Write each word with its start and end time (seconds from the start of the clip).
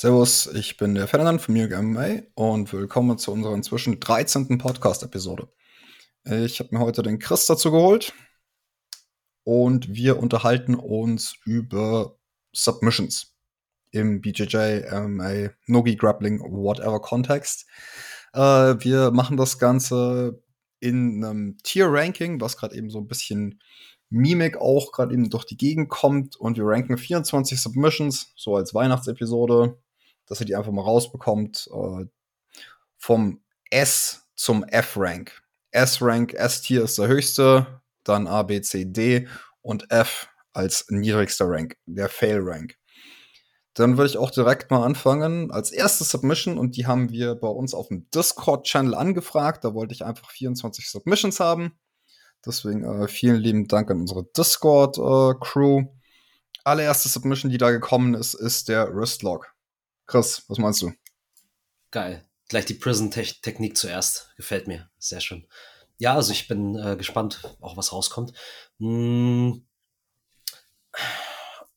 Servus, 0.00 0.46
ich 0.54 0.78
bin 0.78 0.94
der 0.94 1.06
Ferdinand 1.08 1.42
von 1.42 1.54
Munich 1.54 1.76
MMA 1.76 2.22
und 2.32 2.72
willkommen 2.72 3.18
zu 3.18 3.32
unserer 3.32 3.52
inzwischen 3.52 4.00
13. 4.00 4.56
Podcast-Episode. 4.56 5.46
Ich 6.24 6.58
habe 6.58 6.70
mir 6.74 6.80
heute 6.80 7.02
den 7.02 7.18
Chris 7.18 7.44
dazu 7.44 7.70
geholt 7.70 8.14
und 9.44 9.94
wir 9.94 10.18
unterhalten 10.18 10.74
uns 10.74 11.34
über 11.44 12.16
Submissions 12.54 13.36
im 13.90 14.22
BJJ, 14.22 14.90
MMA, 14.90 15.50
Nogi 15.66 15.96
Grappling, 15.96 16.40
whatever 16.50 17.02
Kontext. 17.02 17.66
Äh, 18.32 18.40
wir 18.40 19.10
machen 19.10 19.36
das 19.36 19.58
Ganze 19.58 20.42
in 20.78 21.22
einem 21.22 21.58
Tier-Ranking, 21.62 22.40
was 22.40 22.56
gerade 22.56 22.74
eben 22.74 22.88
so 22.88 23.00
ein 23.00 23.06
bisschen 23.06 23.60
Mimik 24.08 24.56
auch 24.56 24.92
gerade 24.92 25.12
eben 25.12 25.28
durch 25.28 25.44
die 25.44 25.58
Gegend 25.58 25.90
kommt 25.90 26.36
und 26.36 26.56
wir 26.56 26.64
ranken 26.64 26.96
24 26.96 27.60
Submissions, 27.60 28.32
so 28.34 28.56
als 28.56 28.72
Weihnachtsepisode 28.72 29.76
dass 30.30 30.40
ihr 30.40 30.46
die 30.46 30.56
einfach 30.56 30.72
mal 30.72 30.82
rausbekommt. 30.82 31.68
Äh, 31.72 32.06
vom 32.96 33.42
S 33.70 34.22
zum 34.36 34.64
F-Rank. 34.64 35.42
S-Rank, 35.72 36.34
S-Tier 36.34 36.84
ist 36.84 36.98
der 36.98 37.08
höchste, 37.08 37.82
dann 38.04 38.26
A, 38.26 38.42
B, 38.42 38.60
C, 38.60 38.84
D 38.86 39.28
und 39.62 39.90
F 39.90 40.28
als 40.52 40.86
niedrigster 40.88 41.48
Rank, 41.48 41.76
der 41.86 42.08
Fail-Rank. 42.08 42.76
Dann 43.74 43.96
würde 43.96 44.10
ich 44.10 44.18
auch 44.18 44.30
direkt 44.30 44.70
mal 44.70 44.84
anfangen 44.84 45.50
als 45.50 45.70
erste 45.70 46.04
Submission 46.04 46.58
und 46.58 46.76
die 46.76 46.86
haben 46.86 47.10
wir 47.10 47.36
bei 47.36 47.48
uns 47.48 47.72
auf 47.72 47.88
dem 47.88 48.08
Discord-Channel 48.10 48.94
angefragt. 48.94 49.64
Da 49.64 49.74
wollte 49.74 49.94
ich 49.94 50.04
einfach 50.04 50.30
24 50.30 50.88
Submissions 50.90 51.38
haben. 51.38 51.78
Deswegen 52.44 52.84
äh, 52.84 53.06
vielen 53.06 53.36
lieben 53.36 53.68
Dank 53.68 53.90
an 53.90 54.00
unsere 54.00 54.24
Discord-Crew. 54.36 55.80
Äh, 55.80 55.86
Allererste 56.64 57.08
Submission, 57.08 57.50
die 57.50 57.58
da 57.58 57.70
gekommen 57.70 58.14
ist, 58.14 58.34
ist 58.34 58.68
der 58.68 58.94
Wristlock. 58.94 59.54
Krass, 60.10 60.42
was 60.48 60.58
meinst 60.58 60.82
du? 60.82 60.92
Geil. 61.92 62.28
Gleich 62.48 62.64
die 62.64 62.74
Prison-Technik 62.74 63.78
zuerst. 63.78 64.32
Gefällt 64.36 64.66
mir. 64.66 64.90
Sehr 64.98 65.20
schön. 65.20 65.46
Ja, 65.98 66.16
also 66.16 66.32
ich 66.32 66.48
bin 66.48 66.74
äh, 66.74 66.96
gespannt, 66.96 67.56
auch 67.60 67.76
was 67.76 67.92
rauskommt. 67.92 68.32
Hm. 68.80 69.64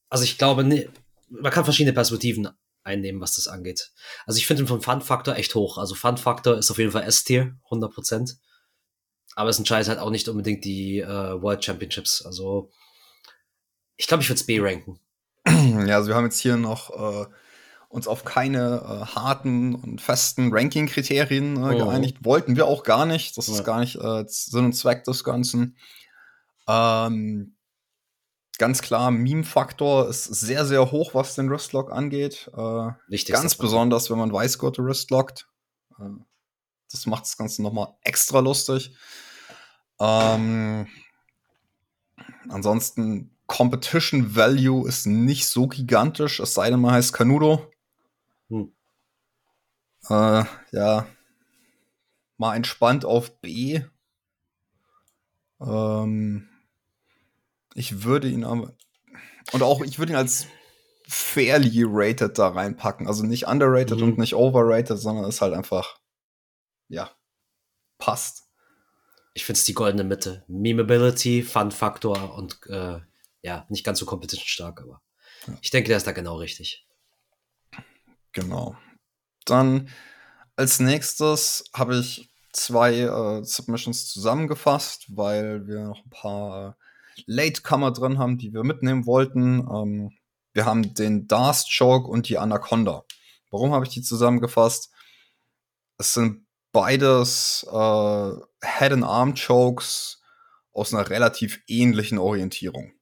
Also 0.09 0.23
ich 0.23 0.39
glaube, 0.39 0.63
nee, 0.63 0.89
man 1.29 1.51
kann 1.51 1.63
verschiedene 1.63 1.93
Perspektiven 1.93 2.49
einnehmen, 2.83 3.21
was 3.21 3.35
das 3.35 3.47
angeht. 3.47 3.91
Also 4.25 4.39
ich 4.39 4.47
finde 4.47 4.65
den 4.65 4.81
Fun-Faktor 4.81 5.35
echt 5.35 5.53
hoch. 5.53 5.77
Also 5.77 5.93
Fun-Faktor 5.93 6.57
ist 6.57 6.71
auf 6.71 6.79
jeden 6.79 6.91
Fall 6.91 7.03
S-Tier, 7.03 7.55
100%. 7.69 8.37
Aber 9.35 9.51
es 9.51 9.59
entscheidet 9.59 9.89
halt 9.89 9.99
auch 9.99 10.09
nicht 10.09 10.27
unbedingt 10.27 10.65
die 10.65 11.01
äh, 11.01 11.07
World 11.39 11.63
Championships. 11.63 12.25
Also 12.25 12.71
ich 13.95 14.07
glaube, 14.07 14.23
ich 14.23 14.29
würde 14.29 14.39
es 14.39 14.45
B 14.47 14.59
ranken. 14.59 14.99
Ja, 15.85 15.97
also 15.97 16.07
wir 16.07 16.15
haben 16.15 16.25
jetzt 16.25 16.39
hier 16.39 16.57
noch 16.57 16.89
äh, 16.89 17.27
uns 17.93 18.07
auf 18.07 18.25
keine 18.25 18.81
äh, 18.81 19.05
harten 19.05 19.75
und 19.75 20.01
festen 20.01 20.51
Ranking-Kriterien 20.51 21.57
äh, 21.57 21.75
oh. 21.75 21.85
geeinigt. 21.85 22.25
Wollten 22.25 22.55
wir 22.55 22.65
auch 22.65 22.83
gar 22.83 23.05
nicht. 23.05 23.37
Das 23.37 23.47
ja. 23.47 23.53
ist 23.53 23.63
gar 23.63 23.81
nicht 23.81 23.97
äh, 23.97 24.23
Sinn 24.27 24.65
und 24.65 24.73
Zweck 24.73 25.03
des 25.03 25.23
Ganzen. 25.23 25.77
Ähm, 26.67 27.55
ganz 28.57 28.81
klar, 28.81 29.11
Meme-Faktor 29.11 30.09
ist 30.09 30.23
sehr, 30.23 30.65
sehr 30.65 30.91
hoch, 30.91 31.13
was 31.13 31.35
den 31.35 31.51
Wristlock 31.51 31.91
angeht. 31.91 32.49
Äh, 32.57 32.89
ganz 33.27 33.55
besonders, 33.55 34.09
wenn 34.09 34.17
man 34.17 34.33
Weißgurte 34.33 34.83
Wristlockt. 34.83 35.47
Äh, 35.99 36.05
das 36.91 37.05
macht 37.05 37.25
das 37.25 37.37
Ganze 37.37 37.61
noch 37.61 37.73
mal 37.73 37.95
extra 38.01 38.39
lustig. 38.39 38.95
Ähm, 39.99 40.87
ansonsten 42.49 43.29
Competition 43.45 44.35
Value 44.35 44.87
ist 44.87 45.05
nicht 45.05 45.47
so 45.47 45.67
gigantisch, 45.67 46.39
es 46.39 46.55
sei 46.55 46.71
denn, 46.71 46.81
man 46.81 46.93
heißt 46.93 47.13
Canudo. 47.13 47.69
Äh, 50.09 50.43
ja, 50.71 51.07
mal 52.37 52.55
entspannt 52.55 53.05
auf 53.05 53.39
B. 53.39 53.81
Ähm, 55.61 56.49
ich 57.73 58.03
würde 58.03 58.27
ihn 58.27 58.43
aber. 58.43 58.73
Und 59.51 59.61
auch, 59.61 59.81
ich 59.81 59.99
würde 59.99 60.13
ihn 60.13 60.17
als 60.17 60.47
fairly 61.07 61.83
rated 61.85 62.37
da 62.37 62.49
reinpacken. 62.49 63.07
Also 63.07 63.23
nicht 63.23 63.47
underrated 63.47 63.97
mhm. 63.97 64.03
und 64.03 64.17
nicht 64.17 64.35
overrated, 64.35 64.97
sondern 64.97 65.25
ist 65.25 65.41
halt 65.41 65.53
einfach, 65.53 65.99
ja, 66.87 67.11
passt. 67.97 68.49
Ich 69.33 69.45
finde 69.45 69.57
es 69.57 69.65
die 69.65 69.73
goldene 69.73 70.03
Mitte. 70.03 70.43
Memeability, 70.47 71.41
Fun-Faktor 71.41 72.35
und 72.35 72.59
äh, 72.67 72.99
ja, 73.41 73.65
nicht 73.69 73.83
ganz 73.83 73.99
so 73.99 74.05
competition 74.05 74.47
stark, 74.47 74.81
aber 74.81 75.01
ja. 75.47 75.57
ich 75.61 75.71
denke, 75.71 75.87
der 75.89 75.97
ist 75.97 76.07
da 76.07 76.11
genau 76.11 76.37
richtig. 76.37 76.85
Genau. 78.31 78.77
Dann 79.45 79.89
als 80.55 80.79
nächstes 80.79 81.65
habe 81.73 81.97
ich 81.97 82.29
zwei 82.51 82.99
äh, 82.99 83.43
Submissions 83.43 84.07
zusammengefasst, 84.07 85.05
weil 85.15 85.67
wir 85.67 85.81
noch 85.81 86.03
ein 86.05 86.09
paar 86.09 86.77
Latecomer 87.25 87.91
drin 87.91 88.19
haben, 88.19 88.37
die 88.37 88.53
wir 88.53 88.63
mitnehmen 88.63 89.05
wollten. 89.05 89.67
Ähm, 89.67 90.11
wir 90.53 90.65
haben 90.65 90.93
den 90.93 91.27
Darst 91.27 91.75
Choke 91.75 92.07
und 92.07 92.29
die 92.29 92.37
Anaconda. 92.37 93.03
Warum 93.49 93.73
habe 93.73 93.85
ich 93.85 93.91
die 93.91 94.01
zusammengefasst? 94.01 94.91
Es 95.97 96.13
sind 96.13 96.45
beides 96.71 97.65
äh, 97.69 98.31
Head 98.61 98.93
and 98.93 99.03
Arm 99.03 99.35
Chokes 99.35 100.21
aus 100.71 100.93
einer 100.93 101.09
relativ 101.09 101.61
ähnlichen 101.67 102.17
Orientierung. 102.17 102.93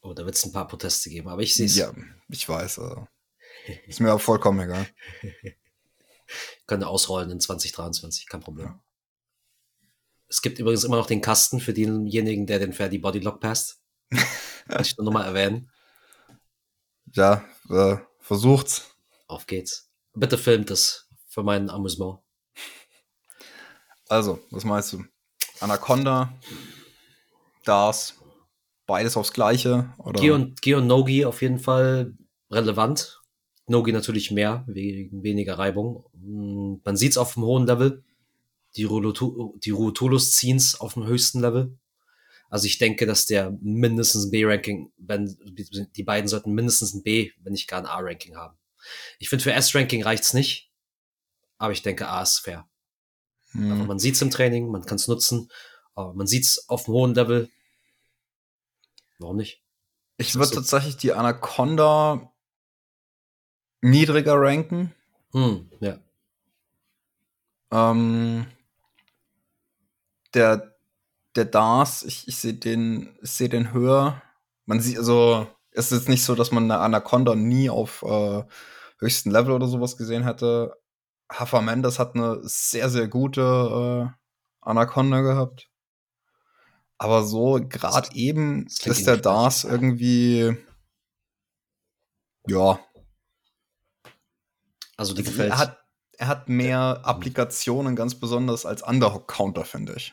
Oh, 0.00 0.14
da 0.14 0.24
wird 0.24 0.36
es 0.36 0.44
ein 0.44 0.52
paar 0.52 0.68
Proteste 0.68 1.10
geben, 1.10 1.28
aber 1.28 1.42
ich 1.42 1.54
sehe 1.54 1.66
es. 1.66 1.76
Ja, 1.76 1.92
ich 2.28 2.48
weiß. 2.48 2.78
Also. 2.78 3.08
Ist 3.86 4.00
mir 4.00 4.12
auch 4.12 4.20
vollkommen 4.20 4.60
egal. 4.60 4.86
Könnte 6.66 6.86
ausrollen 6.86 7.30
in 7.30 7.40
2023, 7.40 8.26
kein 8.28 8.40
Problem. 8.40 8.66
Ja. 8.66 8.80
Es 10.28 10.42
gibt 10.42 10.58
übrigens 10.58 10.84
immer 10.84 10.96
noch 10.96 11.06
den 11.06 11.22
Kasten 11.22 11.58
für 11.58 11.72
denjenigen, 11.72 12.46
der 12.46 12.58
den 12.58 12.74
Ferdi 12.74 12.98
Bodylock 12.98 13.40
passt. 13.40 13.80
Kann 14.68 14.82
ich 14.82 14.96
nur 14.96 15.04
nochmal 15.04 15.26
erwähnen. 15.26 15.70
Ja, 17.14 17.42
äh, 17.70 17.96
versucht's. 18.20 18.94
Auf 19.28 19.46
geht's. 19.46 19.90
Bitte 20.12 20.36
filmt 20.36 20.70
es 20.70 21.08
für 21.26 21.42
mein 21.42 21.70
Amüsement. 21.70 22.18
Also, 24.10 24.40
was 24.50 24.64
meinst 24.64 24.92
du? 24.92 25.04
Anaconda, 25.60 26.34
Das, 27.64 28.14
beides 28.86 29.16
aufs 29.16 29.32
Gleiche? 29.32 29.94
Oder? 29.98 30.20
Gi 30.20 30.30
und, 30.30 30.60
Gi 30.60 30.74
und 30.74 30.86
Nogi 30.86 31.24
auf 31.24 31.40
jeden 31.40 31.58
Fall 31.58 32.12
relevant. 32.50 33.17
Nogi 33.68 33.92
natürlich 33.92 34.30
mehr, 34.30 34.64
wegen 34.66 35.22
weniger 35.22 35.58
Reibung. 35.58 36.04
Mm, 36.14 36.76
man 36.84 36.96
sieht 36.96 37.12
es 37.12 37.18
auf 37.18 37.34
dem 37.34 37.44
hohen 37.44 37.66
Level. 37.66 38.02
Die, 38.76 38.84
Rutulus 38.84 40.32
ziehen 40.32 40.56
es 40.56 40.78
auf 40.78 40.94
dem 40.94 41.06
höchsten 41.06 41.40
Level. 41.40 41.78
Also 42.50 42.66
ich 42.66 42.78
denke, 42.78 43.06
dass 43.06 43.26
der 43.26 43.56
mindestens 43.60 44.26
ein 44.26 44.30
B-Ranking, 44.30 44.92
wenn 44.96 45.36
die 45.96 46.02
beiden 46.02 46.28
sollten 46.28 46.52
mindestens 46.52 46.94
ein 46.94 47.02
B, 47.02 47.32
wenn 47.42 47.52
nicht 47.52 47.68
gar 47.68 47.80
ein 47.80 47.86
A-Ranking 47.86 48.36
haben. 48.36 48.56
Ich 49.18 49.28
finde, 49.28 49.42
für 49.42 49.52
S-Ranking 49.52 50.02
reicht's 50.02 50.32
nicht, 50.32 50.70
aber 51.58 51.72
ich 51.72 51.82
denke, 51.82 52.08
A 52.08 52.22
ist 52.22 52.38
fair. 52.38 52.68
Hm. 53.52 53.72
Also 53.72 53.84
man 53.84 53.98
sieht's 53.98 54.22
im 54.22 54.30
Training, 54.30 54.70
man 54.70 54.84
kann 54.84 54.96
es 54.96 55.08
nutzen, 55.08 55.50
aber 55.94 56.14
man 56.14 56.26
sieht's 56.26 56.68
auf 56.68 56.84
dem 56.84 56.94
hohen 56.94 57.14
Level. 57.14 57.50
Warum 59.18 59.36
nicht? 59.36 59.62
Ich 60.16 60.34
würde 60.34 60.48
so. 60.48 60.54
tatsächlich 60.54 60.96
die 60.96 61.12
Anaconda 61.12 62.27
niedriger 63.80 64.34
ranken. 64.40 64.94
Hm, 65.32 65.70
ja. 65.80 65.98
Ähm, 67.70 68.46
der, 70.34 70.74
der 71.36 71.44
Dars, 71.44 72.02
ich, 72.02 72.28
ich 72.28 72.36
sehe 72.36 72.54
den, 72.54 73.16
seh 73.20 73.48
den 73.48 73.72
höher. 73.72 74.22
Man 74.66 74.80
sieht, 74.80 74.98
also, 74.98 75.46
es 75.70 75.92
ist 75.92 76.00
jetzt 76.00 76.08
nicht 76.08 76.24
so, 76.24 76.34
dass 76.34 76.50
man 76.50 76.64
eine 76.64 76.80
Anaconda 76.80 77.34
nie 77.34 77.70
auf 77.70 78.02
äh, 78.02 78.44
höchsten 78.98 79.30
Level 79.30 79.52
oder 79.52 79.66
sowas 79.66 79.96
gesehen 79.96 80.24
hätte. 80.24 80.76
Hafa 81.30 81.60
Mendes 81.60 81.98
hat 81.98 82.14
eine 82.14 82.40
sehr, 82.42 82.88
sehr 82.88 83.06
gute 83.08 83.42
äh, 83.42 84.10
Anaconda 84.60 85.20
gehabt. 85.20 85.70
Aber 86.96 87.22
so 87.22 87.60
gerade 87.62 88.08
eben 88.14 88.66
ist 88.66 89.06
der 89.06 89.18
Dars 89.18 89.62
irgendwie 89.62 90.56
ja, 92.48 92.80
also 94.98 95.14
die 95.14 95.20
also 95.20 95.30
gefällt. 95.30 95.52
Er 95.52 95.58
hat, 95.58 95.78
er 96.18 96.26
hat 96.26 96.48
mehr 96.48 97.00
Applikationen, 97.04 97.96
ganz 97.96 98.18
besonders 98.18 98.66
als 98.66 98.82
Underhook-Counter, 98.82 99.64
finde 99.64 99.94
ich. 99.96 100.12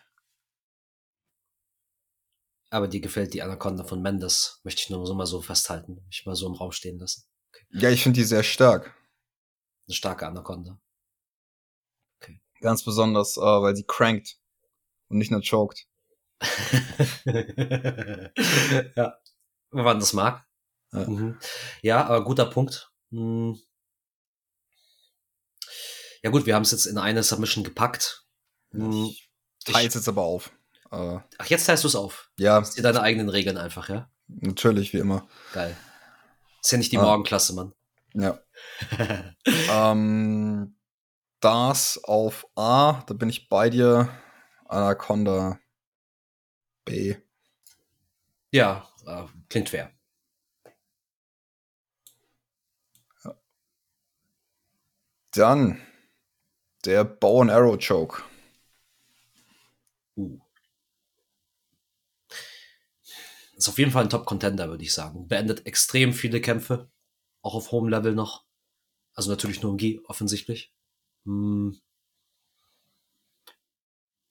Aber 2.69 2.87
die 2.87 3.01
gefällt 3.01 3.33
die 3.33 3.41
Anaconda 3.41 3.83
von 3.83 4.01
Mendes, 4.01 4.61
möchte 4.63 4.81
ich 4.81 4.89
nur 4.89 5.05
so 5.05 5.13
mal 5.13 5.25
so 5.25 5.41
festhalten. 5.41 6.05
Ich 6.09 6.25
mal 6.25 6.35
so 6.35 6.47
im 6.47 6.53
Raum 6.53 6.71
stehen 6.71 6.99
lassen. 6.99 7.25
Okay. 7.49 7.65
Ja, 7.71 7.89
ich 7.89 8.03
finde 8.03 8.19
die 8.19 8.25
sehr 8.25 8.43
stark. 8.43 8.95
Eine 9.87 9.95
starke 9.95 10.27
Anaconda. 10.27 10.79
Okay. 12.21 12.41
Ganz 12.61 12.83
besonders, 12.83 13.37
äh, 13.37 13.41
weil 13.41 13.75
sie 13.75 13.85
crankt 13.85 14.37
und 15.07 15.17
nicht 15.17 15.31
nur 15.31 15.41
choked. 15.41 15.87
ja, 18.95 19.17
wenn 19.71 19.83
man 19.85 19.99
das 19.99 20.13
mag. 20.13 20.45
Ja. 20.91 21.09
Mhm. 21.09 21.39
ja, 21.81 22.05
aber 22.05 22.23
guter 22.23 22.45
Punkt. 22.45 22.91
Hm. 23.11 23.57
Ja 26.25 26.31
gut, 26.31 26.47
wir 26.47 26.55
haben 26.55 26.63
es 26.63 26.71
jetzt 26.71 26.87
in 26.87 26.97
eine 26.97 27.21
Submission 27.21 27.63
gepackt. 27.63 28.25
Hm. 28.71 28.91
Ich 28.91 29.29
teile 29.63 29.87
es 29.87 29.93
jetzt 29.93 30.07
aber 30.07 30.23
auf. 30.23 30.49
Äh, 30.91 31.19
Ach, 31.37 31.45
jetzt 31.45 31.67
teilst 31.67 31.83
du 31.83 31.87
es 31.87 31.95
auf. 31.95 32.31
ja, 32.39 32.61
Dir 32.61 32.81
deine 32.81 33.01
eigenen 33.01 33.29
Regeln 33.29 33.57
einfach, 33.57 33.89
ja? 33.89 34.09
natürlich, 34.27 34.91
wie 34.91 34.97
immer. 34.97 35.27
Geil. 35.53 35.77
Ist 36.63 36.71
ja 36.71 36.79
nicht 36.79 36.91
die 36.91 36.97
Ah. 36.97 37.03
Morgenklasse, 37.03 37.53
Mann. 37.53 37.73
Ja. 38.15 38.39
ähm, 39.69 40.75
das 41.41 42.03
auf 42.03 42.47
A, 42.55 43.03
da 43.05 43.13
bin 43.13 43.29
ich 43.29 43.47
bei 43.47 43.69
dir. 43.69 44.09
Anaconda 44.67 45.59
B. 46.85 47.17
ja, 48.49 48.89
äh, 49.05 49.25
klingt 49.47 49.69
fair. 49.69 49.91
Dann 55.31 55.81
der 56.85 57.03
Bow 57.03 57.41
and 57.41 57.51
Arrow 57.51 57.77
Choke. 57.77 58.23
Uh. 60.15 60.39
Ist 63.57 63.69
auf 63.69 63.79
jeden 63.79 63.91
Fall 63.91 64.03
ein 64.03 64.09
Top-Contender, 64.09 64.69
würde 64.69 64.83
ich 64.83 64.93
sagen. 64.93 65.27
Beendet 65.27 65.65
extrem 65.65 66.13
viele 66.13 66.41
Kämpfe. 66.41 66.89
Auch 67.41 67.55
auf 67.55 67.71
hohem 67.71 67.87
Level 67.87 68.13
noch. 68.13 68.43
Also 69.13 69.29
natürlich 69.29 69.61
nur 69.61 69.71
im 69.71 69.77
Gi, 69.77 70.01
offensichtlich. 70.05 70.73
Hm. 71.25 71.79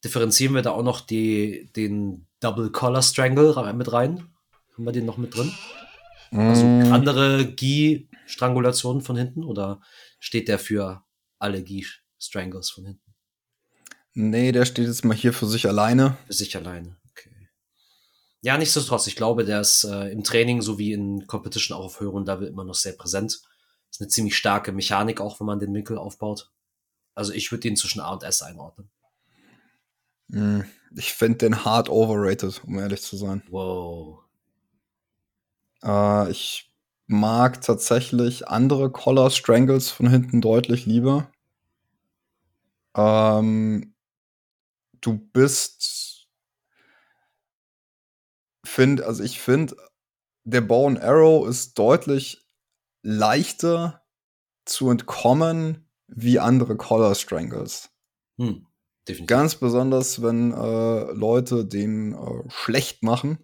Differenzieren 0.05 0.55
wir 0.55 0.61
da 0.61 0.73
auch 0.73 0.83
noch 0.83 1.01
die, 1.01 1.71
den 1.73 2.27
Double 2.41 2.71
Collar 2.71 3.03
Strangle 3.03 3.57
ra- 3.57 3.73
mit 3.73 3.91
rein? 3.93 4.29
Haben 4.75 4.85
wir 4.85 4.93
den 4.93 5.07
noch 5.07 5.17
mit 5.17 5.35
drin? 5.35 5.53
Also 6.31 6.65
Mm, 6.67 6.93
andere 6.93 7.47
Gi-Strangulationen 7.55 9.01
von 9.03 9.17
hinten? 9.17 9.45
Oder 9.45 9.81
steht 10.19 10.49
der 10.49 10.59
für 10.59 11.05
alle 11.39 11.63
Gi-Strangles 12.25 12.71
von 12.71 12.87
hinten? 12.87 13.15
nee, 14.15 14.53
der 14.53 14.65
steht 14.65 14.87
jetzt 14.87 15.05
mal 15.05 15.17
hier 15.17 15.33
für 15.33 15.47
sich 15.47 15.67
alleine. 15.69 16.17
Für 16.27 16.33
sich 16.33 16.57
alleine. 16.57 16.97
Okay. 17.11 17.49
Ja, 18.43 18.57
nichtsdestotrotz, 18.59 19.07
ich 19.07 19.17
glaube, 19.17 19.45
der 19.45 19.61
ist 19.61 19.85
äh, 19.85 20.11
im 20.11 20.23
Training 20.23 20.63
sowie 20.63 20.93
in 20.93 21.27
Competition 21.27 21.77
auch 21.77 21.85
auf 21.87 22.01
höherem 22.01 22.25
Level 22.25 22.47
immer 22.49 22.65
noch 22.65 22.75
sehr 22.75 22.93
präsent. 22.93 23.41
Ist 23.91 24.01
eine 24.01 24.09
ziemlich 24.09 24.37
starke 24.37 24.73
Mechanik, 24.73 25.21
auch 25.21 25.41
wenn 25.41 25.47
man 25.47 25.59
den 25.61 25.75
Winkel 25.75 25.99
aufbaut. 25.99 26.51
Also 27.15 27.33
ich 27.33 27.51
würde 27.53 27.63
den 27.63 27.77
zwischen 27.77 28.01
A 28.01 28.13
und 28.13 28.23
S 28.23 28.43
einordnen. 28.43 28.91
Mm, 30.29 30.61
Ich 30.97 31.13
finde 31.15 31.39
den 31.39 31.65
hart 31.65 31.89
overrated, 31.89 32.63
um 32.65 32.79
ehrlich 32.79 33.03
zu 33.03 33.17
sein. 33.17 33.43
Wow. 33.51 34.21
Äh, 35.83 36.31
ich 36.31 36.73
mag 37.07 37.61
tatsächlich 37.63 38.49
andere 38.49 38.91
Collar 38.91 39.31
Strangles 39.31 39.91
von 39.91 40.09
hinten 40.09 40.41
deutlich 40.41 40.87
lieber. 40.87 41.31
Ähm, 42.97 43.95
du 45.01 45.19
bist, 45.19 46.29
find, 48.65 49.03
also 49.03 49.23
ich 49.23 49.41
finde, 49.41 49.77
der 50.45 50.61
Bow 50.61 50.87
and 50.87 51.01
Arrow 51.01 51.49
ist 51.49 51.79
deutlich 51.79 52.47
leichter 53.03 54.05
zu 54.65 54.91
entkommen 54.91 55.89
wie 56.07 56.39
andere 56.39 56.77
Collar 56.77 57.15
Strangles. 57.15 57.91
Hm, 58.39 58.67
definitiv. 59.09 59.27
Ganz 59.27 59.55
besonders, 59.57 60.23
wenn 60.23 60.53
äh, 60.53 61.13
Leute 61.13 61.65
den 61.65 62.15
äh, 62.15 62.51
schlecht 62.51 63.03
machen. 63.03 63.39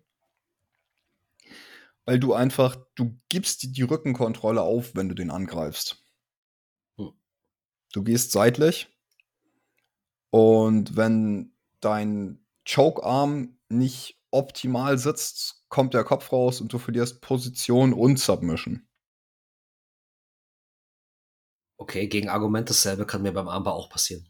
Weil 2.04 2.18
du 2.18 2.34
einfach, 2.34 2.76
du 2.94 3.20
gibst 3.28 3.62
die, 3.62 3.72
die 3.72 3.82
Rückenkontrolle 3.82 4.62
auf, 4.62 4.94
wenn 4.94 5.08
du 5.08 5.14
den 5.14 5.30
angreifst. 5.30 6.02
Hm. 6.96 7.12
Du 7.92 8.02
gehst 8.02 8.32
seitlich. 8.32 8.88
Und 10.30 10.96
wenn 10.96 11.54
dein 11.80 12.44
Chokearm 12.68 13.58
nicht 13.68 14.20
optimal 14.30 14.98
sitzt, 14.98 15.64
kommt 15.68 15.94
der 15.94 16.04
Kopf 16.04 16.32
raus 16.32 16.60
und 16.60 16.72
du 16.72 16.78
verlierst 16.78 17.20
Position 17.20 17.92
und 17.92 18.18
Submission. 18.18 18.86
Okay, 21.78 22.06
gegen 22.08 22.28
Argument 22.28 22.68
dasselbe 22.68 23.06
kann 23.06 23.22
mir 23.22 23.32
beim 23.32 23.48
Armbar 23.48 23.74
auch 23.74 23.88
passieren. 23.88 24.28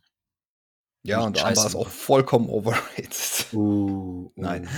Ja, 1.03 1.21
und 1.25 1.37
scheiße 1.37 1.49
Armbar 1.49 1.67
ist 1.67 1.75
auch 1.75 1.89
vollkommen 1.89 2.49
overrated. 2.49 3.47
Uh, 3.53 4.31
Nein. 4.37 4.69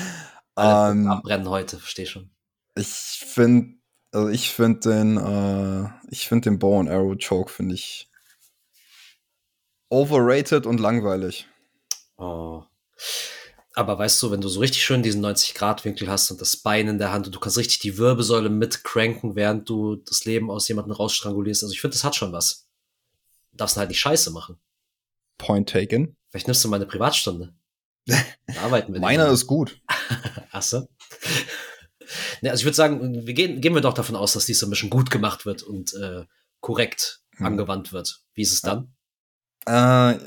Alle 0.54 0.92
Ähm, 0.92 1.06
abbrennen 1.08 1.48
heute, 1.48 1.78
verstehe 1.78 2.06
schon. 2.06 2.30
Ich 2.74 2.86
finde, 2.86 3.78
also 4.12 4.28
ich 4.28 4.50
finde 4.50 4.80
den, 4.80 5.16
äh, 5.16 5.88
ich 6.10 6.28
finde 6.28 6.50
den 6.50 6.58
Bow 6.58 6.80
and 6.80 6.88
Arrow 6.88 7.16
Choke 7.16 7.50
finde 7.50 7.74
ich 7.74 8.11
overrated 9.92 10.66
und 10.66 10.80
langweilig. 10.80 11.46
Oh. 12.16 12.62
Aber 13.74 13.98
weißt 13.98 14.22
du, 14.22 14.30
wenn 14.30 14.40
du 14.40 14.48
so 14.48 14.60
richtig 14.60 14.82
schön 14.84 15.02
diesen 15.02 15.24
90-Grad-Winkel 15.24 16.08
hast 16.08 16.30
und 16.30 16.40
das 16.40 16.56
Bein 16.56 16.88
in 16.88 16.98
der 16.98 17.12
Hand 17.12 17.26
und 17.26 17.34
du 17.34 17.40
kannst 17.40 17.58
richtig 17.58 17.78
die 17.80 17.96
Wirbelsäule 17.98 18.50
mitcranken, 18.50 19.34
während 19.34 19.68
du 19.68 19.96
das 19.96 20.24
Leben 20.24 20.50
aus 20.50 20.68
jemandem 20.68 20.92
rausstrangulierst. 20.94 21.62
Also 21.62 21.72
ich 21.72 21.80
finde, 21.80 21.94
das 21.94 22.04
hat 22.04 22.16
schon 22.16 22.32
was. 22.32 22.68
Du 23.52 23.58
darfst 23.58 23.76
halt 23.76 23.88
nicht 23.88 24.00
scheiße 24.00 24.30
machen. 24.30 24.58
Point 25.38 25.68
taken. 25.70 26.16
Vielleicht 26.30 26.46
nimmst 26.48 26.64
du 26.64 26.68
mal 26.68 26.76
eine 26.76 26.86
Privatstunde. 26.86 27.54
Da 28.06 28.16
arbeiten 28.62 28.92
wir. 28.92 29.00
Meiner 29.08 29.28
ist 29.28 29.46
gut. 29.46 29.80
Achso. 30.50 30.88
ne, 32.40 32.50
also 32.50 32.60
ich 32.60 32.64
würde 32.64 32.76
sagen, 32.76 33.26
wir 33.26 33.34
gehen, 33.34 33.60
gehen 33.60 33.74
wir 33.74 33.80
doch 33.80 33.94
davon 33.94 34.16
aus, 34.16 34.32
dass 34.34 34.46
die 34.46 34.54
Submission 34.54 34.90
gut 34.90 35.10
gemacht 35.10 35.46
wird 35.46 35.62
und 35.62 35.94
äh, 35.94 36.24
korrekt 36.60 37.22
Hm. 37.36 37.46
angewandt 37.46 37.92
wird. 37.92 38.20
Wie 38.34 38.42
ist 38.42 38.52
es 38.52 38.60
dann? 38.60 38.94
Äh, 39.66 40.18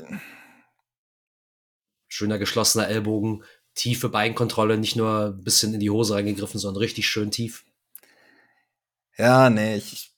Schöner 2.08 2.38
geschlossener 2.38 2.88
Ellbogen, 2.88 3.44
tiefe 3.74 4.08
Beinkontrolle, 4.08 4.78
nicht 4.78 4.96
nur 4.96 5.26
ein 5.36 5.44
bisschen 5.44 5.74
in 5.74 5.80
die 5.80 5.90
Hose 5.90 6.14
reingegriffen, 6.14 6.58
sondern 6.58 6.80
richtig 6.80 7.06
schön 7.08 7.30
tief. 7.30 7.64
ja, 9.18 9.50
nee, 9.50 9.76
ich, 9.76 10.14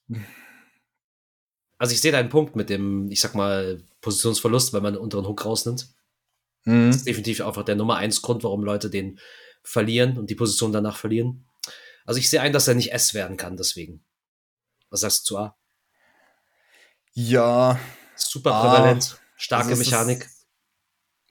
Also 1.79 1.93
ich 1.95 2.01
sehe 2.01 2.13
deinen 2.13 2.29
Punkt 2.29 2.57
mit 2.57 2.71
dem, 2.71 3.11
ich 3.11 3.21
sag 3.21 3.35
mal, 3.35 3.83
Positionsverlust, 4.01 4.73
wenn 4.73 4.83
man 4.83 4.95
den 4.95 5.03
unteren 5.03 5.27
Hook 5.27 5.45
rausnimmt. 5.45 5.89
hm, 6.65 6.91
Das 6.91 6.97
ist 6.99 7.07
definitiv 7.07 7.41
einfach 7.41 7.65
der 7.65 7.77
Nummer 7.77 7.97
eins 7.97 8.23
Grund, 8.23 8.45
warum 8.45 8.65
Leute 8.65 8.91
den 8.91 9.19
verlieren 9.63 10.19
und 10.19 10.31
die 10.31 10.35
Position 10.35 10.73
danach 10.73 10.97
verlieren. 10.97 11.47
Also 12.05 12.19
ich 12.21 12.31
sehe 12.31 12.41
ein, 12.41 12.53
dass 12.53 12.69
er 12.69 12.75
nicht 12.75 12.93
S 12.93 13.15
werden 13.15 13.37
kann, 13.37 13.57
deswegen. 13.57 14.05
Was 14.91 15.01
sagst 15.01 15.23
du 15.23 15.35
zu 15.35 15.39
A? 15.39 15.57
ja, 17.15 17.79
Super 18.19 18.51
prävalent, 18.61 19.19
starke 19.37 19.69
Also 19.71 19.81
es 19.81 19.87
ist- 19.87 19.93
Mechanik. 19.93 20.29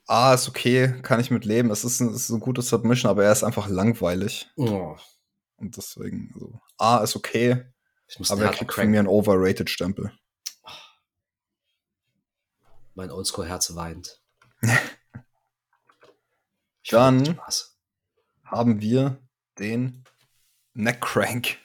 A 0.10 0.34
ist 0.34 0.48
okay, 0.48 1.01
kann 1.01 1.20
ich 1.20 1.32
mit 1.32 1.44
leben. 1.44 1.70
Es 1.70 1.84
ist, 1.84 2.00
ein, 2.00 2.08
es 2.10 2.24
ist 2.24 2.32
eine 2.32 2.39
gute 2.39 2.62
Submission, 2.62 3.10
aber 3.12 3.25
er 3.25 3.32
ist 3.34 3.44
einfach 3.44 3.67
langweilig. 3.67 4.50
Oh, 4.56 4.96
Und 5.58 5.75
deswegen, 5.75 6.32
also, 6.34 6.62
A 6.77 7.03
ist 7.03 7.15
okay, 7.17 7.65
ich 8.08 8.17
muss 8.17 8.32
aber 8.32 8.44
er 8.46 8.51
kriegt 8.51 8.74
von 8.74 8.88
mir 8.88 9.00
einen 9.00 9.10
overrated-Stempel. 9.10 10.17
Mein 12.96 13.12
Oldschool-Herz 13.12 13.75
weint. 13.75 14.22
Dann-. 16.89 17.38
Haben 18.46 18.79
wir 18.79 19.22
den 19.60 20.06
Neckcrank. 20.74 21.58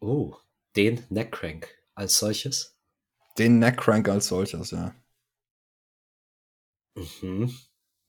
Oh, 0.00 0.34
den 0.74 1.06
Neckcrank 1.10 1.68
als 1.94 2.18
solches. 2.18 2.76
Den 3.38 3.58
Neckcrank 3.60 4.08
als 4.08 4.28
solches, 4.28 4.72
ja. 4.72 4.94
Mhm. 6.94 7.54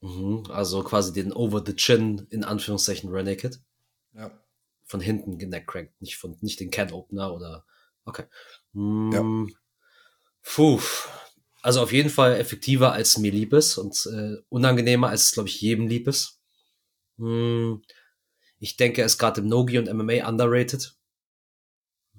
Mhm. 0.01 0.43
Also 0.49 0.83
quasi 0.83 1.13
den 1.13 1.31
Over 1.31 1.63
the 1.65 1.75
Chin 1.75 2.27
in 2.29 2.43
Anführungszeichen 2.43 3.11
Naked. 3.11 3.61
Ja. 4.13 4.31
Von 4.85 5.01
hinten 5.01 5.37
geneckcrankt, 5.37 6.01
nicht 6.01 6.17
von, 6.17 6.35
nicht 6.41 6.59
den 6.59 6.71
Can 6.71 6.91
Opener 6.91 7.33
oder, 7.33 7.65
okay. 8.05 8.23
Mm, 8.73 9.47
Puh. 10.41 10.81
Also 11.61 11.81
auf 11.81 11.91
jeden 11.91 12.09
Fall 12.09 12.35
effektiver 12.39 12.93
als 12.93 13.17
mir 13.17 13.31
lieb 13.31 13.53
ist 13.53 13.77
und 13.77 14.05
äh, 14.07 14.37
unangenehmer 14.49 15.09
als 15.09 15.25
es, 15.25 15.31
glaube 15.33 15.49
ich, 15.49 15.61
jedem 15.61 15.87
lieb 15.87 16.07
ist. 16.07 16.39
Mm, 17.17 17.75
ich 18.59 18.77
denke, 18.77 19.01
er 19.01 19.05
ist 19.05 19.17
gerade 19.17 19.41
im 19.41 19.47
Nogi 19.47 19.77
und 19.77 19.93
MMA 19.93 20.27
underrated. 20.27 20.95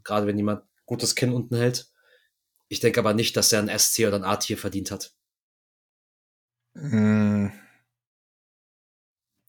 Gerade 0.05 0.27
wenn 0.27 0.37
jemand 0.37 0.63
gutes 0.87 1.15
Kinn 1.15 1.33
unten 1.33 1.57
hält. 1.57 1.90
Ich 2.71 2.81
denke 2.81 3.01
aber 3.01 3.15
nicht, 3.15 3.37
dass 3.37 3.53
er 3.53 3.59
ein 3.59 3.69
S-Tier 3.69 4.09
oder 4.09 4.19
ein 4.19 4.25
A-Tier 4.25 4.57
verdient 4.57 4.91
hat. 4.93 5.13
Mm. 6.75 7.51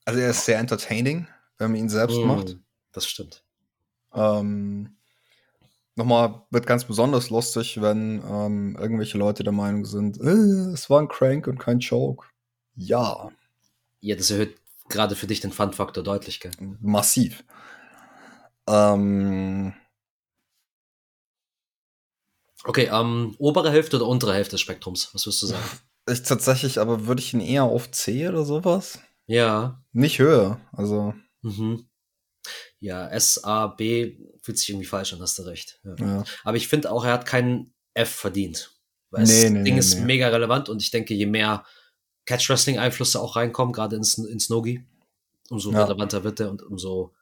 Also 0.06 0.20
er 0.20 0.30
ist 0.32 0.46
sehr 0.46 0.60
entertaining, 0.60 1.28
wenn 1.58 1.72
man 1.72 1.80
ihn 1.80 1.90
selbst 1.90 2.18
Mm, 2.18 2.28
macht. 2.28 2.58
Das 2.92 3.08
stimmt. 3.08 3.44
Ähm, 4.14 4.98
nochmal 5.96 6.44
wird 6.52 6.68
ganz 6.68 6.86
besonders 6.86 7.30
lustig, 7.30 7.82
wenn 7.82 8.22
ähm, 8.28 8.76
irgendwelche 8.80 9.18
Leute 9.18 9.44
der 9.44 9.54
Meinung 9.54 9.86
sind, 9.86 10.20
äh, 10.20 10.74
es 10.74 10.90
war 10.90 11.02
ein 11.02 11.08
Crank 11.08 11.48
und 11.48 11.60
kein 11.60 11.80
Choke. 11.80 12.28
Ja, 12.76 13.32
Ja, 14.02 14.16
das 14.16 14.32
erhöht 14.32 14.58
gerade 14.90 15.16
für 15.16 15.28
dich 15.28 15.40
den 15.42 15.52
Fun-Faktor 15.52 16.04
deutlich, 16.04 16.40
gell? 16.42 16.52
massiv. 16.82 17.44
Ähm, 18.68 19.74
Okay, 22.64 22.90
ähm, 22.92 23.36
obere 23.40 23.72
Hälfte 23.72 23.98
oder 23.98 24.08
untere 24.08 24.34
Hälfte 24.34 24.52
des 24.52 24.62
Spektrums? 24.62 25.10
Was 25.14 25.26
wirst 25.26 25.42
du 25.42 25.48
sagen? 25.48 25.64
Ich 26.10 26.24
tatsächlich, 26.24 26.80
aber 26.80 27.06
würde 27.06 27.22
ich 27.22 27.32
ihn 27.32 27.42
eher 27.42 27.64
auf 27.64 27.92
C 27.92 28.28
oder 28.28 28.44
sowas? 28.44 29.00
Ja. 29.28 29.84
Nicht 29.94 30.18
höher, 30.18 30.60
also. 30.72 31.14
Mhm. 31.44 31.88
Ja, 32.80 33.08
S, 33.08 33.44
A, 33.44 33.68
B 33.68 34.18
fühlt 34.42 34.58
sich 34.58 34.70
irgendwie 34.70 34.88
falsch 34.88 35.14
an, 35.14 35.22
hast 35.22 35.38
du 35.38 35.44
recht. 35.44 35.80
Ja. 35.84 35.96
Ja. 36.00 36.24
Aber 36.44 36.58
ich 36.58 36.68
finde 36.68 36.92
auch, 36.92 37.06
er 37.06 37.14
hat 37.14 37.28
keinen 37.28 37.76
F 37.94 38.10
verdient. 38.10 38.76
Weil 39.12 39.26
Nee, 39.26 39.44
das 39.44 39.52
nee, 39.52 39.64
Ding 39.64 39.74
nee, 39.76 39.80
ist 39.80 40.00
mega 40.00 40.28
relevant 40.30 40.70
und 40.70 40.82
ich 40.82 40.90
denke, 40.90 41.14
je 41.14 41.28
mehr 41.28 41.64
Catch-Wrestling-Einflüsse 42.26 43.22
auch 43.22 43.36
reinkommen, 43.36 43.72
gerade 43.72 43.96
ins, 43.96 44.18
ins 44.18 44.50
Nogi, 44.50 44.84
umso 45.52 45.72
Ja. 45.72 45.84
relevanter 45.84 46.24
wird 46.24 46.40
er 46.40 46.50
und 46.50 46.64
umso 46.64 47.14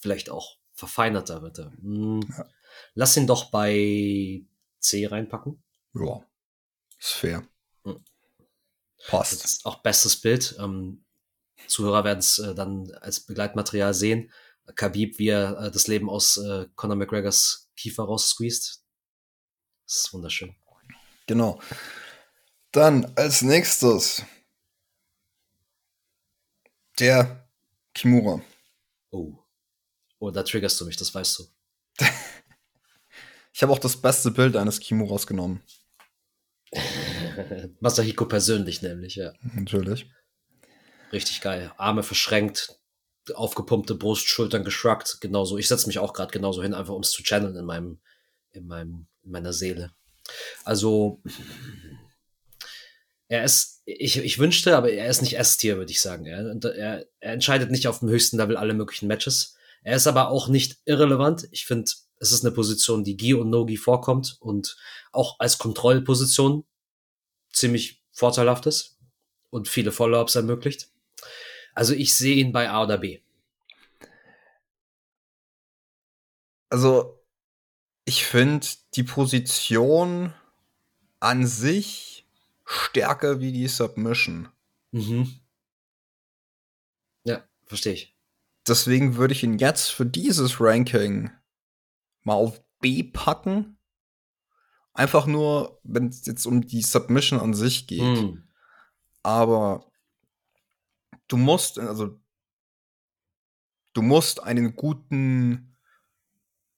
vielleicht 0.00 0.28
auch 0.28 0.58
verfeinerter 0.74 1.40
wird 1.40 1.58
er. 1.60 1.72
Hm. 1.80 2.20
Ja. 2.36 2.46
Lass 2.94 3.16
ihn 3.16 3.26
doch 3.26 3.50
bei 3.50 4.44
C 4.78 5.06
reinpacken. 5.06 5.62
Ja. 5.94 6.24
Ist 6.98 7.12
fair. 7.12 7.46
Mhm. 7.84 8.04
Das 8.98 9.06
Passt. 9.08 9.44
ist 9.44 9.66
auch 9.66 9.82
bestes 9.82 10.20
Bild. 10.20 10.56
Ähm, 10.58 11.04
Zuhörer 11.66 12.04
werden 12.04 12.18
es 12.18 12.38
äh, 12.38 12.54
dann 12.54 12.90
als 13.00 13.20
Begleitmaterial 13.20 13.94
sehen. 13.94 14.30
Khabib, 14.74 15.18
wie 15.18 15.28
er 15.28 15.58
äh, 15.58 15.70
das 15.70 15.86
Leben 15.86 16.08
aus 16.08 16.36
äh, 16.36 16.66
Conor 16.74 16.96
McGregors 16.96 17.70
Kiefer 17.76 18.04
raussqueezed. 18.04 18.80
Das 19.86 19.96
ist 19.96 20.12
wunderschön. 20.12 20.54
Genau. 21.26 21.60
Dann 22.72 23.12
als 23.16 23.42
nächstes 23.42 24.22
der 26.98 27.48
Kimura. 27.94 28.40
Oh. 29.10 29.38
Oh, 30.18 30.30
da 30.30 30.42
triggerst 30.42 30.80
du 30.80 30.86
mich, 30.86 30.96
das 30.96 31.14
weißt 31.14 31.38
du. 31.38 31.44
Ich 33.54 33.62
habe 33.62 33.72
auch 33.72 33.78
das 33.78 33.96
beste 33.96 34.32
Bild 34.32 34.56
eines 34.56 34.80
Kimuras 34.80 35.28
genommen. 35.28 35.62
Masahiko 37.80 38.26
persönlich 38.26 38.82
nämlich, 38.82 39.14
ja. 39.14 39.32
Natürlich. 39.54 40.10
Richtig 41.12 41.40
geil. 41.40 41.72
Arme 41.76 42.02
verschränkt, 42.02 42.80
aufgepumpte 43.32 43.94
Brust, 43.94 44.26
Schultern 44.26 44.64
geschruckt, 44.64 45.20
genauso. 45.20 45.56
Ich 45.56 45.68
setze 45.68 45.86
mich 45.86 46.00
auch 46.00 46.14
gerade 46.14 46.32
genauso 46.32 46.64
hin, 46.64 46.74
einfach 46.74 46.94
um 46.94 47.02
es 47.02 47.12
zu 47.12 47.22
channeln 47.22 47.54
in 47.54 47.64
meinem, 47.64 48.00
in 48.50 48.66
meinem, 48.66 49.06
in 49.22 49.30
meiner 49.30 49.52
Seele. 49.52 49.92
Also, 50.64 51.22
er 53.28 53.44
ist, 53.44 53.82
ich, 53.84 54.16
ich 54.16 54.40
wünschte, 54.40 54.76
aber 54.76 54.90
er 54.90 55.08
ist 55.08 55.22
nicht 55.22 55.38
S-Tier, 55.38 55.76
würde 55.76 55.92
ich 55.92 56.00
sagen. 56.00 56.26
Er, 56.26 56.56
er, 56.74 57.06
er 57.20 57.32
entscheidet 57.32 57.70
nicht 57.70 57.86
auf 57.86 58.00
dem 58.00 58.08
höchsten 58.08 58.36
Level 58.36 58.56
alle 58.56 58.74
möglichen 58.74 59.06
Matches. 59.06 59.56
Er 59.84 59.94
ist 59.94 60.08
aber 60.08 60.30
auch 60.30 60.48
nicht 60.48 60.78
irrelevant. 60.86 61.46
Ich 61.52 61.66
finde, 61.66 61.92
es 62.18 62.32
ist 62.32 62.44
eine 62.44 62.54
Position, 62.54 63.04
die 63.04 63.16
Gi 63.16 63.34
und 63.34 63.50
No-Gi 63.50 63.76
vorkommt 63.76 64.36
und 64.40 64.76
auch 65.12 65.38
als 65.38 65.58
Kontrollposition 65.58 66.64
ziemlich 67.52 68.02
vorteilhaft 68.12 68.66
ist 68.66 68.98
und 69.50 69.68
viele 69.68 69.92
Follow-ups 69.92 70.34
ermöglicht. 70.34 70.90
Also 71.74 71.92
ich 71.94 72.14
sehe 72.14 72.36
ihn 72.36 72.52
bei 72.52 72.70
A 72.70 72.84
oder 72.84 72.98
B. 72.98 73.20
Also, 76.70 77.20
ich 78.04 78.24
finde 78.24 78.66
die 78.94 79.04
Position 79.04 80.34
an 81.20 81.46
sich 81.46 82.26
stärker 82.64 83.40
wie 83.40 83.52
die 83.52 83.68
Submission. 83.68 84.48
Mhm. 84.90 85.40
Ja, 87.24 87.44
verstehe 87.64 87.92
ich. 87.92 88.16
Deswegen 88.66 89.16
würde 89.16 89.34
ich 89.34 89.44
ihn 89.44 89.58
jetzt 89.58 89.90
für 89.90 90.06
dieses 90.06 90.60
Ranking 90.60 91.30
mal 92.24 92.34
auf 92.34 92.62
B 92.80 93.02
packen. 93.02 93.78
Einfach 94.92 95.26
nur, 95.26 95.80
wenn 95.82 96.08
es 96.08 96.26
jetzt 96.26 96.46
um 96.46 96.66
die 96.66 96.82
Submission 96.82 97.40
an 97.40 97.54
sich 97.54 97.86
geht. 97.86 98.00
Hm. 98.00 98.48
Aber 99.22 99.86
du 101.28 101.36
musst, 101.36 101.78
also 101.78 102.20
du 103.94 104.02
musst 104.02 104.42
einen 104.42 104.76
guten 104.76 105.76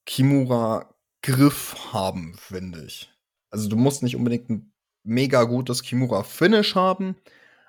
Kimura-Griff 0.06 1.92
haben, 1.92 2.34
finde 2.38 2.84
ich. 2.84 3.12
Also 3.50 3.68
du 3.68 3.76
musst 3.76 4.02
nicht 4.02 4.16
unbedingt 4.16 4.48
ein 4.48 4.72
mega 5.02 5.44
gutes 5.44 5.82
Kimura-Finish 5.82 6.74
haben, 6.74 7.16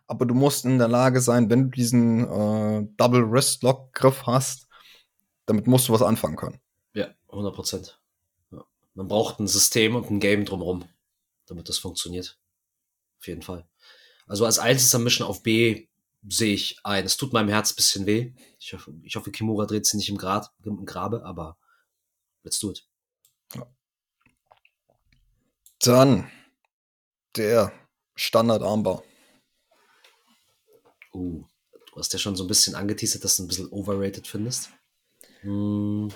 aber 0.08 0.26
du 0.26 0.34
musst 0.34 0.66
in 0.66 0.78
der 0.78 0.88
Lage 0.88 1.22
sein, 1.22 1.50
wenn 1.50 1.64
du 1.66 1.70
diesen 1.70 2.22
äh, 2.22 2.88
Double 2.98 3.30
Wrist 3.30 3.64
Lock 3.64 3.94
Griff 3.94 4.26
hast, 4.26 4.68
damit 5.46 5.68
musst 5.68 5.88
du 5.88 5.94
was 5.94 6.02
anfangen 6.02 6.36
können. 6.36 6.60
Ja, 7.28 7.34
100 7.34 7.56
Prozent. 7.56 8.00
Ja. 8.52 8.66
Man 8.94 9.08
braucht 9.08 9.40
ein 9.40 9.48
System 9.48 9.96
und 9.96 10.10
ein 10.10 10.20
Game 10.20 10.46
drumherum, 10.46 10.88
damit 11.46 11.70
das 11.70 11.78
funktioniert. 11.78 12.40
Auf 13.20 13.28
jeden 13.28 13.42
Fall. 13.42 13.68
Also 14.28 14.46
als 14.46 14.60
Einzelsubmission 14.60 15.28
auf 15.28 15.44
B 15.44 15.88
sehe 16.28 16.54
ich 16.54 16.80
ein. 16.84 17.06
Es 17.06 17.18
tut 17.18 17.34
meinem 17.34 17.50
Herz 17.50 17.72
ein 17.72 17.76
bisschen 17.76 18.06
weh. 18.06 18.34
Ich 18.60 18.74
hoffe, 18.74 18.94
ich 19.04 19.16
hoffe 19.16 19.32
Kimura 19.32 19.66
dreht 19.66 19.86
sie 19.86 19.98
nicht 19.98 20.10
im, 20.10 20.18
Grad, 20.18 20.52
im 20.64 20.86
Grabe, 20.86 21.24
aber 21.24 21.58
let's 22.44 22.60
do 22.60 22.72
it. 22.72 22.86
Dann 25.80 26.30
der 27.36 27.72
Standard 28.16 28.64
Armbar. 28.64 29.04
Uh, 31.14 31.46
du 31.72 31.96
hast 31.96 32.14
ja 32.14 32.20
schon 32.20 32.36
so 32.36 32.44
ein 32.44 32.48
bisschen 32.48 32.76
angeteasert, 32.76 33.24
dass 33.24 33.38
du 33.38 33.44
ein 33.44 33.48
bisschen 33.48 33.70
overrated 33.70 34.28
findest. 34.28 34.70
Hm, 35.42 36.12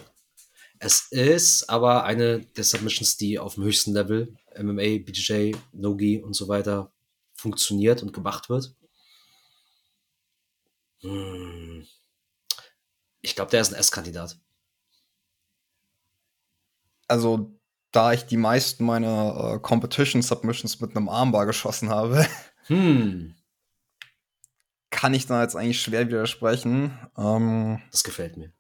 es 0.84 1.12
ist 1.12 1.70
aber 1.70 2.06
eine 2.06 2.40
der 2.40 2.64
Submissions, 2.64 3.16
die 3.16 3.38
auf 3.38 3.54
dem 3.54 3.66
höchsten 3.66 3.94
Level, 3.94 4.36
MMA, 4.58 5.04
BJJ, 5.06 5.56
Nogi 5.74 6.20
und 6.20 6.34
so 6.34 6.48
weiter, 6.48 6.92
funktioniert 7.34 8.02
und 8.02 8.14
gemacht 8.14 8.50
wird. 8.50 8.76
Hm, 11.02 11.86
ich 13.22 13.36
glaube, 13.36 13.52
der 13.52 13.62
ist 13.62 13.72
ein 13.72 13.80
S-Kandidat. 13.80 14.40
Also, 17.08 17.60
da 17.92 18.14
ich 18.14 18.26
die 18.26 18.38
meisten 18.38 18.84
meiner 18.84 19.54
äh, 19.54 19.60
Competition 19.60 20.24
Submissions 20.24 20.80
mit 20.80 20.96
einem 20.96 21.10
Armbar 21.10 21.46
geschossen 21.46 21.90
habe, 21.90 22.26
Hm, 22.66 23.36
kann 24.90 25.14
ich 25.14 25.28
da 25.28 25.44
jetzt 25.44 25.56
eigentlich 25.56 25.82
schwer 25.82 26.08
widersprechen. 26.08 26.98
Ähm, 27.18 27.84
das 27.92 28.04
gefällt 28.04 28.38
mir. 28.38 28.52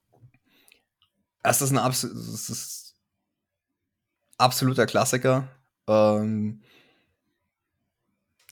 Es 1.43 1.61
ist 1.61 1.71
ein 1.71 1.77
abs 1.77 2.03
es 2.03 2.49
ist 2.49 2.95
absoluter 4.37 4.85
Klassiker. 4.85 5.47
Ähm, 5.87 6.61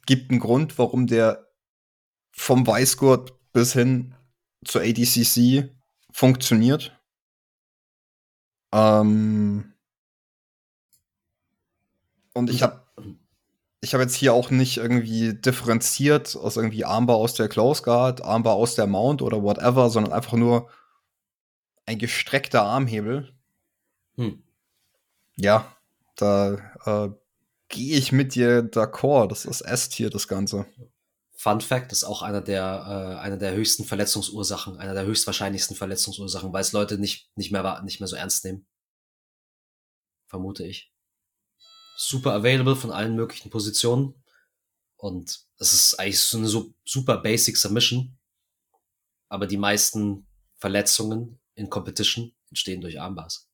gibt 0.05 0.31
einen 0.31 0.39
Grund, 0.39 0.77
warum 0.77 1.08
der 1.08 1.48
vom 2.31 2.65
Weißgurt 2.65 3.34
bis 3.51 3.74
hin 3.74 4.15
zur 4.65 4.81
ADCC 4.81 5.69
funktioniert. 6.12 6.98
Ähm, 8.72 9.74
und 12.34 12.50
ich 12.50 12.63
habe 12.63 12.86
ich 13.81 13.93
habe 13.93 14.03
jetzt 14.03 14.15
hier 14.15 14.34
auch 14.34 14.50
nicht 14.51 14.77
irgendwie 14.77 15.34
differenziert 15.34 16.36
aus 16.36 16.58
irgendwie 16.58 16.84
Armbar 16.84 17.15
aus 17.15 17.34
der 17.36 17.48
Close 17.48 17.81
Guard, 17.81 18.24
Armbar 18.24 18.55
aus 18.55 18.75
der 18.75 18.88
Mount 18.88 19.22
oder 19.22 19.41
whatever, 19.41 19.89
sondern 19.89 20.13
einfach 20.13 20.34
nur 20.34 20.69
ein 21.89 21.98
gestreckter 21.98 22.62
Armhebel. 22.62 23.34
Hm. 24.15 24.43
Ja, 25.38 25.75
da 26.15 26.53
äh, 26.86 27.10
gehe 27.67 27.98
ich 27.98 28.12
mit 28.12 28.36
dir 28.36 28.62
d'accord. 28.62 29.29
Das 29.29 29.46
ist 29.46 29.62
S-Tier, 29.62 30.12
das 30.12 30.27
Ganze. 30.27 30.67
Fun 31.36 31.62
Fact 31.62 31.91
ist 31.91 32.03
auch 32.03 32.22
einer 32.22 32.41
der, 32.41 33.15
äh, 33.17 33.19
einer 33.19 33.38
der 33.38 33.55
höchsten 33.55 33.86
Verletzungsursachen, 33.86 34.77
einer 34.77 34.93
der 34.93 35.05
höchstwahrscheinlichsten 35.05 35.75
Verletzungsursachen, 35.75 36.53
weil 36.53 36.62
es 36.62 36.74
Leute 36.74 37.00
nicht, 37.00 37.31
nicht, 37.36 37.51
mehr, 37.51 37.81
nicht 37.81 38.00
mehr 38.00 38.08
so 38.08 38.15
ernst 38.15 38.46
nehmen. 38.46 38.67
Vermute 40.27 40.67
ich. 40.67 40.93
Super 41.98 42.34
available 42.34 42.75
von 42.75 42.91
allen 42.91 43.15
möglichen 43.15 43.50
Positionen. 43.50 44.13
Und 44.96 45.48
es 45.58 45.74
ist 45.74 46.00
eigentlich 46.00 46.19
so 46.19 46.38
eine 46.38 46.48
so 46.48 46.72
super 46.86 47.17
basic 47.17 47.58
Submission. 47.58 48.15
Aber 49.27 49.48
die 49.48 49.58
meisten 49.58 50.27
Verletzungen 50.58 51.38
in 51.59 51.69
Competition 51.69 52.31
entstehen 52.49 52.81
durch 52.81 52.99
Armbars. 52.99 53.49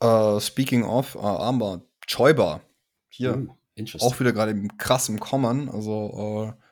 Äh, 0.00 0.40
speaking 0.40 0.84
of 0.84 1.14
äh, 1.14 1.18
Armbar, 1.18 1.82
Choibar. 2.06 2.62
Hier. 3.08 3.36
Uh. 3.36 3.54
Auch 4.00 4.18
wieder 4.18 4.32
gerade 4.32 4.50
im 4.50 4.76
krass 4.76 5.08
im 5.08 5.20
Kommen. 5.20 5.68
Also 5.68 6.52
äh, 6.52 6.62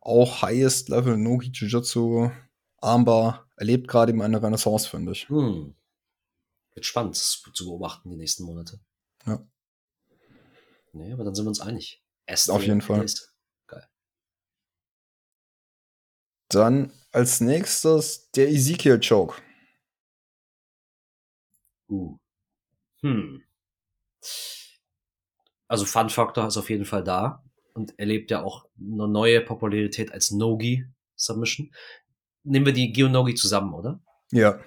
auch 0.00 0.40
highest 0.40 0.88
Level 0.88 1.18
Nogi 1.18 1.50
Jiu-Jitsu 1.50 2.30
Armbar 2.78 3.46
erlebt 3.56 3.88
gerade 3.88 4.12
eben 4.12 4.22
eine 4.22 4.42
Renaissance, 4.42 4.88
finde 4.88 5.12
ich. 5.12 5.28
Hm. 5.28 5.74
Wird 6.72 6.86
spannend 6.86 7.14
zu 7.16 7.66
beobachten 7.66 8.08
die 8.08 8.16
nächsten 8.16 8.44
Monate. 8.44 8.80
Ja. 9.26 9.46
Nee, 10.92 11.12
aber 11.12 11.24
dann 11.24 11.34
sind 11.34 11.44
wir 11.44 11.50
uns 11.50 11.60
einig. 11.60 12.02
S 12.24 12.48
Auf 12.48 12.62
jeden 12.62 12.80
Fall. 12.80 13.04
Geil. 13.66 13.86
Dann 16.48 16.92
als 17.18 17.40
nächstes 17.40 18.30
der 18.30 18.48
Ezekiel 18.48 19.00
Choke. 19.00 19.42
Uh. 21.88 22.16
Hm. 23.00 23.42
Also 25.66 25.84
Fun 25.84 26.10
Factor 26.10 26.46
ist 26.46 26.56
auf 26.56 26.70
jeden 26.70 26.84
Fall 26.84 27.02
da 27.02 27.44
und 27.74 27.98
erlebt 27.98 28.30
ja 28.30 28.44
auch 28.44 28.68
eine 28.78 29.08
neue 29.08 29.40
Popularität 29.40 30.12
als 30.12 30.30
Nogi 30.30 30.86
Submission. 31.16 31.74
Nehmen 32.44 32.66
wir 32.66 32.72
die 32.72 32.92
Gio 32.92 33.08
Nogi 33.08 33.34
zusammen, 33.34 33.74
oder? 33.74 34.00
Ja. 34.30 34.64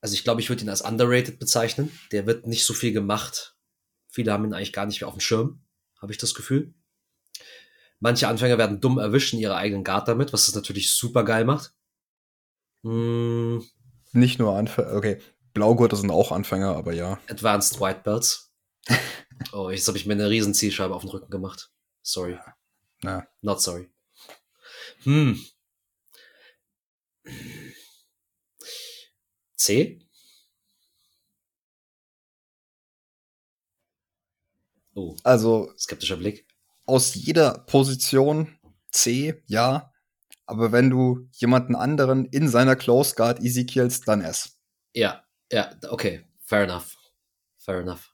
Also 0.00 0.14
ich 0.14 0.24
glaube, 0.24 0.40
ich 0.40 0.48
würde 0.48 0.62
ihn 0.62 0.70
als 0.70 0.80
underrated 0.80 1.38
bezeichnen. 1.38 1.92
Der 2.12 2.26
wird 2.26 2.46
nicht 2.46 2.64
so 2.64 2.72
viel 2.72 2.94
gemacht. 2.94 3.58
Viele 4.08 4.32
haben 4.32 4.46
ihn 4.46 4.54
eigentlich 4.54 4.72
gar 4.72 4.86
nicht 4.86 5.02
mehr 5.02 5.08
auf 5.08 5.14
dem 5.14 5.20
Schirm, 5.20 5.66
habe 6.00 6.12
ich 6.12 6.18
das 6.18 6.32
Gefühl. 6.32 6.74
Manche 8.02 8.26
Anfänger 8.26 8.58
werden 8.58 8.80
dumm 8.80 8.98
erwischen 8.98 9.38
ihre 9.38 9.54
eigenen 9.54 9.84
Guard 9.84 10.08
damit, 10.08 10.32
was 10.32 10.46
das 10.46 10.56
natürlich 10.56 10.90
super 10.90 11.24
geil 11.24 11.44
macht. 11.44 11.72
Hm. 12.82 13.64
Nicht 14.10 14.40
nur 14.40 14.56
Anfänger, 14.56 14.94
okay. 14.96 15.22
Blaugurte 15.54 15.94
sind 15.94 16.10
auch 16.10 16.32
Anfänger, 16.32 16.74
aber 16.74 16.92
ja. 16.94 17.20
Advanced 17.28 17.80
White 17.80 18.00
Belts. 18.02 18.52
oh, 19.52 19.70
jetzt 19.70 19.86
habe 19.86 19.96
ich 19.98 20.04
mir 20.04 20.14
eine 20.14 20.28
riesen 20.28 20.52
Zielscheibe 20.52 20.92
auf 20.92 21.02
den 21.02 21.10
Rücken 21.10 21.30
gemacht. 21.30 21.70
Sorry. 22.02 22.40
Na. 23.02 23.24
Not 23.40 23.62
sorry. 23.62 23.88
Hm. 25.04 25.40
C? 29.54 30.00
Oh. 34.96 35.14
Also. 35.22 35.72
Skeptischer 35.78 36.16
Blick. 36.16 36.51
Aus 36.84 37.14
jeder 37.14 37.58
Position 37.66 38.58
C, 38.90 39.42
ja. 39.46 39.92
Aber 40.46 40.72
wenn 40.72 40.90
du 40.90 41.28
jemanden 41.32 41.74
anderen 41.74 42.26
in 42.26 42.48
seiner 42.48 42.76
Close 42.76 43.14
Guard 43.14 43.40
Ezekiels, 43.40 44.00
dann 44.02 44.20
S. 44.20 44.58
Ja, 44.94 45.24
ja, 45.50 45.70
okay. 45.88 46.24
Fair 46.44 46.64
enough. 46.64 46.96
Fair 47.56 47.80
enough. 47.80 48.12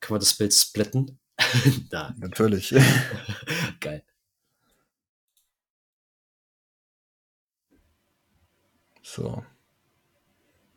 Können 0.00 0.16
wir 0.16 0.20
das 0.20 0.34
Bild 0.34 0.54
splitten? 0.54 1.18
da. 1.90 2.14
Natürlich. 2.18 2.70
Geil. 3.80 4.04
So. 9.02 9.44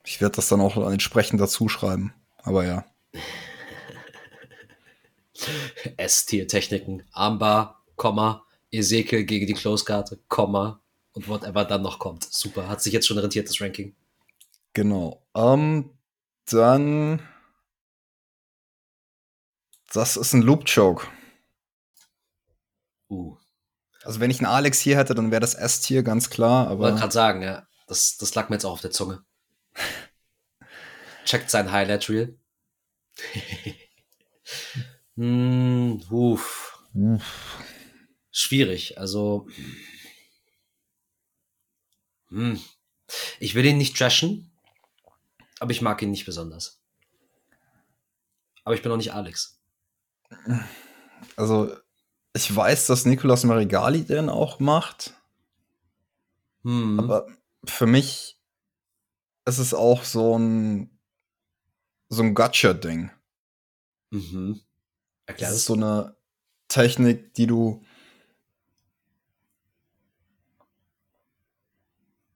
Ich 0.06 0.22
werde 0.22 0.38
das 0.38 0.48
dann 0.48 0.62
auch 0.62 0.78
entsprechend 0.90 1.42
dazu 1.42 1.68
schreiben. 1.70 2.14
Aber 2.38 2.66
ja. 2.66 2.86
S-Tier-Techniken. 5.98 7.04
Armbar, 7.12 7.84
Komma, 7.96 8.46
Ezekiel 8.72 9.26
gegen 9.26 9.48
die 9.48 9.54
Close-Karte, 9.54 10.20
Komma 10.28 10.82
und 11.14 11.28
whatever 11.28 11.66
dann 11.66 11.82
noch 11.82 12.00
kommt. 12.00 12.24
Super, 12.32 12.68
hat 12.68 12.82
sich 12.82 12.94
jetzt 12.94 13.08
schon 13.08 13.18
rentiert, 13.18 13.50
das 13.50 13.62
Ranking. 13.62 13.96
Genau. 14.74 15.26
Ähm, 15.36 15.92
dann. 16.46 17.22
Das 19.94 20.16
ist 20.16 20.34
ein 20.34 20.42
Loop-Choke. 20.42 21.06
Uh. 23.10 23.36
Also, 24.04 24.20
wenn 24.20 24.32
ich 24.32 24.40
einen 24.40 24.48
Alex 24.48 24.80
hier 24.80 24.98
hätte, 24.98 25.14
dann 25.14 25.32
wäre 25.32 25.42
das 25.42 25.54
S-Tier 25.54 26.02
ganz 26.02 26.30
klar. 26.30 26.68
Aber 26.68 26.86
wollte 26.86 27.00
gerade 27.00 27.12
sagen, 27.12 27.42
ja. 27.42 27.68
Das, 27.88 28.18
das 28.18 28.34
lag 28.36 28.48
mir 28.50 28.56
jetzt 28.56 28.66
auch 28.66 28.72
auf 28.72 28.82
der 28.82 28.92
Zunge. 28.92 29.24
Checkt 31.26 31.50
sein 31.50 31.72
Highlight-Reel. 31.72 32.40
hm, 35.22 36.02
uff. 36.10 36.84
uff. 36.96 37.64
Schwierig. 38.32 38.98
Also. 38.98 39.48
Hm. 42.30 42.60
Ich 43.40 43.54
will 43.54 43.66
ihn 43.66 43.78
nicht 43.78 43.96
trashen, 43.96 44.52
aber 45.60 45.72
ich 45.72 45.82
mag 45.82 46.02
ihn 46.02 46.10
nicht 46.10 46.26
besonders. 46.26 46.82
Aber 48.64 48.74
ich 48.74 48.82
bin 48.82 48.92
auch 48.92 48.98
nicht 48.98 49.14
Alex. 49.14 49.62
Also, 51.36 51.76
ich 52.34 52.56
weiß, 52.56 52.88
dass 52.88 53.06
Nicolas 53.06 53.44
Marigali 53.44 54.04
den 54.04 54.30
auch 54.30 54.60
macht. 54.60 55.14
Hm. 56.64 57.00
Aber 57.00 57.28
für 57.66 57.86
mich 57.86 58.40
ist 59.46 59.60
es 59.60 59.74
auch 59.74 60.04
so 60.04 60.38
ein 60.40 60.98
so 62.10 62.24
ein 62.24 62.34
Gotcha-Ding. 62.34 63.12
Mhm. 64.10 64.62
Erklär 65.26 65.50
das 65.50 65.58
ist 65.58 65.66
so 65.66 65.74
eine 65.74 66.16
Technik, 66.68 67.34
die 67.34 67.48
du 67.48 67.84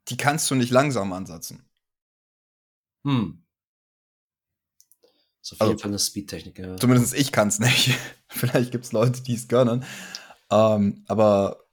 die 0.10 0.18
kannst 0.18 0.50
du 0.52 0.56
nicht 0.56 0.72
langsam 0.72 1.14
ansetzen. 1.14 1.66
Hm. 3.04 3.42
So 5.42 5.56
jeden 5.56 5.64
also, 5.64 5.78
Fall 5.78 5.92
eine 5.92 6.00
Speed-Technik. 6.00 6.58
Ja. 6.58 6.78
Zumindest 6.78 7.14
ich 7.14 7.32
kann 7.32 7.50
es 7.50 7.60
nicht. 7.60 7.96
Vielleicht 8.28 8.72
gibt 8.72 8.86
es 8.86 8.92
Leute, 8.92 9.22
die 9.22 9.36
es 9.36 9.48
können. 9.48 9.86
Ähm, 10.50 11.04
aber 11.08 11.66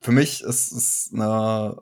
für 0.00 0.12
mich 0.12 0.42
ist 0.42 0.72
es 0.72 1.10
eine, 1.12 1.80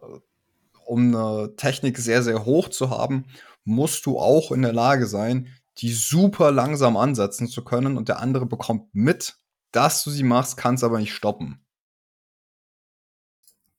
um 0.85 1.14
eine 1.14 1.56
Technik 1.56 1.98
sehr, 1.98 2.22
sehr 2.22 2.44
hoch 2.44 2.68
zu 2.68 2.90
haben, 2.90 3.24
musst 3.64 4.04
du 4.06 4.18
auch 4.18 4.52
in 4.52 4.62
der 4.62 4.72
Lage 4.72 5.06
sein, 5.06 5.48
die 5.78 5.92
super 5.92 6.52
langsam 6.52 6.96
ansetzen 6.96 7.48
zu 7.48 7.64
können 7.64 7.96
und 7.96 8.08
der 8.08 8.18
andere 8.20 8.46
bekommt 8.46 8.94
mit, 8.94 9.37
dass 9.72 10.04
du 10.04 10.11
sie 10.11 10.22
machst, 10.22 10.56
kann 10.56 10.74
es 10.74 10.85
aber 10.85 10.98
nicht 10.98 11.14
stoppen. 11.14 11.64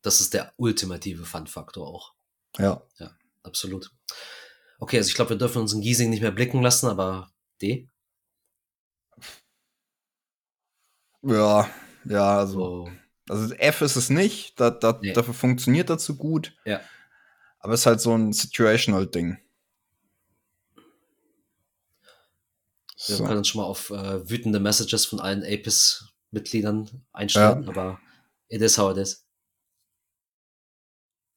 Das 0.02 0.20
ist 0.20 0.34
der 0.34 0.54
ultimative 0.58 1.26
Fun-Faktor 1.26 1.88
auch. 1.88 2.14
Ja. 2.58 2.84
Ja, 2.98 3.16
absolut. 3.44 3.92
Okay, 4.80 4.98
also 4.98 5.08
ich 5.08 5.16
glaube, 5.16 5.32
wir 5.32 5.38
dürfen 5.38 5.62
uns 5.62 5.74
in 5.74 5.82
Giesing 5.82 6.10
nicht 6.10 6.22
mehr 6.22 6.32
blicken 6.32 6.62
lassen, 6.62 6.88
aber 6.88 7.32
D? 7.62 7.90
Ja, 11.22 11.70
ja, 12.06 12.38
also. 12.40 12.86
Oh. 12.86 12.92
Also 13.30 13.54
F 13.54 13.82
ist 13.82 13.96
es 13.96 14.10
nicht, 14.10 14.60
da, 14.60 14.70
da, 14.70 15.00
nee. 15.02 15.14
dafür 15.14 15.34
funktioniert 15.34 15.90
das 15.90 16.04
so 16.04 16.16
gut. 16.16 16.54
Ja. 16.66 16.82
Aber 17.60 17.74
es 17.74 17.82
ist 17.82 17.86
halt 17.86 18.02
so 18.02 18.14
ein 18.14 18.34
Situational-Ding. 18.34 19.38
Wir 23.08 23.16
so. 23.18 23.26
können 23.26 23.40
uns 23.40 23.48
schon 23.48 23.62
mal 23.62 23.68
auf 23.68 23.90
äh, 23.90 24.30
wütende 24.30 24.60
Messages 24.60 25.06
von 25.06 25.20
allen 25.20 25.44
Apis-Mitgliedern 25.44 27.06
einstellen, 27.12 27.64
ja. 27.64 27.70
aber 27.70 28.00
it 28.48 28.62
is 28.62 28.78
how 28.78 28.92
it 28.92 28.98
is. 28.98 29.26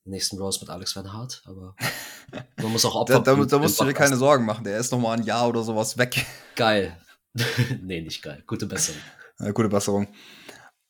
Die 0.05 0.11
nächsten 0.11 0.38
Rose 0.38 0.61
mit 0.61 0.70
Alex 0.70 0.94
Van 0.94 1.12
Hart, 1.12 1.42
aber 1.46 1.74
man 2.62 2.72
muss 2.72 2.85
auch 2.85 2.94
Opfer. 2.94 3.20
da, 3.20 3.35
da, 3.35 3.44
da 3.44 3.59
musst 3.59 3.81
du 3.81 3.85
dir 3.85 3.94
keine 3.94 4.16
Sorgen 4.16 4.44
machen, 4.44 4.64
der 4.64 4.79
ist 4.79 4.92
noch 4.92 5.00
mal 5.00 5.18
ein 5.18 5.24
Jahr 5.24 5.48
oder 5.48 5.62
sowas 5.62 5.98
weg. 5.98 6.24
Geil. 6.55 6.96
nee, 7.83 8.00
nicht 8.00 8.22
geil. 8.22 8.42
Gute 8.46 8.66
Besserung. 8.66 9.00
Ja, 9.38 9.50
gute 9.50 9.68
Besserung. 9.68 10.09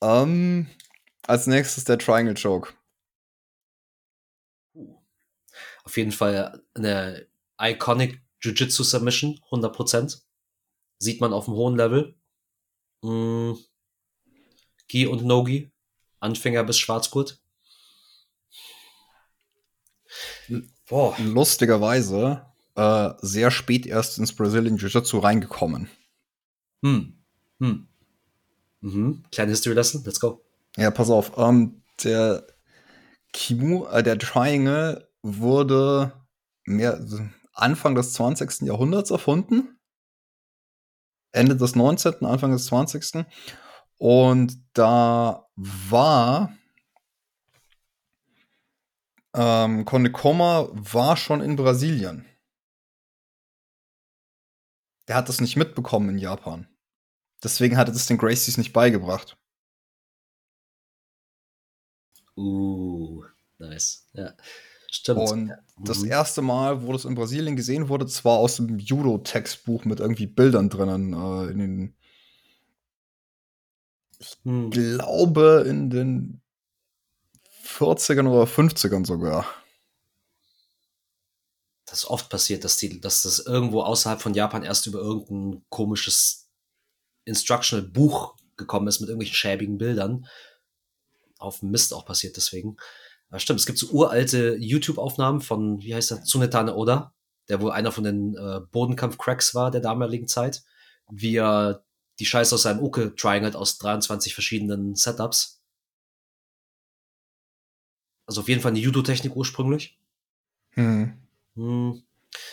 Ähm, 0.00 0.68
als 1.26 1.46
nächstes 1.48 1.84
der 1.84 1.98
Triangle 1.98 2.34
Choke. 2.40 2.72
Auf 5.82 5.96
jeden 5.96 6.12
Fall 6.12 6.62
eine 6.74 7.26
iconic 7.60 8.22
Jiu-Jitsu 8.40 8.84
Submission, 8.84 9.40
100%. 9.50 10.25
Sieht 10.98 11.20
man 11.20 11.32
auf 11.32 11.46
dem 11.46 11.54
hohen 11.54 11.76
Level. 11.76 12.14
Mm. 13.02 13.52
Gi 14.88 15.06
und 15.06 15.24
Nogi. 15.24 15.70
Anfänger 16.20 16.64
bis 16.64 16.78
Schwarzgurt. 16.78 17.40
Boah. 20.88 21.16
Lustigerweise 21.18 22.46
äh, 22.74 23.10
sehr 23.20 23.50
spät 23.50 23.86
erst 23.86 24.18
ins 24.18 24.34
Brazilian 24.34 24.78
Jiu-Jitsu 24.78 25.18
reingekommen. 25.18 25.90
Hm. 26.82 27.18
Hm. 27.60 27.88
Mhm. 28.80 29.24
Kleine 29.32 29.50
History 29.50 29.74
Lesson, 29.74 30.02
let's 30.04 30.20
go. 30.20 30.44
Ja, 30.76 30.90
pass 30.90 31.10
auf. 31.10 31.32
Ähm, 31.36 31.82
der 32.04 32.46
Kimu, 33.32 33.86
äh, 33.86 34.02
der 34.02 34.18
Triangle 34.18 35.08
wurde 35.22 36.12
mehr, 36.64 37.04
Anfang 37.52 37.94
des 37.94 38.12
20. 38.12 38.66
Jahrhunderts 38.66 39.10
erfunden. 39.10 39.75
Ende 41.36 41.56
des 41.56 41.76
19., 41.76 42.24
Anfang 42.24 42.52
des 42.52 42.66
20. 42.66 43.26
Und 43.98 44.58
da 44.74 45.46
war 45.54 46.52
ähm, 49.36 49.84
Konekoma 49.84 50.68
war 50.72 51.16
schon 51.16 51.42
in 51.42 51.56
Brasilien. 51.56 52.26
Der 55.08 55.16
hat 55.16 55.28
das 55.28 55.40
nicht 55.40 55.56
mitbekommen 55.56 56.08
in 56.08 56.18
Japan. 56.18 56.66
Deswegen 57.44 57.76
hat 57.76 57.88
er 57.88 57.92
das 57.92 58.06
den 58.06 58.18
Gracies 58.18 58.56
nicht 58.56 58.72
beigebracht. 58.72 59.36
Uh, 62.34 63.24
nice. 63.58 64.08
Ja. 64.14 64.34
Stimmt. 64.90 65.30
Und 65.30 65.52
das 65.78 66.00
mhm. 66.00 66.10
erste 66.10 66.42
Mal, 66.42 66.82
wo 66.82 66.92
das 66.92 67.04
in 67.04 67.14
Brasilien 67.14 67.56
gesehen 67.56 67.88
wurde, 67.88 68.04
das 68.04 68.24
war 68.24 68.38
aus 68.38 68.56
dem 68.56 68.78
Judo-Textbuch 68.78 69.84
mit 69.84 70.00
irgendwie 70.00 70.26
Bildern 70.26 70.68
drinnen. 70.70 71.12
Äh, 71.12 71.50
in 71.50 71.58
den, 71.58 71.94
ich 74.18 74.38
hm. 74.44 74.70
glaube, 74.70 75.64
in 75.68 75.90
den 75.90 76.40
40ern 77.64 78.28
oder 78.28 78.44
50ern 78.44 79.04
sogar. 79.04 79.46
das 81.84 82.08
oft 82.08 82.30
passiert, 82.30 82.64
dass 82.64 82.76
die, 82.76 83.00
dass 83.00 83.22
das 83.22 83.40
irgendwo 83.40 83.82
außerhalb 83.82 84.20
von 84.20 84.34
Japan 84.34 84.62
erst 84.62 84.86
über 84.86 85.00
irgendein 85.00 85.64
komisches 85.68 86.48
Instructional 87.24 87.86
Buch 87.86 88.36
gekommen 88.56 88.88
ist 88.88 89.00
mit 89.00 89.08
irgendwelchen 89.08 89.36
schäbigen 89.36 89.78
Bildern. 89.78 90.26
Auf 91.38 91.62
Mist 91.62 91.92
auch 91.92 92.06
passiert 92.06 92.36
deswegen. 92.36 92.76
Aber 93.28 93.40
stimmt, 93.40 93.60
es 93.60 93.66
gibt 93.66 93.78
so 93.78 93.88
uralte 93.88 94.56
YouTube-Aufnahmen 94.56 95.40
von, 95.40 95.80
wie 95.82 95.94
heißt 95.94 96.10
der, 96.10 96.22
Tsunetane 96.22 96.74
Oda, 96.74 97.12
der 97.48 97.60
wohl 97.60 97.72
einer 97.72 97.92
von 97.92 98.04
den 98.04 98.36
äh, 98.36 98.60
Bodenkampf-Cracks 98.70 99.54
war 99.54 99.70
der 99.70 99.80
damaligen 99.80 100.28
Zeit, 100.28 100.62
wie 101.10 101.36
er 101.36 101.84
die 102.18 102.26
Scheiße 102.26 102.54
aus 102.54 102.62
seinem 102.62 102.80
Uke 102.80 103.14
triangelt 103.14 103.56
aus 103.56 103.78
23 103.78 104.34
verschiedenen 104.34 104.94
Setups. 104.94 105.60
Also 108.26 108.40
auf 108.40 108.48
jeden 108.48 108.60
Fall 108.60 108.70
eine 108.70 108.80
Judo-Technik 108.80 109.36
ursprünglich. 109.36 109.98
Hm. 110.70 111.14
Hm. 111.54 112.02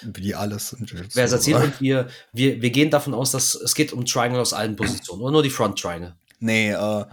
Wie 0.01 0.21
die 0.21 0.35
alles. 0.35 0.75
Wer 1.13 1.25
es 1.25 1.31
erzählt 1.31 1.63
und 1.63 1.81
wir, 1.81 2.07
wir, 2.31 2.61
wir 2.61 2.69
gehen 2.69 2.89
davon 2.89 3.13
aus, 3.13 3.31
dass 3.31 3.55
es 3.55 3.75
geht 3.75 3.91
um 3.91 4.05
Triangle 4.05 4.39
aus 4.39 4.53
allen 4.53 4.75
Positionen 4.75 5.21
oder 5.21 5.31
nur 5.31 5.43
die 5.43 5.49
Front 5.49 5.79
Triangle. 5.79 6.15
Nee, 6.39 6.71
äh, 6.71 7.05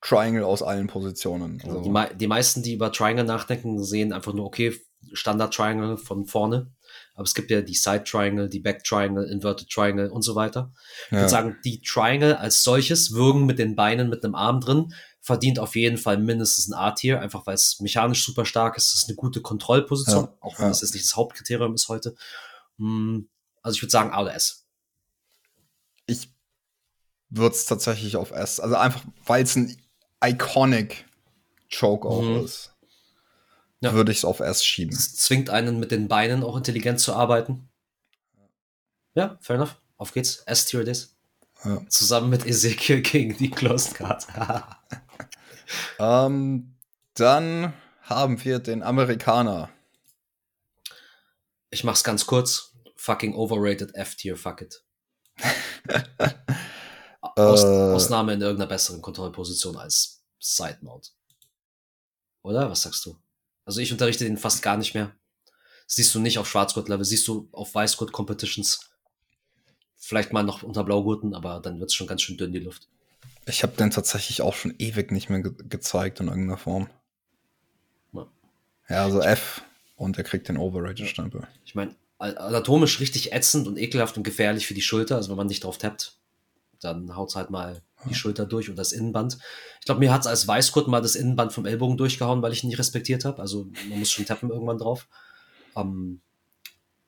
Triangle 0.00 0.44
aus 0.44 0.62
allen 0.62 0.86
Positionen. 0.86 1.60
Also. 1.64 1.82
Die, 1.82 2.16
die 2.16 2.26
meisten, 2.26 2.62
die 2.62 2.74
über 2.74 2.90
Triangle 2.92 3.24
nachdenken, 3.24 3.82
sehen 3.82 4.12
einfach 4.12 4.32
nur, 4.32 4.46
okay, 4.46 4.74
Standard 5.12 5.54
Triangle 5.54 5.96
von 5.96 6.26
vorne. 6.26 6.72
Aber 7.14 7.24
es 7.24 7.34
gibt 7.34 7.50
ja 7.50 7.60
die 7.60 7.74
Side 7.74 8.04
Triangle, 8.04 8.48
die 8.48 8.60
Back 8.60 8.84
Triangle, 8.84 9.24
Inverted 9.24 9.68
Triangle 9.68 10.10
und 10.10 10.22
so 10.22 10.34
weiter. 10.34 10.72
Ich 11.06 11.12
würde 11.12 11.28
sagen, 11.28 11.56
die 11.64 11.82
Triangle 11.82 12.38
als 12.38 12.62
solches, 12.62 13.12
würgen 13.12 13.46
mit 13.46 13.58
den 13.58 13.76
Beinen, 13.76 14.08
mit 14.08 14.24
einem 14.24 14.34
Arm 14.34 14.60
drin, 14.60 14.94
verdient 15.20 15.58
auf 15.58 15.76
jeden 15.76 15.98
Fall 15.98 16.18
mindestens 16.18 16.68
ein 16.68 16.74
A-Tier, 16.74 17.20
einfach 17.20 17.46
weil 17.46 17.54
es 17.54 17.78
mechanisch 17.80 18.24
super 18.24 18.46
stark 18.46 18.76
ist. 18.76 18.88
Es 18.88 19.02
ist 19.02 19.08
eine 19.08 19.16
gute 19.16 19.42
Kontrollposition, 19.42 20.24
ja, 20.24 20.36
auch 20.40 20.58
wenn 20.58 20.66
ja. 20.66 20.68
das 20.70 20.80
jetzt 20.80 20.94
nicht 20.94 21.04
das 21.04 21.16
Hauptkriterium 21.16 21.74
ist 21.74 21.88
heute. 21.88 22.14
Hm, 22.78 23.28
also 23.62 23.76
ich 23.76 23.82
würde 23.82 23.90
sagen 23.90 24.12
A 24.12 24.22
oder 24.22 24.34
S. 24.34 24.66
Ich 26.06 26.32
würde 27.28 27.54
es 27.54 27.66
tatsächlich 27.66 28.16
auf 28.16 28.30
S. 28.30 28.60
Also 28.60 28.76
einfach, 28.76 29.04
weil 29.26 29.44
es 29.44 29.56
ein 29.56 29.76
iconic 30.22 31.04
Choke 31.72 32.08
mhm. 32.08 32.44
ist. 32.44 32.72
Ja. 33.80 33.94
Würde 33.94 34.12
ich 34.12 34.18
es 34.18 34.24
auf 34.24 34.40
S 34.40 34.64
schieben. 34.64 34.94
Es 34.94 35.16
zwingt 35.16 35.48
einen 35.48 35.80
mit 35.80 35.90
den 35.90 36.08
Beinen 36.08 36.44
auch 36.44 36.56
intelligent 36.56 37.00
zu 37.00 37.14
arbeiten. 37.14 37.70
Ja, 39.14 39.38
fair 39.40 39.56
enough. 39.56 39.76
Auf 39.96 40.12
geht's. 40.12 40.42
S-Tier 40.46 40.84
this. 40.84 41.16
Ja. 41.64 41.82
Zusammen 41.88 42.30
mit 42.30 42.46
Ezekiel 42.46 43.00
gegen 43.02 43.36
die 43.36 43.50
Closed 43.50 43.94
Card. 43.94 44.26
ähm, 45.98 46.76
dann 47.14 47.72
haben 48.02 48.44
wir 48.44 48.58
den 48.58 48.82
Amerikaner. 48.82 49.70
Ich 51.70 51.84
mach's 51.84 52.04
ganz 52.04 52.26
kurz. 52.26 52.74
Fucking 52.96 53.34
overrated 53.34 53.94
F-Tier, 53.94 54.36
fuck 54.36 54.60
it. 54.60 54.84
Aus, 57.20 57.64
äh, 57.64 57.66
Ausnahme 57.66 58.34
in 58.34 58.40
irgendeiner 58.40 58.68
besseren 58.68 59.02
Kontrollposition 59.02 59.76
als 59.76 60.22
Side 60.38 60.78
Mode. 60.80 61.08
Oder? 62.42 62.70
Was 62.70 62.82
sagst 62.82 63.04
du? 63.04 63.16
Also 63.64 63.80
ich 63.80 63.92
unterrichte 63.92 64.24
den 64.24 64.38
fast 64.38 64.62
gar 64.62 64.76
nicht 64.76 64.94
mehr. 64.94 65.12
Siehst 65.86 66.14
du 66.14 66.20
nicht 66.20 66.38
auf 66.38 66.48
Schwarzgurt-Level, 66.48 67.04
siehst 67.04 67.26
du 67.28 67.48
auf 67.52 67.74
Weißgurt-Competitions. 67.74 68.90
Vielleicht 69.96 70.32
mal 70.32 70.42
noch 70.42 70.62
unter 70.62 70.84
Blaugurten, 70.84 71.34
aber 71.34 71.60
dann 71.60 71.78
wird 71.78 71.90
es 71.90 71.94
schon 71.94 72.06
ganz 72.06 72.22
schön 72.22 72.36
dünn, 72.36 72.52
die 72.52 72.60
Luft. 72.60 72.88
Ich 73.46 73.62
habe 73.62 73.76
den 73.76 73.90
tatsächlich 73.90 74.42
auch 74.42 74.54
schon 74.54 74.74
ewig 74.78 75.12
nicht 75.12 75.28
mehr 75.28 75.40
ge 75.40 75.52
gezeigt 75.68 76.20
in 76.20 76.28
irgendeiner 76.28 76.58
Form. 76.58 76.88
Ja, 78.12 78.26
ja 78.88 79.04
also 79.04 79.20
F 79.20 79.62
und 79.96 80.16
er 80.16 80.24
kriegt 80.24 80.48
den 80.48 80.56
Overrated-Stempel. 80.56 81.46
Ich 81.64 81.74
meine, 81.74 81.94
anatomisch 82.18 83.00
richtig 83.00 83.32
ätzend 83.32 83.66
und 83.66 83.76
ekelhaft 83.76 84.16
und 84.16 84.22
gefährlich 84.22 84.66
für 84.66 84.74
die 84.74 84.82
Schulter, 84.82 85.16
also 85.16 85.30
wenn 85.30 85.36
man 85.36 85.48
nicht 85.48 85.64
drauf 85.64 85.78
tappt, 85.78 86.19
dann 86.80 87.16
haut 87.16 87.28
es 87.30 87.36
halt 87.36 87.50
mal 87.50 87.82
die 88.08 88.14
Schulter 88.14 88.46
durch 88.46 88.70
und 88.70 88.76
das 88.76 88.92
Innenband. 88.92 89.38
Ich 89.80 89.86
glaube, 89.86 90.00
mir 90.00 90.12
hat 90.12 90.22
es 90.22 90.26
als 90.26 90.48
Weißgurt 90.48 90.88
mal 90.88 91.02
das 91.02 91.14
Innenband 91.14 91.52
vom 91.52 91.66
Ellbogen 91.66 91.96
durchgehauen, 91.96 92.42
weil 92.42 92.52
ich 92.52 92.64
ihn 92.64 92.68
nicht 92.68 92.78
respektiert 92.78 93.24
habe. 93.24 93.42
Also 93.42 93.68
man 93.88 93.98
muss 93.98 94.10
schon 94.10 94.24
tappen 94.24 94.50
irgendwann 94.50 94.78
drauf. 94.78 95.06
Um, 95.74 96.20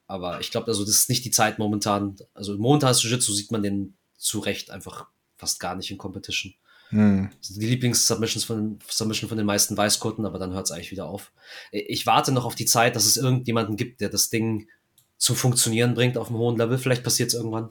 aber 0.07 0.41
ich 0.41 0.51
glaube, 0.51 0.67
also 0.67 0.85
das 0.85 0.95
ist 0.95 1.09
nicht 1.09 1.25
die 1.25 1.31
Zeit 1.31 1.59
momentan. 1.59 2.17
Also 2.35 2.57
momentan 2.59 2.91
ist 2.91 3.03
Jiu-Jitsu 3.03 3.33
sieht 3.33 3.51
man 3.51 3.63
den 3.63 3.95
zu 4.17 4.41
Recht 4.41 4.71
einfach 4.71 5.07
fast 5.37 5.59
gar 5.59 5.75
nicht 5.75 5.91
in 5.91 5.99
Competition. 5.99 6.55
Hm. 6.91 7.31
Die 7.49 7.67
Lieblings-Submissions 7.67 8.45
von, 8.45 8.79
Submission 8.87 9.29
von 9.29 9.39
den 9.39 9.47
meisten 9.47 9.77
Weißgurten, 9.77 10.27
aber 10.27 10.39
dann 10.39 10.53
hört 10.53 10.67
es 10.67 10.71
eigentlich 10.71 10.91
wieder 10.91 11.07
auf. 11.07 11.33
Ich 11.71 12.05
warte 12.05 12.33
noch 12.33 12.45
auf 12.45 12.55
die 12.55 12.67
Zeit, 12.67 12.95
dass 12.95 13.07
es 13.07 13.17
irgendjemanden 13.17 13.77
gibt, 13.77 14.03
der 14.03 14.11
das 14.11 14.29
Ding 14.29 14.69
zum 15.17 15.35
Funktionieren 15.35 15.95
bringt 15.95 16.19
auf 16.19 16.29
einem 16.29 16.39
hohen 16.39 16.59
Level. 16.59 16.77
Vielleicht 16.77 17.05
passiert 17.05 17.31
es 17.31 17.35
irgendwann. 17.35 17.71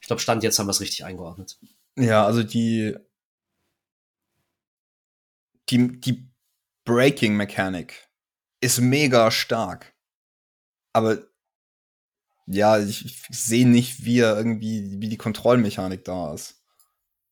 Ich 0.00 0.06
glaube, 0.06 0.20
Stand 0.20 0.42
jetzt 0.42 0.58
haben 0.58 0.66
wir 0.66 0.72
es 0.72 0.80
richtig 0.80 1.04
eingeordnet. 1.04 1.58
Ja, 1.96 2.24
also 2.24 2.42
die, 2.42 2.96
die, 5.68 6.00
die 6.00 6.28
Breaking 6.84 7.36
Mechanik 7.36 8.08
ist 8.60 8.80
mega 8.80 9.30
stark. 9.30 9.94
Aber 10.92 11.22
ja, 12.46 12.78
ich, 12.78 13.04
ich 13.04 13.22
sehe 13.30 13.68
nicht, 13.68 14.04
wie 14.04 14.20
er 14.20 14.36
irgendwie, 14.36 15.00
wie 15.00 15.08
die 15.08 15.18
Kontrollmechanik 15.18 16.04
da 16.04 16.32
ist. 16.32 16.62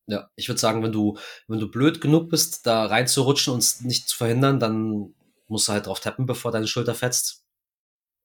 Ja, 0.07 0.31
ich 0.37 0.49
würde 0.49 0.61
sagen, 0.61 0.83
wenn 0.83 0.93
du, 0.93 1.19
wenn 1.49 1.59
du 1.59 1.71
blöd 1.71 2.01
genug 2.01 2.29
bist, 2.29 2.67
da 2.67 2.87
reinzurutschen 2.87 3.55
und 3.55 3.61
es 3.61 3.81
nicht 3.81 4.09
zu 4.09 4.17
verhindern, 4.17 4.61
dann 4.61 5.15
musst 5.49 5.69
du 5.69 5.73
halt 5.73 5.87
drauf 5.87 6.01
tappen, 6.01 6.27
bevor 6.27 6.53
deine 6.53 6.69
Schulter 6.69 6.95
fetzt. 6.95 7.45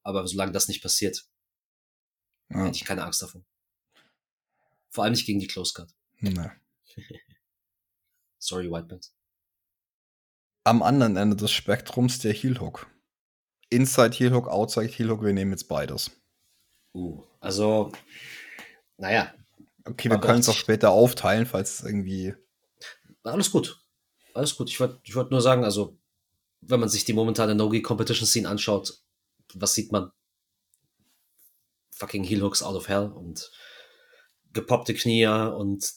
Aber 0.03 0.27
solange 0.27 0.51
das 0.51 0.67
nicht 0.67 0.81
passiert, 0.81 1.25
ja. 2.49 2.65
hätte 2.65 2.75
ich 2.75 2.85
keine 2.85 3.03
Angst 3.03 3.21
davon. 3.21 3.45
Vor 4.91 5.05
allem 5.05 5.13
nicht 5.13 5.25
gegen 5.25 5.39
die 5.39 5.47
Close 5.47 5.73
Cut. 5.73 5.89
Nee. 6.19 6.35
Sorry, 8.37 8.69
White 8.69 8.87
Pants. 8.87 9.15
Am 10.63 10.83
anderen 10.83 11.15
Ende 11.17 11.35
des 11.35 11.51
Spektrums 11.51 12.19
der 12.19 12.33
Heel 12.33 12.59
Hook. 12.59 12.87
Inside 13.69 14.15
Heel 14.15 14.33
Hook, 14.33 14.47
Outside 14.47 14.87
Heel 14.87 15.09
Hook, 15.09 15.23
wir 15.23 15.33
nehmen 15.33 15.51
jetzt 15.51 15.67
beides. 15.67 16.11
Uh, 16.93 17.23
also, 17.39 17.91
naja. 18.97 19.33
Okay, 19.85 20.09
wir 20.09 20.19
können 20.19 20.41
es 20.41 20.49
auch 20.49 20.55
später 20.55 20.91
aufteilen, 20.91 21.45
falls 21.45 21.79
es 21.79 21.85
irgendwie. 21.85 22.35
Alles 23.23 23.49
gut. 23.49 23.81
Alles 24.33 24.55
gut. 24.55 24.69
Ich 24.69 24.79
wollte 24.79 24.99
ich 25.03 25.15
wollt 25.15 25.31
nur 25.31 25.41
sagen, 25.41 25.63
also, 25.63 25.97
wenn 26.59 26.79
man 26.79 26.89
sich 26.89 27.05
die 27.05 27.13
momentane 27.13 27.55
Nogi 27.55 27.81
Competition 27.81 28.27
Scene 28.27 28.47
anschaut, 28.47 29.01
was 29.53 29.73
sieht 29.73 29.91
man? 29.91 30.11
Fucking 31.95 32.23
Heel 32.23 32.43
Hooks 32.43 32.61
out 32.61 32.75
of 32.75 32.87
hell 32.87 33.05
und 33.05 33.51
gepoppte 34.53 34.93
Knie 34.93 35.27
und 35.27 35.89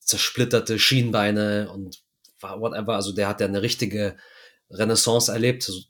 zersplitterte 0.00 0.78
Schienbeine 0.78 1.70
und 1.72 2.02
whatever. 2.40 2.94
Also 2.94 3.12
der 3.12 3.28
hat 3.28 3.40
ja 3.40 3.46
eine 3.46 3.62
richtige 3.62 4.16
Renaissance 4.70 5.30
erlebt. 5.30 5.68
Also 5.68 5.80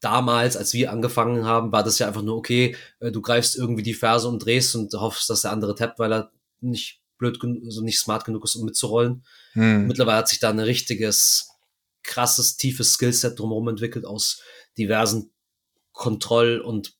damals, 0.00 0.56
als 0.56 0.74
wir 0.74 0.92
angefangen 0.92 1.44
haben, 1.44 1.72
war 1.72 1.82
das 1.82 1.98
ja 1.98 2.06
einfach 2.06 2.22
nur, 2.22 2.36
okay, 2.36 2.76
äh, 3.00 3.10
du 3.10 3.22
greifst 3.22 3.56
irgendwie 3.56 3.82
die 3.82 3.94
Ferse 3.94 4.28
und 4.28 4.44
drehst 4.44 4.74
und 4.74 4.92
hoffst, 4.94 5.30
dass 5.30 5.42
der 5.42 5.52
andere 5.52 5.74
tappt, 5.74 5.98
weil 5.98 6.12
er 6.12 6.32
nicht 6.60 7.00
blöd 7.18 7.40
genug, 7.40 7.64
also 7.64 7.82
nicht 7.82 7.98
smart 7.98 8.24
genug 8.24 8.44
ist, 8.44 8.56
um 8.56 8.66
mitzurollen. 8.66 9.24
Hm. 9.52 9.86
Mittlerweile 9.86 10.18
hat 10.18 10.28
sich 10.28 10.40
da 10.40 10.50
ein 10.50 10.58
richtiges, 10.58 11.48
krasses, 12.02 12.56
tiefes 12.56 12.94
Skillset 12.94 13.38
drumherum 13.38 13.68
entwickelt 13.68 14.04
aus 14.04 14.42
diversen 14.76 15.32
Kontroll- 15.92 16.60
und 16.60 16.94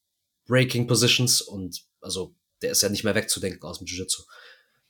Breaking 0.47 0.87
Positions 0.87 1.41
und 1.41 1.83
also 2.01 2.35
der 2.63 2.73
ist 2.73 2.83
ja 2.83 2.89
nicht 2.89 3.05
mehr 3.05 3.15
wegzudenken 3.15 3.63
aus 3.63 3.79
dem 3.79 3.87
Jiu-Jitsu. 3.87 4.23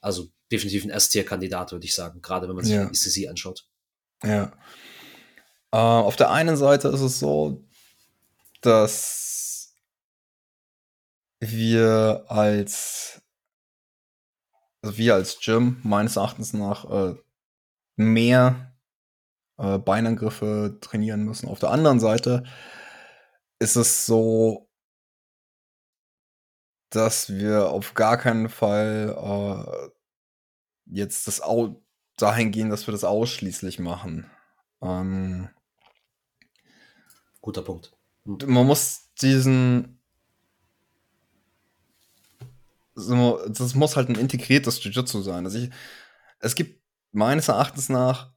Also 0.02 0.28
definitiv 0.50 0.84
ein 0.84 0.90
S-Tier-Kandidat, 0.90 1.72
würde 1.72 1.86
ich 1.86 1.94
sagen, 1.94 2.20
gerade 2.20 2.48
wenn 2.48 2.56
man 2.56 2.64
sich 2.64 2.74
ja. 2.74 2.84
die 2.84 2.90
ECC 2.90 3.30
anschaut. 3.30 3.66
Ja. 4.22 4.52
Äh, 5.72 5.76
auf 5.78 6.16
der 6.16 6.30
einen 6.30 6.56
Seite 6.56 6.88
ist 6.88 7.00
es 7.00 7.18
so, 7.18 7.64
dass 8.60 9.74
wir 11.40 12.24
als 12.28 13.22
also 14.82 14.98
wir 14.98 15.14
als 15.14 15.38
Gym 15.40 15.78
meines 15.84 16.16
Erachtens 16.16 16.52
nach 16.52 16.90
äh, 16.90 17.14
mehr 17.96 18.74
äh, 19.58 19.78
Beinangriffe 19.78 20.78
trainieren 20.80 21.24
müssen. 21.24 21.48
Auf 21.48 21.60
der 21.60 21.70
anderen 21.70 22.00
Seite 22.00 22.42
ist 23.60 23.76
es 23.76 24.06
so, 24.06 24.68
dass 26.94 27.30
wir 27.30 27.70
auf 27.70 27.94
gar 27.94 28.16
keinen 28.16 28.48
Fall 28.48 29.16
äh, 29.16 29.88
jetzt 30.86 31.26
das 31.26 31.40
Au 31.40 31.82
dahin 32.16 32.50
gehen, 32.52 32.70
dass 32.70 32.86
wir 32.86 32.92
das 32.92 33.04
ausschließlich 33.04 33.78
machen. 33.78 34.30
Ähm, 34.80 35.48
Guter 37.40 37.62
Punkt. 37.62 37.92
Man 38.24 38.66
muss 38.66 39.10
diesen. 39.20 39.98
Das 42.94 43.74
muss 43.74 43.96
halt 43.96 44.10
ein 44.10 44.14
integriertes 44.14 44.82
Jiu-Jitsu 44.84 45.22
sein. 45.22 45.44
Also 45.44 45.58
ich, 45.58 45.70
es 46.38 46.54
gibt 46.54 46.82
meines 47.10 47.48
Erachtens 47.48 47.88
nach 47.88 48.32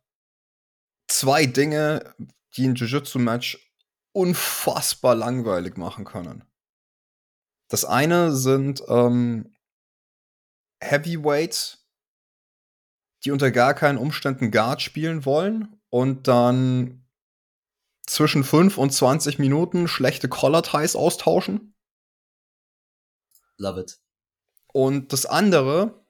zwei 1.07 1.45
Dinge, 1.45 2.15
die 2.55 2.67
ein 2.67 2.75
Jiu-Jitsu-Match 2.75 3.73
unfassbar 4.11 5.13
langweilig 5.13 5.77
machen 5.77 6.05
können. 6.05 6.45
Das 7.67 7.85
eine 7.85 8.35
sind 8.35 8.83
ähm, 8.87 9.55
Heavyweights, 10.81 11.87
die 13.23 13.31
unter 13.31 13.51
gar 13.51 13.73
keinen 13.73 13.97
Umständen 13.97 14.51
Guard 14.51 14.81
spielen 14.81 15.25
wollen 15.25 15.81
und 15.89 16.27
dann 16.27 17.05
zwischen 18.05 18.43
5 18.43 18.77
und 18.77 18.91
20 18.91 19.39
Minuten 19.39 19.87
schlechte 19.87 20.29
Collar 20.29 20.61
Ties 20.61 20.95
austauschen. 20.95 21.75
Love 23.57 23.81
it. 23.81 23.99
Und 24.67 25.13
das 25.13 25.25
andere 25.25 26.05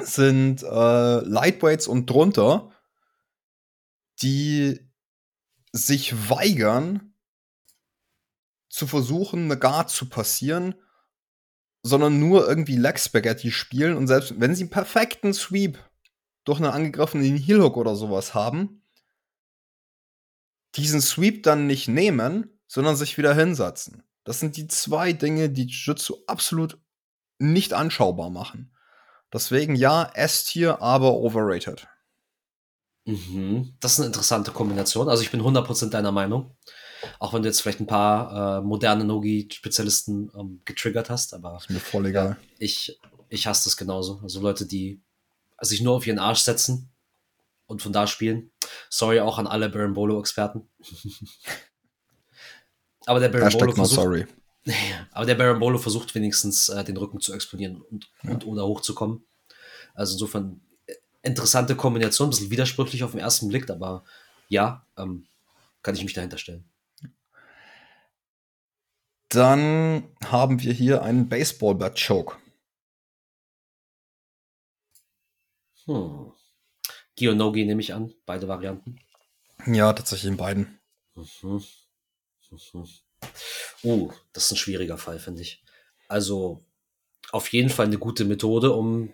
sind 0.00 0.62
äh, 0.62 1.20
Lightweights 1.20 1.86
und 1.86 2.10
drunter, 2.10 2.72
die 4.22 4.80
sich 5.72 6.30
weigern, 6.30 7.13
zu 8.74 8.88
versuchen, 8.88 9.44
eine 9.44 9.56
Guard 9.56 9.88
zu 9.88 10.08
passieren, 10.08 10.74
sondern 11.84 12.18
nur 12.18 12.48
irgendwie 12.48 12.74
Leg 12.74 12.98
Spaghetti 12.98 13.52
spielen 13.52 13.96
und 13.96 14.08
selbst 14.08 14.40
wenn 14.40 14.52
sie 14.56 14.64
einen 14.64 14.70
perfekten 14.70 15.32
Sweep 15.32 15.78
durch 16.42 16.58
einen 16.58 16.72
angegriffenen 16.72 17.36
Heel 17.36 17.62
Hook 17.62 17.76
oder 17.76 17.94
sowas 17.94 18.34
haben, 18.34 18.82
diesen 20.74 21.00
Sweep 21.00 21.44
dann 21.44 21.68
nicht 21.68 21.86
nehmen, 21.86 22.50
sondern 22.66 22.96
sich 22.96 23.16
wieder 23.16 23.32
hinsetzen. 23.32 24.02
Das 24.24 24.40
sind 24.40 24.56
die 24.56 24.66
zwei 24.66 25.12
Dinge, 25.12 25.50
die 25.50 25.66
Jiu-Jitsu 25.66 26.24
absolut 26.26 26.76
nicht 27.38 27.74
anschaubar 27.74 28.30
machen. 28.30 28.74
Deswegen 29.32 29.76
ja, 29.76 30.10
S-Tier, 30.14 30.82
aber 30.82 31.12
overrated. 31.12 31.86
Mhm. 33.04 33.76
Das 33.78 33.92
ist 33.92 34.00
eine 34.00 34.08
interessante 34.08 34.50
Kombination. 34.50 35.08
Also 35.08 35.22
ich 35.22 35.30
bin 35.30 35.42
100% 35.42 35.90
deiner 35.90 36.10
Meinung. 36.10 36.56
Auch 37.18 37.32
wenn 37.32 37.42
du 37.42 37.48
jetzt 37.48 37.60
vielleicht 37.60 37.80
ein 37.80 37.86
paar 37.86 38.58
äh, 38.58 38.60
moderne 38.62 39.04
Nogi-Spezialisten 39.04 40.30
ähm, 40.38 40.60
getriggert 40.64 41.10
hast, 41.10 41.34
aber 41.34 41.56
ist 41.56 41.70
mir 41.70 41.80
voll 41.80 42.06
egal. 42.06 42.36
Ich, 42.58 42.98
ich 43.28 43.46
hasse 43.46 43.64
das 43.64 43.76
genauso. 43.76 44.20
Also 44.22 44.40
Leute, 44.40 44.66
die 44.66 45.00
sich 45.60 45.80
nur 45.80 45.94
auf 45.94 46.06
ihren 46.06 46.18
Arsch 46.18 46.40
setzen 46.40 46.90
und 47.66 47.82
von 47.82 47.92
da 47.92 48.06
spielen. 48.06 48.50
Sorry 48.90 49.20
auch 49.20 49.38
an 49.38 49.46
alle 49.46 49.68
Baron 49.68 49.94
Bolo-Experten. 49.94 50.68
aber 53.06 53.20
der 53.20 53.28
Baron 53.28 53.52
Bolo 53.52 53.72
versucht, 53.72 54.00
sorry. 54.00 54.26
aber 55.12 55.26
der 55.26 55.34
Baron 55.34 55.58
Bolo 55.58 55.78
versucht 55.78 56.14
wenigstens 56.14 56.68
äh, 56.68 56.84
den 56.84 56.96
Rücken 56.96 57.20
zu 57.20 57.32
explodieren 57.32 57.80
und, 57.82 58.10
ja. 58.22 58.30
und 58.30 58.46
oder 58.46 58.66
hochzukommen. 58.66 59.24
Also 59.94 60.14
insofern 60.14 60.60
äh, 60.86 60.94
interessante 61.22 61.76
Kombination, 61.76 62.28
ein 62.28 62.30
bisschen 62.30 62.50
widersprüchlich 62.50 63.02
auf 63.04 63.12
den 63.12 63.20
ersten 63.20 63.48
Blick, 63.48 63.70
aber 63.70 64.04
ja, 64.48 64.86
ähm, 64.96 65.26
kann 65.82 65.94
ich 65.94 66.04
mich 66.04 66.14
dahinter 66.14 66.38
stellen. 66.38 66.64
Dann 69.34 70.14
haben 70.26 70.62
wir 70.62 70.72
hier 70.72 71.02
einen 71.02 71.28
Baseball-Bat-Choke. 71.28 72.36
Hm. 75.86 76.32
Gionogi 77.16 77.64
nehme 77.64 77.80
ich 77.80 77.94
an, 77.94 78.14
beide 78.26 78.46
Varianten. 78.46 79.00
Ja, 79.66 79.92
tatsächlich 79.92 80.30
in 80.30 80.36
beiden. 80.36 80.78
Mhm. 81.16 81.64
Mhm. 82.52 82.88
Uh, 83.82 84.12
das 84.32 84.44
ist 84.44 84.52
ein 84.52 84.56
schwieriger 84.56 84.98
Fall, 84.98 85.18
finde 85.18 85.42
ich. 85.42 85.64
Also 86.06 86.64
auf 87.32 87.52
jeden 87.52 87.70
Fall 87.70 87.86
eine 87.86 87.98
gute 87.98 88.24
Methode, 88.24 88.70
um 88.70 89.12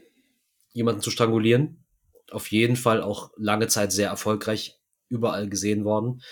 jemanden 0.74 1.00
zu 1.00 1.10
strangulieren. 1.10 1.86
Auf 2.30 2.50
jeden 2.50 2.76
Fall 2.76 3.02
auch 3.02 3.30
lange 3.36 3.68
Zeit 3.68 3.90
sehr 3.90 4.10
erfolgreich 4.10 4.78
überall 5.08 5.48
gesehen 5.48 5.84
worden. 5.84 6.22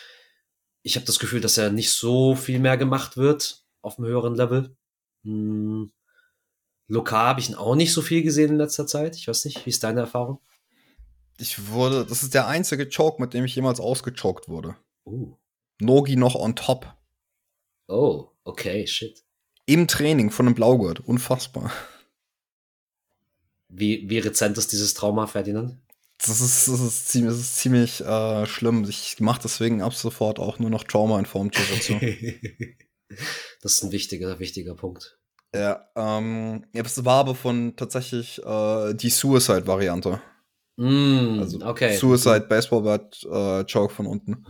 Ich 0.83 0.97
habe 0.97 1.07
das 1.07 1.19
Gefühl, 1.19 1.41
dass 1.41 1.57
er 1.57 1.71
nicht 1.71 1.91
so 1.91 2.35
viel 2.35 2.59
mehr 2.59 2.77
gemacht 2.77 3.17
wird 3.17 3.65
auf 3.83 3.99
einem 3.99 4.09
höheren 4.09 4.35
Level. 4.35 4.77
Hm. 5.25 5.91
Lokal 6.89 7.27
habe 7.27 7.41
ich 7.41 7.51
ihn 7.51 7.55
auch 7.55 7.75
nicht 7.75 7.93
so 7.93 8.01
viel 8.01 8.23
gesehen 8.23 8.51
in 8.53 8.57
letzter 8.57 8.87
Zeit. 8.87 9.17
Ich 9.17 9.29
weiß 9.29 9.45
nicht, 9.45 9.65
wie 9.67 9.71
ist 9.71 9.85
deine 9.85 10.01
Erfahrung? 10.01 10.41
Ich 11.39 11.69
wurde, 11.69 12.05
das 12.05 12.23
ist 12.23 12.35
der 12.35 12.49
einzige 12.49 12.89
Choke, 12.89 13.21
mit 13.23 13.35
dem 13.35 13.45
ich 13.45 13.55
jemals 13.55 13.79
ausgechoked 13.79 14.49
wurde. 14.49 14.77
Uh. 15.05 15.37
Nogi 15.81 16.17
noch 16.17 16.35
on 16.35 16.57
top. 16.57 16.93
Oh, 17.87 18.29
okay, 18.45 18.87
shit. 18.87 19.23
Im 19.67 19.87
Training 19.87 20.31
von 20.31 20.47
einem 20.47 20.55
Blaugurt. 20.55 21.01
Unfassbar. 21.01 21.71
Wie, 23.69 24.09
wie 24.09 24.19
rezent 24.19 24.57
ist 24.59 24.73
dieses 24.73 24.95
Trauma, 24.95 25.27
Ferdinand? 25.27 25.79
Das 26.19 26.41
ist, 26.41 26.67
das 26.67 26.81
ist 26.81 27.09
ziemlich, 27.09 27.33
das 27.33 27.41
ist 27.41 27.57
ziemlich 27.57 28.01
äh, 28.01 28.47
schlimm. 28.47 28.85
Ich 28.89 29.21
mache 29.21 29.43
deswegen 29.43 29.83
ab 29.83 29.95
sofort 29.95 30.41
auch 30.41 30.59
nur 30.59 30.71
noch 30.71 30.85
Trauma 30.85 31.19
in 31.19 31.27
Form 31.27 31.51
dazu. 31.51 32.01
das 33.61 33.75
ist 33.75 33.83
ein 33.85 33.93
wichtiger, 33.93 34.39
wichtiger 34.39 34.75
Punkt. 34.75 35.19
Ja, 35.55 35.89
ähm, 35.97 36.67
das 36.73 37.05
war 37.05 37.21
aber 37.21 37.35
von 37.35 37.75
tatsächlich 37.77 38.43
äh, 38.45 38.95
die 38.95 39.11
Suicide-Variante. 39.11 40.21
Mm, 40.77 41.41
also 41.41 41.61
okay. 41.65 41.97
Suicide 41.97 42.47
Baseball 42.49 42.83
Bat 42.83 43.25
äh, 43.25 43.65
Choke 43.65 43.95
von 43.95 44.07
unten. 44.07 44.45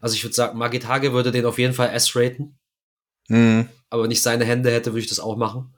Also 0.00 0.14
ich 0.14 0.24
würde 0.24 0.34
sagen, 0.34 0.58
Magitage 0.58 1.12
würde 1.12 1.32
den 1.32 1.44
auf 1.44 1.58
jeden 1.58 1.74
Fall 1.74 1.90
S 1.90 2.14
raten. 2.14 2.58
Mm. 3.28 3.62
Aber 3.90 4.04
wenn 4.04 4.10
ich 4.10 4.22
seine 4.22 4.44
Hände 4.44 4.70
hätte, 4.70 4.92
würde 4.92 5.00
ich 5.00 5.08
das 5.08 5.20
auch 5.20 5.36
machen. 5.36 5.74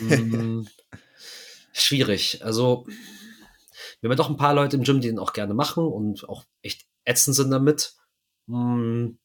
mm, 0.00 0.62
schwierig. 1.72 2.44
Also 2.44 2.86
wir 4.00 4.08
haben 4.08 4.12
ja 4.12 4.16
doch 4.16 4.30
ein 4.30 4.36
paar 4.36 4.54
Leute 4.54 4.76
im 4.76 4.84
Gym, 4.84 5.00
die 5.00 5.08
den 5.08 5.18
auch 5.18 5.32
gerne 5.32 5.54
machen 5.54 5.84
und 5.84 6.28
auch 6.28 6.44
echt 6.62 6.86
ätzend 7.04 7.34
sind 7.34 7.50
damit. 7.50 7.94
Mm, 8.46 9.18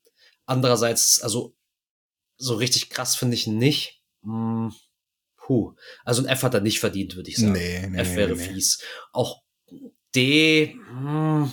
andererseits, 0.46 1.22
also 1.22 1.56
so 2.44 2.56
richtig 2.56 2.90
krass 2.90 3.16
finde 3.16 3.36
ich 3.36 3.48
nicht. 3.48 4.02
Mm, 4.22 4.70
puh. 5.38 5.76
Also 6.04 6.22
ein 6.22 6.28
F 6.28 6.44
hat 6.44 6.54
er 6.54 6.62
nicht 6.62 6.80
verdient, 6.80 7.16
würde 7.16 7.30
ich 7.30 7.38
sagen. 7.38 7.54
Nee, 7.54 7.88
nee, 7.88 8.00
F 8.00 8.16
wäre 8.16 8.36
nee, 8.36 8.44
fies. 8.44 8.80
Auch 9.12 9.42
D, 10.14 10.74
hm, 10.74 11.52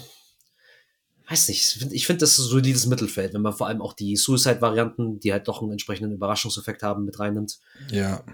weiß 1.31 1.49
nicht, 1.49 1.93
ich 1.93 2.07
finde 2.07 2.21
das 2.21 2.37
so 2.37 2.61
dieses 2.61 2.87
Mittelfeld, 2.87 3.35
wenn 3.35 3.43
man 3.43 3.53
vor 3.53 3.69
allem 3.69 3.81
auch 3.81 3.93
die 3.93 4.17
Suicide-Varianten, 4.17 5.21
die 5.21 5.33
halt 5.33 5.47
doch 5.47 5.63
einen 5.63 5.71
entsprechenden 5.71 6.13
Überraschungseffekt 6.13 6.83
haben, 6.83 7.05
mit 7.05 7.19
reinnimmt. 7.21 7.61
Ja. 7.91 8.25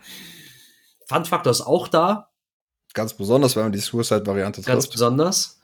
Fun-Faktor 1.07 1.51
ist 1.51 1.61
auch 1.61 1.89
da. 1.89 2.31
Ganz 2.95 3.15
besonders, 3.15 3.55
wenn 3.55 3.65
man 3.65 3.73
die 3.73 3.79
Suicide-Variante 3.79 4.63
trifft. 4.63 4.69
Ganz 4.69 4.89
besonders. 4.89 5.61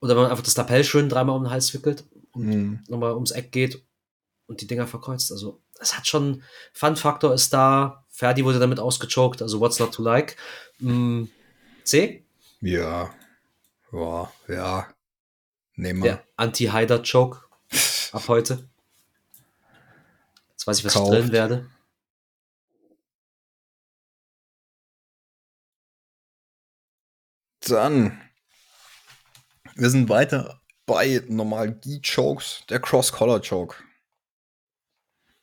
Oder 0.00 0.14
wenn 0.14 0.22
man 0.22 0.30
einfach 0.30 0.44
das 0.44 0.56
Lapel 0.56 0.84
schön 0.84 1.08
dreimal 1.08 1.36
um 1.36 1.44
den 1.44 1.50
Hals 1.50 1.74
wickelt 1.74 2.04
und 2.32 2.46
mm. 2.46 2.84
nochmal 2.88 3.14
ums 3.14 3.32
Eck 3.32 3.50
geht 3.52 3.84
und 4.46 4.60
die 4.60 4.66
Dinger 4.66 4.86
verkreuzt. 4.86 5.32
Also, 5.32 5.61
es 5.82 5.96
hat 5.96 6.06
schon, 6.06 6.42
Fun-Faktor 6.72 7.34
ist 7.34 7.52
da. 7.52 8.04
Ferdi 8.08 8.44
wurde 8.44 8.58
damit 8.58 8.78
ausgechoked, 8.78 9.42
also 9.42 9.60
what's 9.60 9.78
not 9.78 9.92
to 9.92 10.02
like. 10.02 10.36
Mm, 10.78 11.24
C? 11.84 12.24
Ja. 12.60 13.12
Ja, 13.90 14.32
ja. 14.48 14.88
Nehmen 15.74 16.02
wir. 16.02 16.12
Der 16.12 16.24
Anti-Hider-Choke 16.36 17.40
ab 18.12 18.28
heute. 18.28 18.68
Jetzt 20.50 20.66
weiß 20.66 20.78
ich, 20.78 20.84
was 20.84 20.94
Kauft. 20.94 21.06
ich 21.12 21.18
drillen 21.18 21.32
werde. 21.32 21.70
Dann. 27.60 28.20
Wir 29.74 29.90
sind 29.90 30.08
weiter 30.08 30.60
bei 30.86 31.22
normal 31.28 31.72
Gi-Chokes, 31.72 32.64
der 32.68 32.80
Cross-Collar-Choke. 32.80 33.76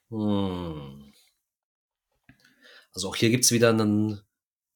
Hm. 0.10 1.13
Also 2.93 3.10
auch 3.10 3.15
hier 3.15 3.30
gibt 3.30 3.45
es 3.45 3.52
wieder 3.52 3.69
einen, 3.69 4.22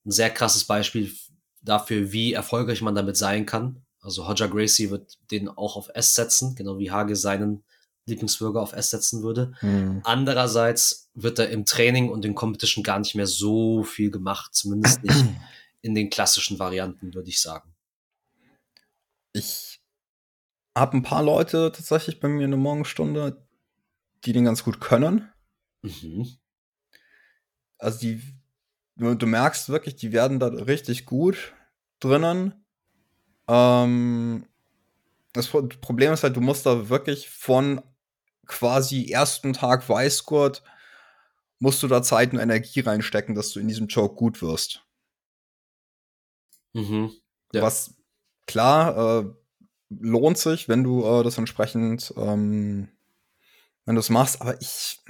ein 0.06 0.12
sehr 0.12 0.30
krasses 0.30 0.66
Beispiel 0.66 1.14
dafür, 1.62 2.12
wie 2.12 2.34
erfolgreich 2.34 2.82
man 2.82 2.96
damit 2.96 3.18
sein 3.18 3.46
kann. 3.46 3.84
Also 4.02 4.28
Hodger 4.28 4.50
Gracie 4.50 4.90
wird 4.90 5.18
den 5.32 5.50
auch 5.50 5.78
auf 5.78 5.90
S 5.94 6.14
setzen, 6.14 6.56
genau 6.56 6.78
wie 6.78 6.92
Hage 6.92 7.16
seinen 7.16 7.64
Lieblingsbürger 8.06 8.62
auf 8.62 8.74
S 8.74 8.90
setzen 8.90 9.24
würde. 9.24 9.54
Mhm. 9.62 10.02
Andererseits 10.04 11.10
wird 11.14 11.40
er 11.40 11.50
im 11.50 11.66
Training 11.66 12.10
und 12.10 12.26
in 12.26 12.36
Competition 12.36 12.84
gar 12.84 13.00
nicht 13.00 13.16
mehr 13.16 13.28
so 13.28 13.84
viel 13.84 14.12
gemacht, 14.12 14.54
zumindest 14.54 15.04
nicht 15.04 15.26
in 15.82 15.96
den 15.96 16.10
klassischen 16.10 16.60
Varianten, 16.60 17.14
würde 17.14 17.30
ich 17.30 17.42
sagen. 17.42 17.74
Ich 19.32 19.82
habe 20.78 20.98
ein 20.98 21.04
paar 21.04 21.24
Leute 21.24 21.72
tatsächlich 21.74 22.20
bei 22.20 22.28
mir 22.28 22.46
in 22.46 22.52
der 22.52 22.60
Morgenstunde, 22.60 23.43
die 24.26 24.34
den 24.34 24.46
ganz 24.46 24.64
gut 24.64 24.80
können. 24.80 25.32
Mhm. 25.82 26.28
Also 27.78 28.00
die 28.00 28.22
du, 28.96 29.16
du 29.16 29.26
merkst 29.26 29.70
wirklich, 29.70 29.96
die 29.96 30.12
werden 30.12 30.40
da 30.40 30.48
richtig 30.48 31.06
gut 31.06 31.54
drinnen. 32.00 32.66
Ähm, 33.48 34.46
das 35.34 35.48
Problem 35.48 36.14
ist 36.14 36.24
halt, 36.24 36.36
du 36.36 36.42
musst 36.42 36.66
da 36.66 36.90
wirklich 36.90 37.30
von 37.30 37.82
quasi 38.46 39.10
ersten 39.10 39.54
Tag 39.54 39.88
Weißgurt 39.88 40.64
musst 41.60 41.82
du 41.82 41.88
da 41.88 42.04
Zeit 42.04 42.34
und 42.34 42.40
Energie 42.40 42.82
reinstecken, 42.82 43.36
dass 43.36 43.52
du 43.52 43.60
in 43.60 43.68
diesem 43.68 43.88
Joke 43.88 44.16
gut 44.16 44.42
wirst. 44.42 44.86
Mhm. 46.74 47.12
Ja. 47.54 47.62
Was 47.62 47.96
klar 48.48 49.22
äh, 49.22 49.34
lohnt 49.90 50.38
sich, 50.38 50.68
wenn 50.68 50.84
du 50.84 51.06
äh, 51.06 51.24
das 51.24 51.38
entsprechend, 51.38 52.14
ähm, 52.18 52.90
wenn 53.86 53.96
du 53.96 54.00
es 54.00 54.10
machst, 54.10 54.42
aber 54.42 54.60
ich 54.62 55.02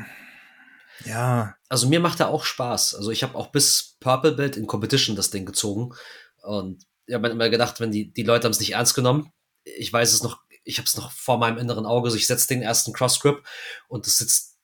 Ja. 1.05 1.55
Also 1.69 1.87
mir 1.87 1.99
macht 1.99 2.19
er 2.19 2.29
auch 2.29 2.43
Spaß. 2.45 2.95
Also 2.95 3.11
ich 3.11 3.23
habe 3.23 3.35
auch 3.35 3.47
bis 3.47 3.97
Purple 3.99 4.33
Belt 4.33 4.57
in 4.57 4.67
Competition 4.67 5.15
das 5.15 5.31
Ding 5.31 5.45
gezogen. 5.45 5.93
Und 6.41 6.85
ich 7.05 7.13
habe 7.13 7.27
mir 7.27 7.33
immer 7.33 7.49
gedacht, 7.49 7.79
wenn 7.79 7.91
die, 7.91 8.13
die 8.13 8.23
Leute 8.23 8.45
haben 8.45 8.51
es 8.51 8.59
nicht 8.59 8.73
ernst 8.73 8.95
genommen. 8.95 9.31
Ich 9.63 9.91
weiß 9.91 10.13
es 10.13 10.23
noch, 10.23 10.41
ich 10.63 10.77
habe 10.77 10.85
es 10.85 10.95
noch 10.95 11.11
vor 11.11 11.37
meinem 11.37 11.57
inneren 11.57 11.85
Auge. 11.85 12.09
So 12.09 12.15
ich 12.15 12.27
setze 12.27 12.47
den 12.47 12.61
ersten 12.61 12.93
Cross 12.93 13.19
Grip 13.19 13.45
und 13.87 14.05
das 14.07 14.17
sitzt 14.17 14.57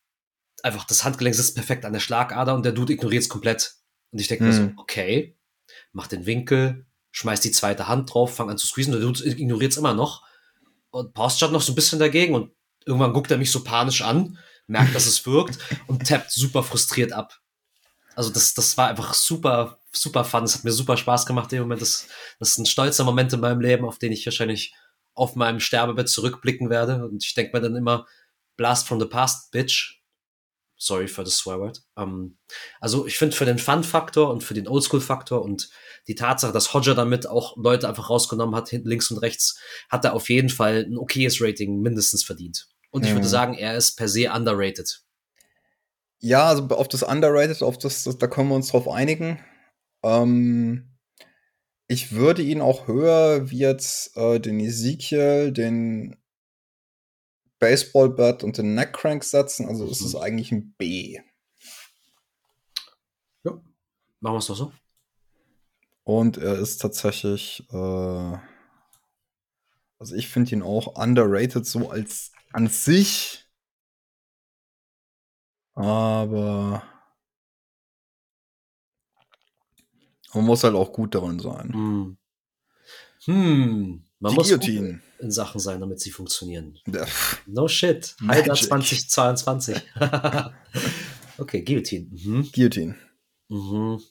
einfach, 0.64 0.86
das 0.86 1.04
Handgelenk 1.04 1.36
sitzt 1.36 1.56
perfekt 1.56 1.86
an 1.86 1.94
der 1.94 2.00
Schlagader 2.00 2.54
und 2.54 2.64
der 2.64 2.72
Dude 2.72 2.94
ignoriert 2.94 3.24
es 3.24 3.30
komplett. 3.30 3.76
Und 4.12 4.20
ich 4.20 4.28
denke 4.28 4.44
mir 4.46 4.54
so, 4.54 4.62
Hm. 4.62 4.74
okay, 4.78 5.38
mach 5.92 6.08
den 6.08 6.26
Winkel, 6.26 6.86
schmeiß 7.12 7.42
die 7.42 7.52
zweite 7.52 7.88
Hand 7.88 8.14
drauf, 8.14 8.36
fang 8.36 8.50
an 8.50 8.58
zu 8.58 8.68
squeezen, 8.68 8.92
der 8.92 9.02
Dude 9.02 9.26
ignoriert 9.26 9.72
es 9.72 9.78
immer 9.78 9.94
noch. 9.94 10.24
Und 10.92 11.14
posturet 11.14 11.52
noch 11.52 11.62
so 11.62 11.72
ein 11.72 11.76
bisschen 11.76 12.00
dagegen 12.00 12.34
und 12.34 12.52
irgendwann 12.90 13.14
guckt 13.14 13.32
er 13.32 13.38
mich 13.38 13.52
so 13.52 13.64
panisch 13.64 14.02
an, 14.02 14.38
merkt, 14.68 14.94
dass 14.96 15.06
es 15.06 15.26
wirkt 15.26 15.58
und 15.88 16.08
tappt 16.08 16.32
super 16.32 16.64
frustriert 16.64 17.14
ab. 17.14 17.40
Also 18.16 18.32
das, 18.32 18.54
das 18.54 18.78
war 18.78 18.90
einfach 18.90 19.14
super, 19.14 19.80
super 19.94 20.26
fun. 20.26 20.44
Es 20.44 20.56
hat 20.56 20.64
mir 20.64 20.72
super 20.72 20.98
Spaß 20.98 21.26
gemacht 21.26 21.54
im 21.54 21.62
Moment. 21.62 21.82
Das, 21.82 22.08
das 22.40 22.50
ist 22.50 22.58
ein 22.58 22.66
stolzer 22.66 23.04
Moment 23.04 23.32
in 23.32 23.40
meinem 23.40 23.62
Leben, 23.62 23.86
auf 23.86 24.00
den 24.00 24.12
ich 24.12 24.26
wahrscheinlich 24.26 24.74
auf 25.14 25.36
meinem 25.36 25.60
Sterbebett 25.60 26.10
zurückblicken 26.10 26.70
werde. 26.70 27.08
Und 27.08 27.24
ich 27.24 27.34
denke 27.34 27.56
mir 27.56 27.62
dann 27.62 27.76
immer, 27.76 28.08
Blast 28.58 28.88
from 28.88 29.00
the 29.00 29.06
past, 29.06 29.52
bitch. 29.52 30.02
Sorry 30.78 31.08
for 31.08 31.26
the 31.26 31.32
swear 31.32 31.60
word. 31.60 31.82
Ähm, 31.98 32.38
also 32.80 33.06
ich 33.06 33.18
finde 33.18 33.36
für 33.36 33.46
den 33.46 33.60
Fun-Faktor 33.60 34.30
und 34.30 34.44
für 34.44 34.54
den 34.54 34.68
Oldschool-Faktor 34.68 35.42
und 35.42 35.70
die 36.08 36.16
Tatsache, 36.16 36.54
dass 36.54 36.74
Hodger 36.74 36.96
damit 36.96 37.28
auch 37.28 37.56
Leute 37.58 37.88
einfach 37.88 38.10
rausgenommen 38.10 38.56
hat, 38.56 38.72
links 38.72 39.12
und 39.12 39.20
rechts, 39.20 39.60
hat 39.90 40.06
er 40.06 40.14
auf 40.14 40.30
jeden 40.30 40.50
Fall 40.50 40.86
ein 40.90 40.98
okayes 40.98 41.42
Rating 41.42 41.82
mindestens 41.82 42.24
verdient. 42.24 42.68
Und 42.92 43.06
ich 43.06 43.12
Mhm. 43.12 43.16
würde 43.18 43.28
sagen, 43.28 43.54
er 43.54 43.76
ist 43.76 43.96
per 43.96 44.08
se 44.08 44.32
underrated. 44.32 45.04
Ja, 46.22 46.48
also 46.48 46.68
auf 46.70 46.88
das 46.88 47.04
Underrated, 47.04 47.62
auf 47.62 47.78
das, 47.78 48.04
das 48.04 48.18
da 48.18 48.28
können 48.28 48.50
wir 48.50 48.56
uns 48.56 48.70
drauf 48.70 48.90
einigen. 48.90 49.40
Ähm, 50.04 50.98
ich 51.88 52.12
würde 52.12 52.42
ihn 52.42 52.62
auch 52.62 52.88
höher 52.88 53.50
wie 53.50 53.60
jetzt 53.60 54.16
äh, 54.18 54.40
den 54.40 54.60
Ezekiel, 54.60 55.52
den 55.52 56.18
Baseball 57.60 58.10
Bat 58.10 58.44
und 58.44 58.58
den 58.58 58.76
Neck 58.76 58.94
Crank 58.94 59.24
setzen. 59.24 59.68
Also 59.68 59.86
ist 59.88 60.02
es 60.02 60.14
Mhm. 60.14 60.20
eigentlich 60.22 60.52
ein 60.52 60.74
B. 60.78 61.20
Machen 64.22 64.36
wir 64.36 64.40
es 64.40 64.48
doch 64.48 64.56
so. 64.56 64.74
Und 66.04 66.38
er 66.38 66.60
ist 66.60 66.80
tatsächlich, 66.82 67.66
äh, 67.72 68.38
also 70.00 70.16
ich 70.16 70.28
finde 70.28 70.52
ihn 70.52 70.62
auch 70.62 70.98
underrated 71.02 71.66
so 71.66 71.90
als 71.90 72.32
an 72.54 72.68
sich. 72.68 73.46
Aber 75.76 76.84
man 80.34 80.46
muss 80.46 80.64
halt 80.64 80.76
auch 80.76 80.92
gut 80.92 81.16
darin 81.16 81.40
sein. 81.40 81.74
Hm. 81.74 82.18
Hm. 83.26 84.04
Man 84.20 84.32
Die 84.32 84.36
muss 84.36 84.50
gut 84.50 84.62
Guillotine. 84.62 85.02
in 85.20 85.32
Sachen 85.32 85.60
sein, 85.60 85.80
damit 85.80 86.00
sie 86.02 86.12
funktionieren. 86.12 86.78
No 87.46 87.68
shit. 87.68 88.16
Magic. 88.20 88.56
2022. 88.56 89.82
okay, 91.38 91.62
Guillotine. 91.64 92.08
Mhm. 92.12 92.50
Guillotine. 92.52 92.96
Mhm. 93.48 94.02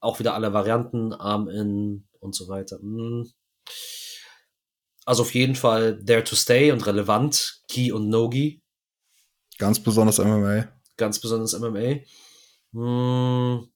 Auch 0.00 0.18
wieder 0.18 0.34
alle 0.34 0.52
Varianten, 0.52 1.12
Arm 1.14 1.48
in 1.48 2.06
und 2.20 2.34
so 2.34 2.48
weiter. 2.48 2.78
Mhm. 2.82 3.30
Also 5.08 5.22
auf 5.22 5.32
jeden 5.32 5.54
Fall 5.54 6.04
there 6.04 6.22
to 6.22 6.36
stay 6.36 6.70
und 6.70 6.84
relevant. 6.84 7.62
Ki 7.66 7.92
und 7.92 8.10
Nogi. 8.10 8.60
Ganz 9.56 9.82
besonders 9.82 10.18
MMA. 10.18 10.68
Ganz 10.98 11.18
besonders 11.18 11.58
MMA. 11.58 12.00
Hm. 12.74 13.68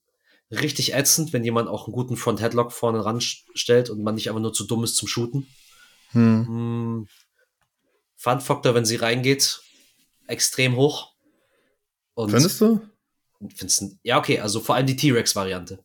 Richtig 0.51 0.93
ätzend, 0.93 1.33
wenn 1.33 1.43
jemand 1.43 1.69
auch 1.69 1.87
einen 1.87 1.93
guten 1.95 2.17
Front-Headlock 2.17 2.71
vorne 2.71 3.03
ran 3.03 3.19
stellt 3.19 3.89
und 3.89 4.03
man 4.03 4.13
nicht 4.13 4.29
einfach 4.29 4.41
nur 4.41 4.53
zu 4.53 4.67
dumm 4.67 4.83
ist 4.83 4.95
zum 4.95 5.07
Shooten. 5.07 5.47
Hm. 6.11 6.45
Hm. 6.45 7.07
Fun-Faktor, 8.15 8.75
wenn 8.75 8.85
sie 8.85 8.97
reingeht, 8.97 9.59
extrem 10.27 10.75
hoch. 10.75 11.15
Und 12.13 12.29
Findest 12.29 12.61
du? 12.61 12.79
findest, 13.55 13.85
ja, 14.03 14.19
okay, 14.19 14.39
also 14.39 14.59
vor 14.59 14.75
allem 14.75 14.85
die 14.85 14.97
T-Rex-Variante. 14.97 15.83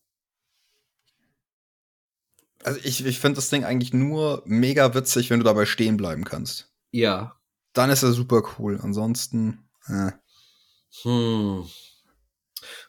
Also 2.64 2.80
ich, 2.82 3.04
ich 3.04 3.20
finde 3.20 3.36
das 3.36 3.50
Ding 3.50 3.64
eigentlich 3.64 3.92
nur 3.92 4.42
mega 4.44 4.94
witzig, 4.94 5.30
wenn 5.30 5.38
du 5.38 5.44
dabei 5.44 5.64
stehen 5.66 5.96
bleiben 5.96 6.24
kannst. 6.24 6.72
Ja. 6.90 7.36
Dann 7.72 7.90
ist 7.90 8.02
er 8.02 8.12
super 8.12 8.42
cool. 8.58 8.80
Ansonsten, 8.82 9.68
äh. 9.86 10.12
Hm. 11.02 11.64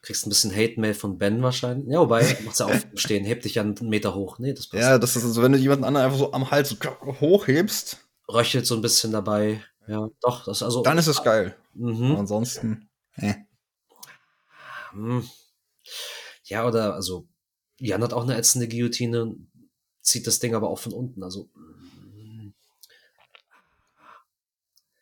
Kriegst 0.01 0.25
ein 0.25 0.29
bisschen 0.29 0.55
Hate-Mail 0.55 0.95
von 0.95 1.17
Ben 1.17 1.43
wahrscheinlich. 1.43 1.87
Ja, 1.89 1.99
wobei, 1.99 2.37
macht's 2.43 2.59
ja 2.59 2.65
aufstehen, 2.65 3.25
heb 3.25 3.41
dich 3.43 3.55
ja 3.55 3.61
einen 3.61 3.75
Meter 3.81 4.15
hoch. 4.15 4.39
Nee, 4.39 4.53
das 4.53 4.67
passt. 4.67 4.81
Ja, 4.81 4.97
das 4.97 5.15
ist 5.15 5.23
also, 5.23 5.43
wenn 5.43 5.51
du 5.51 5.59
jemanden 5.59 5.83
anderen 5.83 6.05
einfach 6.05 6.17
so 6.17 6.31
am 6.33 6.49
Hals 6.49 6.75
hochhebst, 7.21 7.97
Röchelt 8.29 8.67
so 8.67 8.75
ein 8.75 8.81
bisschen 8.81 9.11
dabei. 9.11 9.63
Ja, 9.87 10.07
doch, 10.21 10.45
das 10.45 10.61
also. 10.61 10.83
dann 10.83 10.99
ist 10.99 11.07
es 11.07 11.23
geil. 11.23 11.55
Mhm. 11.73 12.15
Ansonsten, 12.15 12.89
äh. 13.15 13.33
Hm. 14.91 15.27
Ja, 16.43 16.67
oder, 16.67 16.93
also, 16.93 17.27
Jan 17.79 18.03
hat 18.03 18.13
auch 18.13 18.23
eine 18.23 18.37
ätzende 18.37 18.67
Guillotine, 18.67 19.35
zieht 20.01 20.27
das 20.27 20.39
Ding 20.39 20.55
aber 20.55 20.69
auch 20.69 20.79
von 20.79 20.93
unten. 20.93 21.23
Also, 21.23 21.49
hm. 21.53 22.53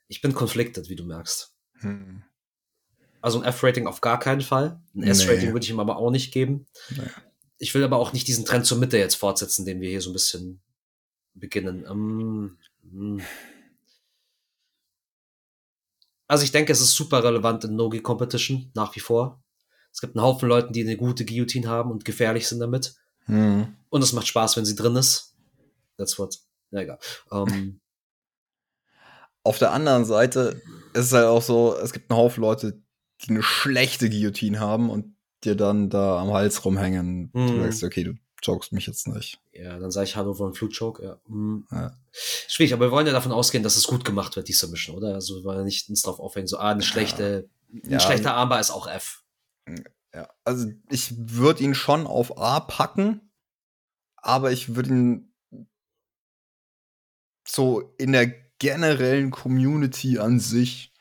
ich 0.07 0.21
bin 0.21 0.33
conflicted, 0.33 0.89
wie 0.89 0.95
du 0.95 1.03
merkst. 1.03 1.53
Hm. 1.79 2.23
Also 3.21 3.39
ein 3.39 3.45
F-Rating 3.45 3.87
auf 3.87 4.01
gar 4.01 4.19
keinen 4.19 4.41
Fall. 4.41 4.81
Ein 4.95 5.01
Nee. 5.01 5.09
S-Rating 5.09 5.51
würde 5.51 5.63
ich 5.63 5.69
ihm 5.69 5.79
aber 5.79 5.97
auch 5.97 6.11
nicht 6.11 6.31
geben. 6.31 6.67
Nee. 6.89 7.03
Ich 7.57 7.73
will 7.73 7.83
aber 7.83 7.97
auch 7.97 8.13
nicht 8.13 8.27
diesen 8.27 8.45
Trend 8.45 8.65
zur 8.65 8.77
Mitte 8.77 8.97
jetzt 8.97 9.15
fortsetzen, 9.15 9.65
den 9.65 9.81
wir 9.81 9.89
hier 9.89 10.01
so 10.01 10.11
ein 10.11 10.13
bisschen 10.13 10.61
beginnen. 11.33 11.85
Ähm, 11.89 12.57
hm. 12.89 13.21
also 16.27 16.43
ich 16.43 16.51
denke, 16.51 16.71
es 16.71 16.81
ist 16.81 16.95
super 16.95 17.23
relevant 17.23 17.63
in 17.65 17.75
Nogi 17.75 18.01
Competition, 18.01 18.71
nach 18.75 18.95
wie 18.95 18.99
vor. 18.99 19.43
Es 19.91 20.01
gibt 20.01 20.15
einen 20.15 20.23
Haufen 20.23 20.47
Leuten, 20.47 20.73
die 20.73 20.81
eine 20.81 20.97
gute 20.97 21.25
Guillotine 21.25 21.67
haben 21.67 21.91
und 21.91 22.05
gefährlich 22.05 22.47
sind 22.47 22.59
damit. 22.59 22.95
Hm. 23.27 23.73
Und 23.89 24.01
es 24.01 24.11
macht 24.13 24.27
Spaß, 24.27 24.57
wenn 24.57 24.65
sie 24.65 24.75
drin 24.75 24.95
ist. 24.95 25.35
That's 25.97 26.17
what. 26.19 26.37
Ja, 26.71 26.81
egal. 26.81 26.99
Ähm, 27.31 27.79
Auf 29.43 29.59
der 29.59 29.71
anderen 29.71 30.03
Seite 30.03 30.61
ist 30.93 31.05
es 31.05 31.13
halt 31.13 31.25
auch 31.25 31.41
so, 31.41 31.73
es 31.77 31.93
gibt 31.93 32.11
einen 32.11 32.17
Haufen 32.19 32.41
Leute, 32.41 32.81
die 33.21 33.29
eine 33.29 33.41
schlechte 33.43 34.09
Guillotine 34.09 34.59
haben 34.59 34.89
und 34.89 35.15
dir 35.45 35.55
dann 35.55 35.89
da 35.89 36.19
am 36.19 36.33
Hals 36.33 36.65
rumhängen. 36.65 37.31
Du 37.31 37.39
Hm. 37.39 37.61
sagst, 37.63 37.83
okay, 37.83 38.03
du 38.03 38.13
jokest 38.43 38.71
mich 38.73 38.87
jetzt 38.87 39.07
nicht. 39.07 39.39
ja, 39.53 39.79
dann 39.79 39.89
sage 39.89 40.05
ich 40.05 40.15
Hallo 40.15 40.33
von 40.33 40.53
Flutchoke. 40.53 41.03
Ja. 41.03 41.19
Hm. 41.27 41.65
Ja. 41.71 41.97
Schwierig, 42.11 42.73
aber 42.73 42.87
wir 42.87 42.91
wollen 42.91 43.07
ja 43.07 43.13
davon 43.13 43.31
ausgehen, 43.31 43.63
dass 43.63 43.77
es 43.77 43.85
gut 43.87 44.03
gemacht 44.05 44.35
wird, 44.35 44.47
die 44.47 44.53
Submission, 44.53 44.95
oder? 44.97 45.13
Also 45.15 45.37
wir 45.37 45.43
wollen 45.43 45.59
ja 45.59 45.63
nicht 45.63 45.89
uns 45.89 46.01
drauf 46.01 46.19
aufhängen, 46.19 46.47
so, 46.47 46.57
ah, 46.57 46.69
eine 46.71 46.83
schlechte, 46.83 47.49
ein 47.73 47.89
Ja. 47.91 47.99
schlechter 47.99 48.33
Armbar 48.35 48.59
ist 48.59 48.69
auch 48.71 48.87
F. 48.87 49.23
Ja, 50.13 50.29
also 50.43 50.71
ich 50.89 51.13
würde 51.17 51.63
ihn 51.63 51.75
schon 51.75 52.07
auf 52.07 52.37
A 52.37 52.59
packen, 52.59 53.31
aber 54.15 54.51
ich 54.51 54.75
würde 54.75 54.89
ihn 54.89 55.33
so 57.47 57.93
in 57.97 58.11
der 58.11 58.27
generellen 58.59 59.31
Community 59.31 60.19
an 60.19 60.39
sich 60.39 60.93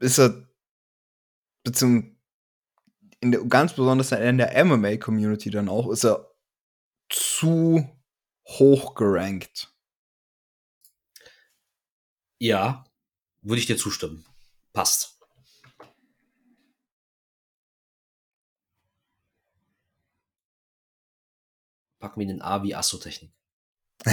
ist 0.00 0.18
er 0.18 0.48
beziehungsweise 1.64 2.18
in 3.20 3.32
der, 3.32 3.44
ganz 3.44 3.72
besonders 3.72 4.12
in 4.12 4.38
der 4.38 4.64
MMA-Community 4.64 5.50
dann 5.50 5.68
auch, 5.68 5.90
ist 5.90 6.04
er 6.04 6.30
zu 7.08 7.88
hoch 8.46 8.94
gerankt. 8.94 9.74
Ja, 12.38 12.84
würde 13.42 13.60
ich 13.60 13.66
dir 13.66 13.76
zustimmen. 13.76 14.24
Passt. 14.72 15.17
Packen 21.98 22.20
wir 22.20 22.26
den 22.26 22.42
A 22.42 22.62
wie 22.62 22.74
Assotechnik. 22.74 23.32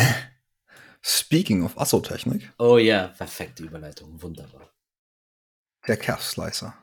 Speaking 1.01 1.63
of 1.63 1.77
Assotechnik, 1.77 2.51
Oh 2.57 2.77
ja, 2.77 3.09
perfekte 3.09 3.63
Überleitung. 3.63 4.21
Wunderbar. 4.21 4.73
der 5.87 5.97
Calf 5.97 6.23
Slicer. 6.23 6.75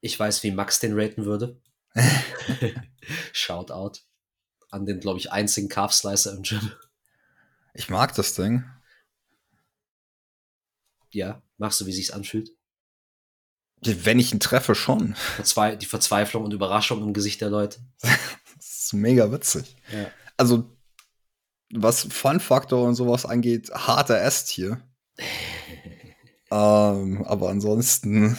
Ich 0.00 0.18
weiß, 0.20 0.42
wie 0.42 0.50
Max 0.50 0.80
den 0.80 0.98
raten 0.98 1.24
würde. 1.24 1.58
Shoutout 3.32 4.00
an 4.70 4.84
den, 4.84 5.00
glaube 5.00 5.18
ich, 5.20 5.32
einzigen 5.32 5.68
Calf 5.70 5.94
Slicer 5.94 6.32
im 6.32 6.42
Gym. 6.42 6.72
Ich 7.72 7.88
mag 7.88 8.14
das 8.14 8.34
Ding. 8.34 8.64
Ja, 11.12 11.42
magst 11.56 11.80
du, 11.80 11.86
wie 11.86 11.92
sich's 11.92 12.10
anfühlt? 12.10 12.50
Wenn 13.80 14.18
ich 14.18 14.32
ihn 14.32 14.40
treffe, 14.40 14.74
schon. 14.74 15.14
Verzwe 15.14 15.76
die 15.76 15.86
Verzweiflung 15.86 16.44
und 16.44 16.52
Überraschung 16.52 17.02
im 17.02 17.12
Gesicht 17.14 17.40
der 17.40 17.50
Leute. 17.50 17.80
Das 18.66 18.84
ist 18.86 18.92
mega 18.94 19.30
witzig. 19.30 19.76
Ja. 19.92 20.10
Also, 20.36 20.70
was 21.72 22.04
Fun-Faktor 22.10 22.86
und 22.86 22.94
sowas 22.94 23.26
angeht, 23.26 23.70
harter 23.70 24.20
S-Tier. 24.20 24.82
Ähm, 26.50 27.24
aber 27.24 27.48
ansonsten. 27.48 28.36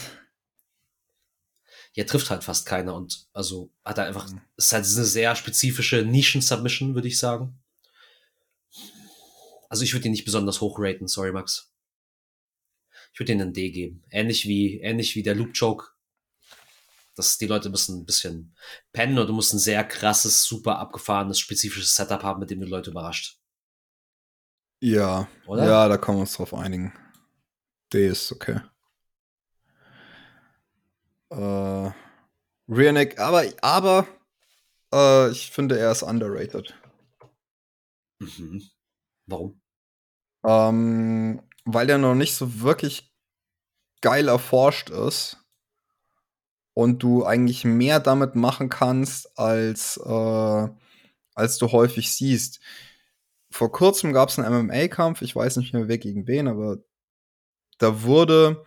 Ja, 1.94 2.06
trifft 2.06 2.30
halt 2.30 2.46
fast 2.46 2.66
keiner 2.66 2.94
und 2.96 3.28
also 3.34 3.74
hat 3.84 3.98
er 3.98 4.06
einfach, 4.06 4.32
Mhm. 4.32 4.40
ist 4.56 4.72
halt 4.72 4.86
eine 4.86 5.04
sehr 5.04 5.36
spezifische 5.36 6.04
Nischen-Submission, 6.04 6.96
würde 6.96 7.10
ich 7.10 7.20
sagen. 7.20 7.60
Also 9.68 9.84
ich 9.84 9.92
würde 9.94 10.06
ihn 10.08 10.12
nicht 10.12 10.24
besonders 10.24 10.62
hoch 10.62 10.78
raten, 10.80 11.08
sorry 11.08 11.34
Max. 11.34 11.74
Ich 13.12 13.20
würde 13.20 13.34
ihn 13.34 13.42
einen 13.42 13.54
D 13.54 13.72
geben. 13.72 14.04
Ähnlich 14.12 14.46
wie, 14.48 14.80
ähnlich 14.80 15.16
wie 15.16 15.24
der 15.24 15.36
Loop 15.36 15.58
Choke. 15.58 15.88
Dass 17.16 17.38
die 17.38 17.48
Leute 17.48 17.70
müssen 17.70 18.02
ein 18.02 18.06
bisschen 18.06 18.56
pennen 18.92 19.18
oder 19.18 19.28
du 19.28 19.34
musst 19.34 19.54
ein 19.54 19.60
sehr 19.60 19.84
krasses, 19.84 20.44
super 20.44 20.80
abgefahrenes, 20.80 21.40
spezifisches 21.40 21.96
Setup 21.96 22.24
haben, 22.24 22.40
mit 22.40 22.50
dem 22.50 22.60
du 22.60 22.68
Leute 22.68 22.92
überrascht. 22.92 23.40
Ja, 24.82 25.28
Oder? 25.48 25.66
ja, 25.66 25.88
da 25.88 25.98
können 25.98 26.18
wir 26.18 26.22
uns 26.22 26.34
drauf 26.34 26.54
einigen. 26.54 26.94
D 27.94 28.08
ist 28.08 28.32
okay. 28.32 28.60
Äh, 31.30 31.92
Rearneck, 32.68 33.18
aber, 33.20 33.46
aber 33.62 34.08
äh, 34.94 35.32
ich 35.32 35.52
finde, 35.52 35.80
er 35.80 35.92
ist 35.92 36.04
underrated. 36.04 36.74
Mhm. 38.20 38.62
Warum? 39.28 39.62
Ähm, 40.46 41.42
weil 41.64 41.88
der 41.88 41.98
noch 41.98 42.16
nicht 42.16 42.36
so 42.36 42.62
wirklich 42.62 43.14
geil 44.02 44.28
erforscht 44.28 44.90
ist 44.90 45.45
und 46.76 47.02
du 47.02 47.26
eigentlich 47.26 47.64
mehr 47.64 48.00
damit 48.00 48.36
machen 48.36 48.70
kannst, 48.70 49.40
als, 49.40 49.98
äh, 49.98 50.68
als 51.34 51.58
du 51.58 51.72
häufig 51.72 52.12
siehst. 52.12 52.60
Vor 53.50 53.72
kurzem 53.72 54.12
gab 54.12 54.28
es 54.30 54.38
einen 54.38 54.68
MMA-Kampf, 54.68 55.22
ich 55.22 55.34
weiß 55.34 55.56
nicht 55.58 55.74
mehr 55.74 55.88
wer 55.88 55.98
gegen 55.98 56.28
wen, 56.28 56.50
aber 56.50 56.80
da 57.78 58.04
wurde 58.04 58.64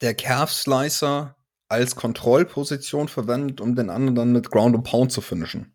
der 0.00 0.14
Calf 0.14 0.52
Slicer 0.52 1.36
als 1.68 1.96
Kontrollposition 1.96 3.08
verwendet, 3.08 3.60
um 3.60 3.74
den 3.74 3.90
anderen 3.90 4.14
dann 4.14 4.32
mit 4.32 4.52
Ground 4.52 4.76
and 4.76 4.84
Pound 4.84 5.10
zu 5.10 5.20
finishen. 5.20 5.74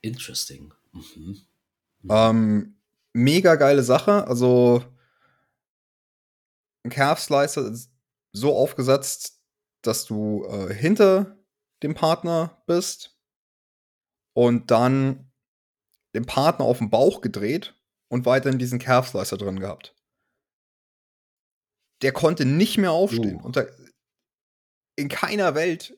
Interesting. 0.00 0.72
Mhm. 0.92 1.42
Ähm, 2.08 2.76
mega 3.12 3.56
geile 3.56 3.82
Sache. 3.82 4.26
Also 4.26 4.82
ein 6.84 6.90
Calf 6.90 7.20
Slicer 7.20 7.70
ist 7.70 7.93
so 8.34 8.54
aufgesetzt, 8.54 9.40
dass 9.82 10.04
du 10.04 10.44
äh, 10.46 10.74
hinter 10.74 11.38
dem 11.82 11.94
Partner 11.94 12.62
bist 12.66 13.16
und 14.34 14.70
dann 14.70 15.30
den 16.14 16.26
Partner 16.26 16.64
auf 16.64 16.78
den 16.78 16.90
Bauch 16.90 17.20
gedreht 17.20 17.74
und 18.08 18.26
weiterhin 18.26 18.58
diesen 18.58 18.78
Calf 18.78 19.08
Slicer 19.08 19.38
drin 19.38 19.60
gehabt. 19.60 19.94
Der 22.02 22.12
konnte 22.12 22.44
nicht 22.44 22.76
mehr 22.76 22.92
aufstehen. 22.92 23.40
Uh. 23.40 23.44
Und 23.44 23.56
da, 23.56 23.64
in 24.96 25.08
keiner 25.08 25.54
Welt 25.54 25.96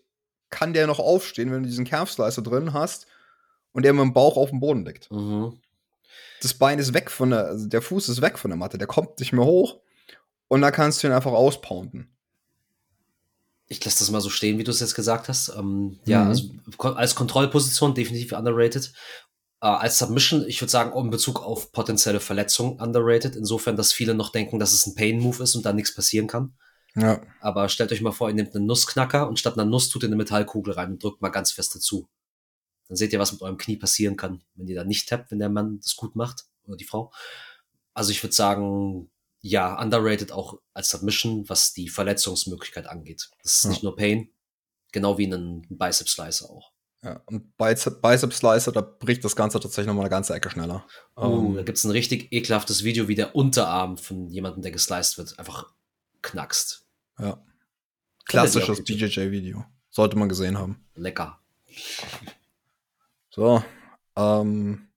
kann 0.50 0.72
der 0.72 0.86
noch 0.86 0.98
aufstehen, 0.98 1.50
wenn 1.50 1.62
du 1.62 1.68
diesen 1.68 1.84
Calf 1.84 2.10
Slicer 2.12 2.42
drin 2.42 2.72
hast 2.72 3.06
und 3.72 3.84
der 3.84 3.92
mit 3.92 4.02
dem 4.02 4.12
Bauch 4.12 4.36
auf 4.36 4.50
dem 4.50 4.60
Boden 4.60 4.84
liegt 4.84 5.10
Mhm. 5.10 5.60
das 6.40 6.54
Bein 6.54 6.78
ist 6.78 6.94
weg 6.94 7.10
von 7.10 7.30
der, 7.30 7.46
also 7.46 7.66
der 7.66 7.82
Fuß 7.82 8.08
ist 8.08 8.22
weg 8.22 8.38
von 8.38 8.50
der 8.50 8.58
Matte, 8.58 8.78
der 8.78 8.86
kommt 8.86 9.18
nicht 9.20 9.32
mehr 9.32 9.44
hoch 9.44 9.80
und 10.48 10.60
dann 10.62 10.72
kannst 10.72 11.02
du 11.02 11.08
ihn 11.08 11.12
einfach 11.12 11.32
auspounden. 11.32 12.15
Ich 13.68 13.84
lasse 13.84 13.98
das 13.98 14.10
mal 14.10 14.20
so 14.20 14.30
stehen, 14.30 14.58
wie 14.58 14.64
du 14.64 14.70
es 14.70 14.80
jetzt 14.80 14.94
gesagt 14.94 15.28
hast. 15.28 15.48
Ähm, 15.56 15.98
ja, 16.04 16.22
Mhm. 16.24 16.28
also 16.30 16.50
als 16.94 17.14
Kontrollposition 17.14 17.94
definitiv 17.94 18.32
underrated. 18.32 18.92
Äh, 19.60 19.66
als 19.66 19.98
Submission, 19.98 20.44
ich 20.46 20.60
würde 20.60 20.70
sagen, 20.70 20.96
in 20.96 21.10
Bezug 21.10 21.42
auf 21.42 21.72
potenzielle 21.72 22.20
Verletzungen 22.20 22.80
underrated. 22.80 23.34
Insofern, 23.34 23.76
dass 23.76 23.92
viele 23.92 24.14
noch 24.14 24.30
denken, 24.30 24.58
dass 24.58 24.72
es 24.72 24.86
ein 24.86 24.94
Pain-Move 24.94 25.42
ist 25.42 25.56
und 25.56 25.66
da 25.66 25.72
nichts 25.72 25.94
passieren 25.94 26.26
kann. 26.28 26.54
Ja. 26.94 27.20
Aber 27.40 27.68
stellt 27.68 27.92
euch 27.92 28.00
mal 28.00 28.12
vor, 28.12 28.28
ihr 28.28 28.34
nehmt 28.34 28.54
einen 28.54 28.66
Nussknacker 28.66 29.28
und 29.28 29.38
statt 29.38 29.54
einer 29.54 29.64
Nuss 29.68 29.88
tut 29.88 30.02
ihr 30.02 30.08
eine 30.08 30.16
Metallkugel 30.16 30.72
rein 30.74 30.92
und 30.92 31.02
drückt 31.02 31.20
mal 31.20 31.28
ganz 31.30 31.52
fest 31.52 31.74
dazu. 31.74 32.08
Dann 32.88 32.96
seht 32.96 33.12
ihr, 33.12 33.18
was 33.18 33.32
mit 33.32 33.42
eurem 33.42 33.58
Knie 33.58 33.76
passieren 33.76 34.16
kann, 34.16 34.42
wenn 34.54 34.68
ihr 34.68 34.76
da 34.76 34.84
nicht 34.84 35.08
tappt, 35.08 35.30
wenn 35.32 35.40
der 35.40 35.48
Mann 35.50 35.80
das 35.80 35.96
gut 35.96 36.14
macht 36.14 36.44
oder 36.66 36.76
die 36.76 36.84
Frau. 36.84 37.12
Also 37.94 38.12
ich 38.12 38.22
würde 38.22 38.34
sagen, 38.34 39.10
ja, 39.48 39.80
underrated 39.80 40.32
auch 40.32 40.58
als 40.74 40.90
Submission, 40.90 41.48
was 41.48 41.72
die 41.72 41.88
Verletzungsmöglichkeit 41.88 42.86
angeht. 42.86 43.30
Das 43.42 43.54
ist 43.58 43.64
Ja. 43.64 43.70
nicht 43.70 43.82
nur 43.82 43.96
Pain, 43.96 44.28
genau 44.92 45.18
wie 45.18 45.26
ein 45.26 45.66
Bicep 45.70 46.08
Slicer 46.08 46.50
auch. 46.50 46.72
ja. 47.02 47.20
Und 47.26 47.56
Bicep, 47.56 48.00
Bicep 48.02 48.32
Slicer, 48.32 48.72
da 48.72 48.80
bricht 48.80 49.24
das 49.24 49.36
Ganze 49.36 49.60
tatsächlich 49.60 49.86
nochmal 49.86 50.04
eine 50.04 50.10
ganze 50.10 50.34
Ecke 50.34 50.50
schneller. 50.50 50.84
Uh, 51.16 51.52
da 51.54 51.58
Ähm, 51.60 51.64
gibt's 51.64 51.84
ein 51.84 51.90
richtig 51.92 52.32
ekelhaftes 52.32 52.82
Video, 52.82 53.06
wie 53.08 53.14
der 53.14 53.36
Unterarm 53.36 53.96
von 53.98 54.28
jemandem, 54.28 54.62
der 54.62 54.72
gesliced 54.72 55.16
wird, 55.18 55.38
einfach 55.38 55.72
knackst. 56.22 56.86
ja. 57.20 57.40
Klassisches 58.24 58.82
BJJ-Video. 58.82 59.64
Sollte 59.90 60.16
man 60.18 60.28
gesehen 60.28 60.58
haben. 60.58 60.84
Lecker. 60.96 61.38
So. 63.30 63.62
Ähm, 64.16 64.88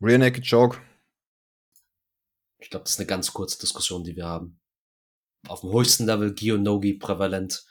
Rear 0.00 0.18
Naked 0.18 0.46
Joke. 0.46 0.78
Ich 2.60 2.70
glaube, 2.70 2.84
das 2.84 2.92
ist 2.92 2.98
eine 3.00 3.06
ganz 3.06 3.32
kurze 3.32 3.58
Diskussion, 3.58 4.04
die 4.04 4.16
wir 4.16 4.26
haben. 4.26 4.60
Auf 5.48 5.62
dem 5.62 5.72
höchsten 5.72 6.04
Level 6.06 6.34
Gio 6.34 6.58
Nogi 6.58 6.94
prävalent, 6.94 7.64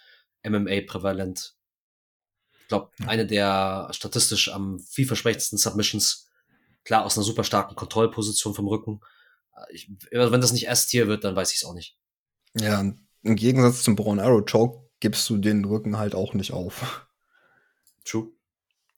MMA 0.44 0.82
prävalent. 0.88 1.56
Ich 2.62 2.68
glaube, 2.68 2.92
Ja. 3.00 3.08
eine 3.08 3.26
der 3.28 3.90
statistisch 3.92 4.52
am 4.52 4.80
vielversprechendsten 4.80 5.58
Submissions. 5.58 6.28
Klar, 6.84 7.06
aus 7.06 7.18
einer 7.18 7.24
super 7.24 7.44
starken 7.44 7.76
Kontrollposition 7.76 8.56
vom 8.56 8.68
Rücken. 8.68 9.02
Ich, 9.72 9.92
wenn 10.12 10.42
das 10.42 10.54
nicht 10.54 10.68
S-Tier 10.68 11.08
wird, 11.08 11.24
dann 11.24 11.36
weiß 11.36 11.52
ich 11.52 11.58
es 11.58 11.66
auch 11.66 11.74
nicht. 11.74 11.98
Ja, 12.56 12.80
im 12.80 13.36
Gegensatz 13.36 13.84
zum 13.84 13.96
Brown 13.96 14.20
Arrow 14.20 14.44
Choke 14.50 14.90
gibst 15.00 15.30
du 15.30 15.38
den 15.38 15.66
Rücken 15.66 15.98
halt 15.98 16.16
auch 16.16 16.34
nicht 16.34 16.54
auf. 16.54 17.06
True. 18.06 18.32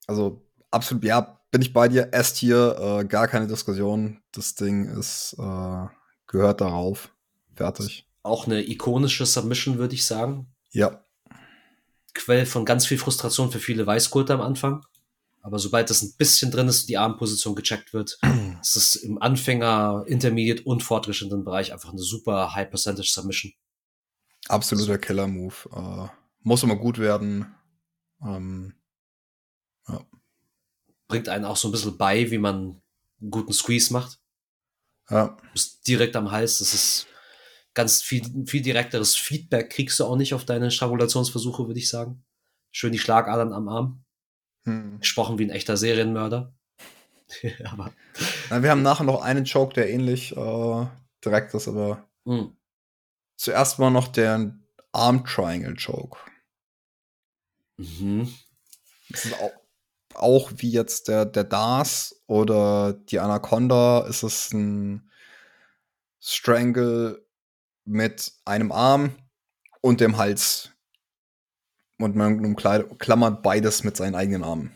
Also 0.08 0.46
absolut, 0.70 1.04
ja, 1.04 1.41
bin 1.52 1.62
ich 1.62 1.74
bei 1.74 1.88
dir. 1.88 2.10
S-Tier, 2.12 2.99
äh, 3.02 3.06
gar 3.06 3.28
keine 3.28 3.47
Diskussion. 3.47 4.22
Das 4.32 4.56
Ding 4.56 4.86
ist, 4.86 5.36
äh, 5.38 5.86
gehört 6.28 6.62
darauf. 6.62 7.14
Fertig. 7.56 8.08
Auch 8.24 8.47
eine 8.47 8.68
ikonische 8.68 9.26
Submission, 9.26 9.78
würde 9.78 9.95
ich 9.95 10.06
sagen. 10.06 10.47
Ja, 10.72 11.04
Quell 12.14 12.45
von 12.45 12.66
ganz 12.66 12.86
viel 12.86 12.97
Frustration 12.97 13.52
für 13.52 13.60
viele 13.60 13.86
Weißgurte 13.86 14.34
am 14.34 14.41
Anfang. 14.41 14.86
Aber 15.41 15.58
sobald 15.58 15.89
das 15.89 16.04
ein 16.04 16.14
bisschen 16.18 16.52
drin 16.52 16.68
ist, 16.68 16.88
die 16.88 16.97
Armposition 16.97 17.56
gecheckt 17.56 17.93
wird, 17.93 18.20
ist 18.62 18.76
es 18.76 18.95
im 18.95 19.22
Anfänger, 19.22 20.04
Intermediate 20.08 20.64
und 20.64 20.84
fortgeschrittenen 20.84 21.43
Bereich 21.43 21.74
einfach 21.74 21.89
eine 21.91 22.02
super 22.02 22.54
High 22.54 22.70
Percentage 22.70 23.10
Submission. 23.10 23.54
absoluter 24.47 24.97
Killer-Move. 24.97 25.56
Äh, 25.74 26.08
muss 26.43 26.64
immer 26.64 26.76
gut 26.76 26.99
werden. 26.99 27.56
Ähm, 28.24 28.76
Bringt 31.12 31.28
einen 31.30 31.43
auch 31.45 31.57
so 31.57 31.68
ein 31.68 31.72
bisschen 31.72 31.97
bei, 31.97 32.32
wie 32.32 32.38
man 32.38 32.82
einen 33.22 33.32
guten 33.32 33.51
Squeeze 33.53 33.91
macht. 33.91 34.20
ja, 35.09 35.28
Du 35.28 35.51
bist 35.51 35.86
direkt 35.88 36.16
am 36.16 36.32
Hals. 36.32 36.59
Das 36.59 36.74
ist 36.74 37.07
ganz 37.74 38.01
viel, 38.01 38.24
viel 38.47 38.62
direkteres 38.62 39.16
Feedback 39.18 39.70
kriegst 39.70 39.99
du 39.99 40.05
auch 40.05 40.16
nicht 40.16 40.34
auf 40.34 40.45
deine 40.45 40.72
Strangulationsversuche, 40.72 41.68
würde 41.68 41.80
ich 41.80 41.89
sagen. 41.89 42.24
Schön 42.72 42.93
die 42.93 42.99
Schlagadern 42.99 43.51
am 43.51 43.68
Arm. 43.68 44.05
hm. 44.64 44.99
Gesprochen 45.01 45.38
wie 45.38 45.43
ein 45.43 45.49
echter 45.49 45.76
Serienmörder. 45.76 46.53
aber 47.66 47.91
Na, 48.49 48.64
wir 48.64 48.72
haben 48.72 48.82
nachher 48.82 49.03
noch 49.03 49.22
einen 49.22 49.45
Choke, 49.45 49.74
der 49.74 49.89
ähnlich 49.89 50.36
äh, 50.36 50.86
direkt 51.26 51.53
ist, 51.53 51.68
aber 51.68 52.07
mh, 52.24 52.51
zuerst 53.36 53.80
mal 53.80 53.89
noch 53.89 54.07
der 54.07 54.57
Arm 54.93 55.26
Triangle 55.26 55.76
Choke. 55.76 56.18
mhm. 57.78 58.34
Das 59.09 59.26
ist 59.26 59.34
auch, 59.41 59.51
auch 60.16 60.51
wie 60.57 60.72
jetzt 60.72 61.07
der, 61.07 61.26
der 61.26 61.43
DAS 61.43 62.22
oder 62.28 62.93
die 62.93 63.20
Anaconda 63.20 64.05
ist 64.07 64.24
es 64.24 64.51
ein 64.53 65.09
Strangle 66.20 67.26
mit 67.86 68.32
einem 68.45 68.72
Arm 68.72 69.16
und 69.82 70.01
dem 70.01 70.18
Hals. 70.18 70.72
Und 71.97 72.16
man 72.16 72.55
klammert 72.55 73.43
beides 73.43 73.84
mit 73.84 73.95
seinen 73.95 74.16
eigenen 74.16 74.43
Armen. 74.43 74.72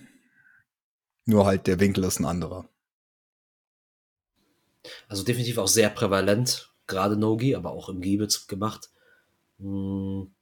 Nur 1.26 1.46
halt 1.46 1.66
der 1.68 1.80
Winkel 1.80 2.04
ist 2.04 2.20
ein 2.20 2.26
anderer. 2.26 2.70
Also 5.08 5.24
definitiv 5.24 5.58
auch 5.58 5.68
sehr 5.68 5.90
prävalent, 5.90 6.72
gerade 6.86 7.18
Nogi, 7.18 7.56
aber 7.56 7.72
auch 7.72 7.90
im 7.90 8.02
Giebels 8.02 8.48
gemacht. 8.48 8.92
Hm. 9.60 10.34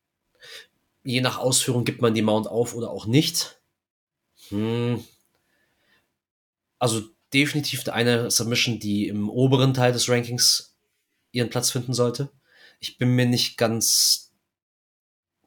Je 1.03 1.21
nach 1.21 1.37
Ausführung 1.37 1.85
gibt 1.85 2.01
man 2.01 2.13
die 2.13 2.21
Mount 2.21 2.47
auf 2.47 2.75
oder 2.75 2.89
auch 2.89 3.05
nicht. 3.05 3.61
Hm. 4.53 5.03
Also 6.79 7.01
definitiv 7.33 7.87
eine 7.89 8.29
Submission, 8.29 8.79
die 8.79 9.07
im 9.07 9.29
oberen 9.29 9.73
Teil 9.73 9.93
des 9.93 10.07
Rankings 10.09 10.75
ihren 11.31 11.49
Platz 11.49 11.71
finden 11.71 11.93
sollte. 11.93 12.29
Ich 12.79 12.97
bin 12.97 13.15
mir 13.15 13.25
nicht 13.25 13.57
ganz, 13.57 14.31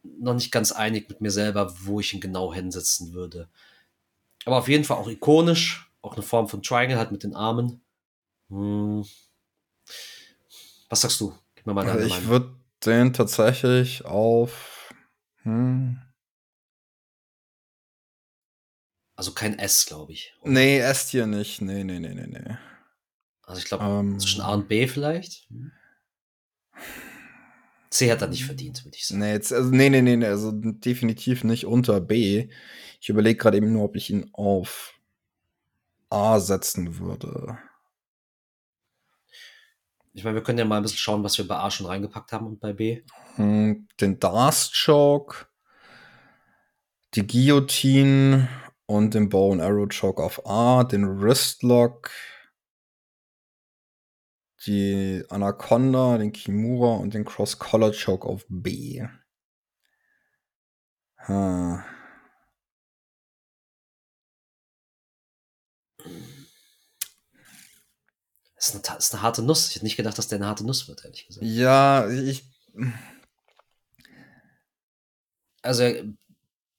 noch 0.02 0.34
nicht 0.34 0.50
ganz 0.50 0.72
einig 0.72 1.08
mit 1.08 1.20
mir 1.20 1.30
selber, 1.30 1.74
wo 1.82 2.00
ich 2.00 2.12
ihn 2.14 2.20
genau 2.20 2.52
hinsetzen 2.52 3.12
würde. 3.12 3.48
Aber 4.44 4.58
auf 4.58 4.68
jeden 4.68 4.84
Fall 4.84 4.96
auch 4.96 5.08
ikonisch, 5.08 5.90
auch 6.02 6.14
eine 6.14 6.22
Form 6.22 6.48
von 6.48 6.62
Triangle 6.62 6.98
halt 6.98 7.12
mit 7.12 7.22
den 7.22 7.34
Armen. 7.34 7.80
Hm. 8.48 9.04
Was 10.88 11.00
sagst 11.00 11.20
du? 11.20 11.34
Gib 11.54 11.66
mir 11.66 11.74
mal 11.74 11.84
deine 11.84 11.98
Also 11.98 12.06
ich 12.06 12.12
Meinung. 12.14 12.28
würde 12.28 12.56
den 12.84 13.12
tatsächlich 13.12 14.04
auf. 14.04 14.92
Hm, 15.42 16.00
Also 19.16 19.32
kein 19.32 19.58
S, 19.58 19.86
glaube 19.86 20.12
ich. 20.12 20.34
oder? 20.42 20.52
nee, 20.52 20.78
S-Tier 20.78 21.26
nicht. 21.26 21.62
Nee, 21.62 21.84
nee, 21.84 21.98
nee, 21.98 22.14
nee, 22.14 22.26
nee. 22.26 22.56
Also 23.44 23.60
ich 23.60 23.64
glaube, 23.66 23.84
Ähm, 23.84 24.18
zwischen 24.18 24.42
A 24.42 24.52
und 24.52 24.68
B 24.68 24.86
vielleicht. 24.86 25.48
C 27.90 28.10
hat 28.12 28.20
er 28.20 28.28
nicht 28.28 28.44
verdient, 28.44 28.84
würde 28.84 28.96
ich 28.96 29.06
sagen. 29.06 29.20
Nee, 29.20 29.32
jetzt, 29.32 29.52
also, 29.52 29.70
nee, 29.70 29.88
nee, 29.88 30.02
nee, 30.02 30.26
also 30.26 30.50
definitiv 30.52 31.44
nicht 31.44 31.64
unter 31.64 32.00
B. 32.00 32.50
Ich 33.00 33.08
überlege 33.08 33.38
gerade 33.38 33.56
eben 33.56 33.72
nur, 33.72 33.84
ob 33.84 33.96
ich 33.96 34.10
ihn 34.10 34.28
auf 34.34 34.94
A 36.10 36.38
setzen 36.40 36.98
würde. 36.98 37.58
Ich 40.12 40.24
meine, 40.24 40.36
wir 40.36 40.42
können 40.42 40.58
ja 40.58 40.64
mal 40.64 40.78
ein 40.78 40.82
bisschen 40.82 40.98
schauen, 40.98 41.22
was 41.22 41.38
wir 41.38 41.46
bei 41.46 41.56
A 41.56 41.70
schon 41.70 41.86
reingepackt 41.86 42.32
haben 42.32 42.46
und 42.46 42.60
bei 42.60 42.72
B. 42.72 43.02
Hm, 43.36 43.86
Den 44.00 44.18
Darst 44.18 44.74
Choke, 44.84 45.46
die 47.14 47.26
Guillotine 47.26 48.48
und 48.86 49.14
den 49.14 49.28
Bow 49.28 49.52
and 49.52 49.62
Arrow 49.62 49.88
Choke 49.88 50.22
auf 50.22 50.46
A, 50.46 50.84
den 50.84 51.20
Wristlock, 51.20 52.10
die 54.66 55.24
Anaconda, 55.28 56.18
den 56.18 56.32
Kimura 56.32 56.96
und 56.96 57.14
den 57.14 57.24
Cross 57.24 57.58
Collar 57.58 57.92
Choke 57.92 58.26
auf 58.26 58.44
B. 58.48 59.06
Hm. 61.16 61.82
Das 68.54 68.74
ist 68.74 68.88
eine, 68.88 68.98
ist 68.98 69.14
eine 69.14 69.22
harte 69.22 69.42
Nuss. 69.42 69.68
Ich 69.68 69.76
hätte 69.76 69.84
nicht 69.84 69.96
gedacht, 69.96 70.16
dass 70.16 70.28
der 70.28 70.38
eine 70.38 70.46
harte 70.46 70.64
Nuss 70.64 70.88
wird, 70.88 71.04
ehrlich 71.04 71.26
gesagt. 71.26 71.46
Ja, 71.46 72.08
ich. 72.08 72.44
Also 75.62 75.84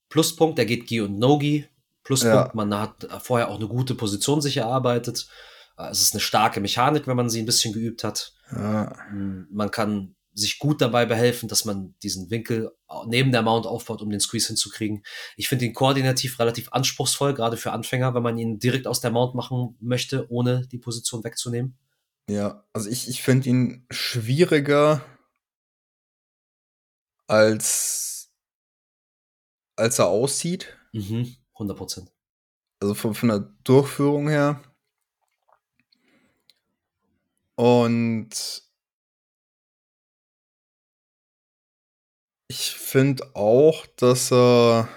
Pluspunkt, 0.09 0.57
der 0.57 0.65
geht 0.65 0.87
Gi 0.87 1.01
und 1.01 1.19
No-Gi. 1.19 1.67
Pluspunkt, 2.07 2.35
Ja. 2.35 2.51
man 2.53 2.73
hat 2.73 3.07
vorher 3.21 3.49
auch 3.49 3.57
eine 3.57 3.67
gute 3.67 3.93
Position 3.95 4.41
sich 4.41 4.57
erarbeitet. 4.57 5.27
Äh, 5.77 5.89
Es 5.91 6.01
ist 6.01 6.13
eine 6.13 6.21
starke 6.21 6.59
Mechanik, 6.61 7.05
wenn 7.07 7.17
man 7.17 7.29
sie 7.29 7.39
ein 7.41 7.45
bisschen 7.45 7.73
geübt 7.73 8.03
hat. 8.03 8.33
Ja, 8.51 8.95
Mm, 9.11 9.47
Man 9.51 9.69
kann 9.71 10.15
sich 10.33 10.59
gut 10.59 10.81
dabei 10.81 11.05
behelfen, 11.07 11.49
dass 11.49 11.65
man 11.65 11.95
diesen 12.03 12.29
Winkel 12.29 12.71
neben 13.07 13.31
der 13.31 13.41
Mount 13.41 13.65
aufbaut, 13.65 14.01
um 14.03 14.09
den 14.11 14.19
Squeeze 14.19 14.47
hinzukriegen. 14.47 15.03
Ich 15.35 15.49
finde 15.49 15.65
ihn 15.65 15.73
koordinativ 15.73 16.37
relativ 16.39 16.71
anspruchsvoll, 16.71 17.33
gerade 17.33 17.57
für 17.57 17.71
Anfänger, 17.71 18.13
wenn 18.13 18.21
man 18.23 18.37
ihn 18.37 18.59
direkt 18.59 18.85
aus 18.87 19.01
der 19.01 19.09
Mount 19.11 19.33
machen 19.33 19.75
möchte, 19.81 20.29
ohne 20.31 20.67
die 20.67 20.77
Position 20.77 21.23
wegzunehmen. 21.23 21.77
ja. 22.29 22.63
also 22.71 22.87
ich, 22.89 23.09
ich 23.09 23.23
finde 23.23 23.49
ihn 23.49 23.85
schwieriger 23.89 25.01
als, 27.27 28.31
als 29.75 29.99
er 29.99 30.07
aussieht. 30.07 30.77
Mhm, 30.93 31.35
100 31.57 31.77
Prozent. 31.77 32.11
Also 32.79 32.93
von, 32.93 33.13
von 33.13 33.29
der 33.29 33.39
Durchführung 33.63 34.29
her. 34.29 34.61
Und 37.55 38.63
ich 42.47 42.71
finde 42.71 43.35
auch, 43.35 43.85
dass 43.97 44.31
er. 44.31 44.87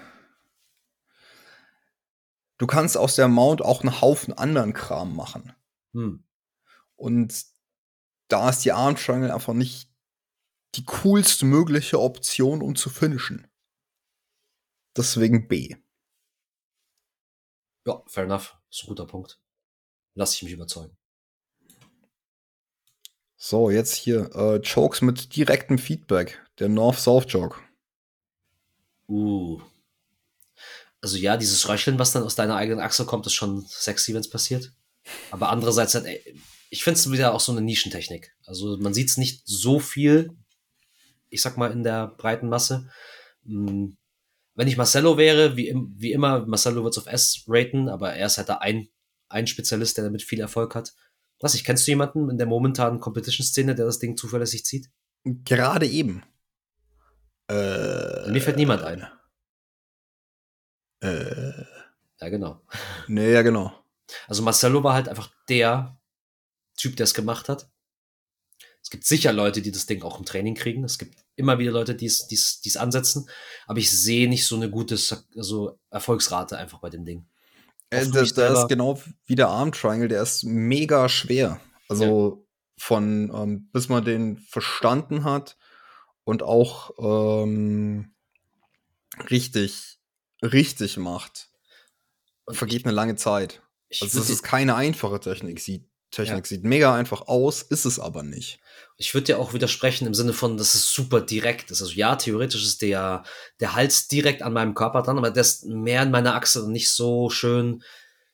Du 2.58 2.66
kannst 2.66 2.98
aus 2.98 3.16
der 3.16 3.28
Mount 3.28 3.62
auch 3.62 3.80
einen 3.80 4.02
Haufen 4.02 4.34
anderen 4.34 4.74
Kram 4.74 5.16
machen. 5.16 5.54
Hm. 5.94 6.22
Und 6.96 7.46
da 8.28 8.50
ist 8.50 8.66
die 8.66 8.72
Arm 8.72 8.96
Triangle 8.96 9.32
einfach 9.32 9.54
nicht 9.54 9.90
die 10.74 10.84
coolste 10.84 11.46
mögliche 11.46 11.98
Option, 11.98 12.60
um 12.60 12.76
zu 12.76 12.90
finishen. 12.90 13.46
Deswegen 14.94 15.48
B. 15.48 15.76
Ja, 17.90 18.02
fair 18.06 18.24
enough. 18.24 18.56
Ist 18.70 18.84
ein 18.84 18.88
guter 18.88 19.06
Punkt. 19.06 19.38
Lass 20.14 20.34
ich 20.34 20.42
mich 20.42 20.52
überzeugen. 20.52 20.96
So, 23.36 23.70
jetzt 23.70 23.94
hier 23.94 24.34
äh, 24.34 24.60
Chokes 24.60 25.00
mit 25.00 25.34
direktem 25.34 25.78
Feedback. 25.78 26.40
Der 26.58 26.68
North-South-Joke. 26.68 27.58
Uh. 29.08 29.60
Also 31.00 31.16
ja, 31.16 31.36
dieses 31.36 31.66
Röcheln, 31.68 31.98
was 31.98 32.12
dann 32.12 32.22
aus 32.22 32.34
deiner 32.34 32.56
eigenen 32.56 32.80
Achse 32.80 33.06
kommt, 33.06 33.26
ist 33.26 33.34
schon 33.34 33.64
sexy, 33.66 34.12
wenn 34.12 34.20
es 34.20 34.28
passiert. 34.28 34.72
Aber 35.30 35.48
andererseits, 35.48 35.94
halt, 35.94 36.04
ey, 36.04 36.22
ich 36.68 36.84
finde 36.84 37.00
es 37.00 37.10
wieder 37.10 37.32
auch 37.34 37.40
so 37.40 37.52
eine 37.52 37.62
Nischentechnik. 37.62 38.36
Also 38.44 38.76
man 38.76 38.94
sieht 38.94 39.08
es 39.08 39.16
nicht 39.16 39.42
so 39.46 39.80
viel, 39.80 40.36
ich 41.30 41.40
sag 41.40 41.56
mal, 41.56 41.72
in 41.72 41.82
der 41.82 42.08
breiten 42.08 42.48
Masse. 42.48 42.90
Hm, 43.46 43.96
Wenn 44.54 44.68
ich 44.68 44.76
Marcello 44.76 45.16
wäre, 45.16 45.56
wie, 45.56 45.74
wie 45.96 46.12
immer, 46.12 46.44
Marcello 46.46 46.82
wird 46.84 46.96
es 46.96 46.98
auf 46.98 47.12
S 47.12 47.44
raten, 47.46 47.88
aber 47.88 48.12
er 48.14 48.26
ist 48.26 48.38
halt 48.38 48.48
da 48.48 48.56
ein, 48.58 48.88
ein 49.28 49.46
Spezialist, 49.46 49.96
der 49.96 50.04
damit 50.04 50.22
viel 50.22 50.40
Erfolg 50.40 50.74
hat. 50.74 50.92
Was, 51.40 51.54
ich 51.54 51.64
kennst 51.64 51.86
du 51.86 51.92
jemanden 51.92 52.28
in 52.28 52.36
der 52.36 52.46
momentanen 52.46 53.00
Competition-Szene, 53.00 53.74
der 53.74 53.86
das 53.86 53.98
Ding 53.98 54.16
zuverlässig 54.16 54.64
zieht? 54.64 54.90
Gerade 55.24 55.86
eben. 55.86 56.22
Äh, 57.48 58.30
Mir 58.30 58.42
fällt 58.42 58.56
niemand 58.56 58.82
ein. 58.82 59.06
Äh, 61.00 61.64
Ja, 62.20 62.28
genau. 62.28 62.60
nee, 63.08 63.32
ja, 63.32 63.42
genau. 63.42 63.72
Also 64.26 64.42
Marcello 64.42 64.82
war 64.84 64.94
halt 64.94 65.08
einfach 65.08 65.30
der 65.48 65.98
Typ, 66.76 66.96
der 66.96 67.04
es 67.04 67.14
gemacht 67.14 67.48
hat. 67.48 67.69
Es 68.90 68.94
gibt 68.94 69.06
sicher 69.06 69.32
Leute, 69.32 69.62
die 69.62 69.70
das 69.70 69.86
Ding 69.86 70.02
auch 70.02 70.18
im 70.18 70.24
Training 70.24 70.56
kriegen. 70.56 70.82
Es 70.82 70.98
gibt 70.98 71.14
immer 71.36 71.60
wieder 71.60 71.70
Leute, 71.70 71.94
die 71.94 72.06
es, 72.06 72.26
die 72.26 72.34
es, 72.34 72.60
die 72.60 72.70
es 72.70 72.76
ansetzen. 72.76 73.30
Aber 73.68 73.78
ich 73.78 73.88
sehe 73.88 74.28
nicht 74.28 74.44
so 74.44 74.56
eine 74.56 74.68
gute 74.68 74.98
also 75.36 75.78
Erfolgsrate 75.90 76.58
einfach 76.58 76.80
bei 76.80 76.90
dem 76.90 77.04
Ding. 77.04 77.24
Äh, 77.90 78.08
das, 78.08 78.34
das 78.34 78.62
ist 78.62 78.68
genau 78.68 79.00
wie 79.26 79.36
der 79.36 79.46
Arm 79.46 79.70
Triangle, 79.70 80.08
der 80.08 80.20
ist 80.24 80.42
mega 80.42 81.08
schwer. 81.08 81.60
Also 81.88 82.48
von 82.78 83.30
ähm, 83.32 83.68
bis 83.72 83.88
man 83.88 84.04
den 84.04 84.38
verstanden 84.38 85.22
hat 85.22 85.56
und 86.24 86.42
auch 86.42 86.90
ähm, 86.98 88.12
richtig, 89.30 90.00
richtig 90.42 90.96
macht, 90.96 91.52
vergeht 92.50 92.84
eine 92.86 92.92
lange 92.94 93.14
Zeit. 93.14 93.62
Also 94.00 94.20
dir- 94.20 94.30
ist 94.32 94.42
keine 94.42 94.74
einfache 94.74 95.20
Technik. 95.20 95.60
Sieht, 95.60 95.88
Technik 96.10 96.44
Ja. 96.44 96.48
sieht 96.48 96.64
mega 96.64 96.92
einfach 96.92 97.28
aus, 97.28 97.62
ist 97.62 97.84
es 97.84 98.00
aber 98.00 98.24
nicht. 98.24 98.58
Ich 99.00 99.14
würde 99.14 99.24
dir 99.24 99.38
auch 99.38 99.54
widersprechen 99.54 100.06
im 100.06 100.12
Sinne 100.12 100.34
von, 100.34 100.58
dass 100.58 100.74
es 100.74 100.92
super 100.92 101.22
direkt 101.22 101.70
ist. 101.70 101.80
Also 101.80 101.94
ja, 101.94 102.16
theoretisch 102.16 102.62
ist 102.62 102.82
der, 102.82 103.24
der 103.58 103.74
Hals 103.74 104.08
direkt 104.08 104.42
an 104.42 104.52
meinem 104.52 104.74
Körper 104.74 105.02
dran, 105.02 105.16
aber 105.16 105.30
der 105.30 105.40
ist 105.40 105.64
mehr 105.64 106.02
in 106.02 106.10
meiner 106.10 106.34
Achse 106.34 106.62
und 106.62 106.72
nicht 106.72 106.90
so 106.90 107.30
schön, 107.30 107.82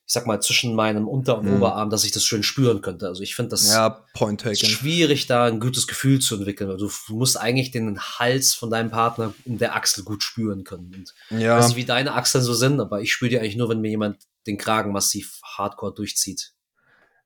ich 0.07 0.13
sag 0.13 0.27
mal, 0.27 0.43
zwischen 0.43 0.75
meinem 0.75 1.07
Unter- 1.07 1.39
und 1.39 1.47
Mhm. 1.47 1.59
Oberarm, 1.59 1.89
dass 1.89 2.03
ich 2.03 2.11
das 2.11 2.25
schön 2.25 2.43
spüren 2.43 2.81
könnte. 2.81 3.07
Also 3.07 3.23
ich 3.23 3.37
finde 3.37 3.51
das 3.51 3.73
Ja, 3.73 4.05
schwierig, 4.53 5.29
da 5.29 5.45
ein 5.45 5.61
gutes 5.61 5.87
Gefühl 5.87 6.19
zu 6.19 6.35
entwickeln. 6.37 6.69
weil 6.69 6.79
Du 6.79 6.91
musst 7.11 7.39
eigentlich 7.39 7.71
den 7.71 8.01
Hals 8.01 8.53
von 8.53 8.69
deinem 8.69 8.91
Partner 8.91 9.35
in 9.45 9.59
der 9.59 9.77
Achsel 9.77 10.03
gut 10.03 10.25
spüren 10.25 10.65
können. 10.65 10.93
Und 10.93 11.15
ich 11.31 11.41
Ja, 11.43 11.59
weiß 11.59 11.69
nicht, 11.69 11.77
wie 11.77 11.85
deine 11.85 12.15
Achseln 12.15 12.43
so 12.43 12.55
sind, 12.55 12.81
aber 12.81 13.01
ich 13.03 13.13
spüre 13.13 13.29
die 13.29 13.39
eigentlich 13.39 13.57
nur, 13.57 13.69
wenn 13.69 13.81
mir 13.81 13.91
jemand 13.91 14.19
den 14.49 14.59
Kragen 14.59 14.91
massiv 14.91 15.41
hardcore 15.45 15.95
durchzieht. 15.95 16.55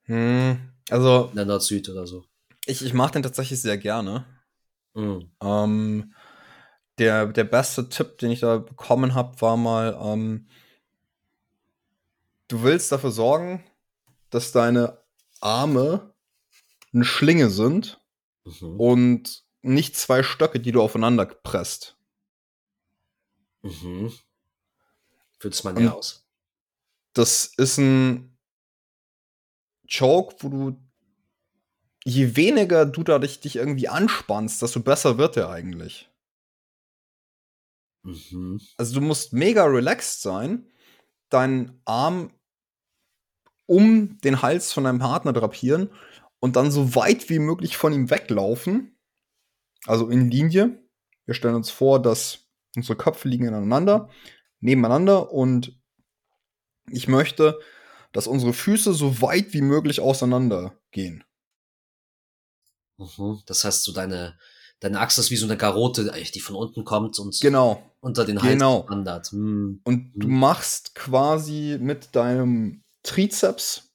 hm, 0.05 0.59
also 0.91 1.29
In 1.31 1.37
der 1.37 1.47
Nord-Süd 1.47 1.89
oder 1.89 2.07
so. 2.07 2.25
Ich, 2.71 2.85
ich 2.85 2.93
mache 2.93 3.13
den 3.13 3.23
tatsächlich 3.23 3.61
sehr 3.61 3.79
gerne. 3.79 4.25
Mhm. 4.95 5.31
Ähm, 5.43 6.15
der, 6.99 7.27
der 7.27 7.45
beste 7.45 7.89
Tipp, 7.89 8.19
den 8.19 8.31
ich 8.31 8.41
da 8.41 8.59
bekommen 8.59 9.15
habe, 9.15 9.41
war 9.41 9.57
mal, 9.57 9.99
ähm, 10.03 10.49
du 12.49 12.63
willst 12.63 12.93
dafür 12.93 13.11
sorgen, 13.11 13.65
dass 14.31 14.53
deine 14.53 14.99
Arme 15.41 16.15
eine 16.93 17.05
Schlinge 17.05 17.51
sind 17.51 18.01
Mhm. 18.45 18.81
und 18.81 19.45
nicht 19.63 19.97
zwei 19.97 20.23
Stöcke, 20.23 20.61
die 20.61 20.73
du 20.73 20.81
aufeinander 20.83 21.27
presst. 21.27 21.97
Mhm. 23.63 24.13
Mal 25.43 25.71
Und- 25.71 25.75
näher 25.79 25.95
aus. 25.95 26.27
Das 27.13 27.47
ist 27.57 27.79
ein 27.79 28.39
Choke, 29.93 30.37
wo 30.41 30.49
du 30.49 30.90
je 32.05 32.37
weniger 32.37 32.87
du 32.87 33.03
da 33.03 33.19
dich, 33.19 33.41
dich 33.41 33.57
irgendwie 33.57 33.89
anspannst, 33.89 34.63
desto 34.63 34.81
besser 34.81 35.19
wird 35.19 35.37
der 35.37 35.51
eigentlich. 35.51 36.11
Mhm. 38.03 38.61
Also 38.77 38.95
du 38.95 39.01
musst 39.01 39.33
mega 39.33 39.65
relaxed 39.65 40.23
sein, 40.23 40.67
deinen 41.29 41.81
Arm 41.85 42.33
um 43.67 44.19
den 44.21 44.43
Hals 44.43 44.73
von 44.73 44.85
deinem 44.85 44.99
Partner 44.99 45.33
drapieren 45.33 45.91
und 46.41 46.57
dann 46.57 46.71
so 46.71 46.95
weit 46.95 47.29
wie 47.29 47.39
möglich 47.39 47.77
von 47.77 47.93
ihm 47.93 48.11
weglaufen. 48.11 48.99
Also 49.87 50.09
in 50.09 50.31
Linie. 50.31 50.83
Wir 51.27 51.35
stellen 51.35 51.55
uns 51.55 51.71
vor, 51.71 52.03
dass 52.03 52.49
unsere 52.75 52.97
Köpfe 52.97 53.29
liegen 53.29 53.47
ineinander, 53.47 54.09
nebeneinander 54.59 55.33
und 55.33 55.79
ich 56.91 57.07
möchte, 57.07 57.61
dass 58.13 58.27
unsere 58.27 58.53
Füße 58.53 58.93
so 58.93 59.23
weit 59.23 59.53
wie 59.53 59.61
möglich 59.61 60.01
auseinander 60.01 60.77
gehen. 60.91 61.23
Mhm. 63.01 63.41
Das 63.47 63.65
heißt, 63.65 63.83
so 63.85 63.93
deine, 63.93 64.39
deine 64.81 65.01
Achse 65.01 65.21
ist 65.21 65.31
wie 65.31 65.37
so 65.37 65.47
eine 65.47 65.57
Garote, 65.57 66.13
die 66.35 66.41
von 66.41 66.57
unten 66.57 66.85
kommt 66.85 67.19
und 67.19 67.41
Genau. 67.41 67.83
unter 68.01 68.25
den 68.25 68.43
Hals 68.43 68.53
Genau. 68.53 68.87
wandert. 68.89 69.29
Hm. 69.33 69.81
Und 69.85 70.13
du 70.15 70.29
Mhm. 70.29 70.39
machst 70.39 70.95
quasi 70.95 71.79
mit 71.81 72.15
deinem 72.15 72.83
Trizeps, 73.03 73.91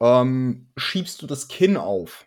ähm, 0.00 0.70
schiebst 0.76 1.20
du 1.22 1.26
das 1.26 1.48
Kinn 1.48 1.76
auf. 1.76 2.26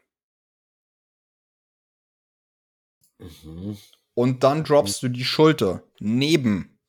Mhm. 3.19 3.77
Und 4.13 4.43
dann 4.43 4.63
droppst 4.63 5.01
du 5.03 5.07
die 5.09 5.23
Schulter 5.23 5.84
neben 5.99 6.79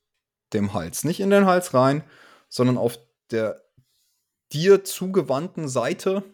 dem 0.52 0.74
Hals. 0.74 1.04
Nicht 1.04 1.20
in 1.20 1.30
den 1.30 1.46
Hals 1.46 1.72
rein, 1.72 2.04
sondern 2.48 2.76
auf 2.76 2.98
der 3.30 3.62
dir 4.52 4.84
zugewandten 4.84 5.68
Seite 5.68 6.24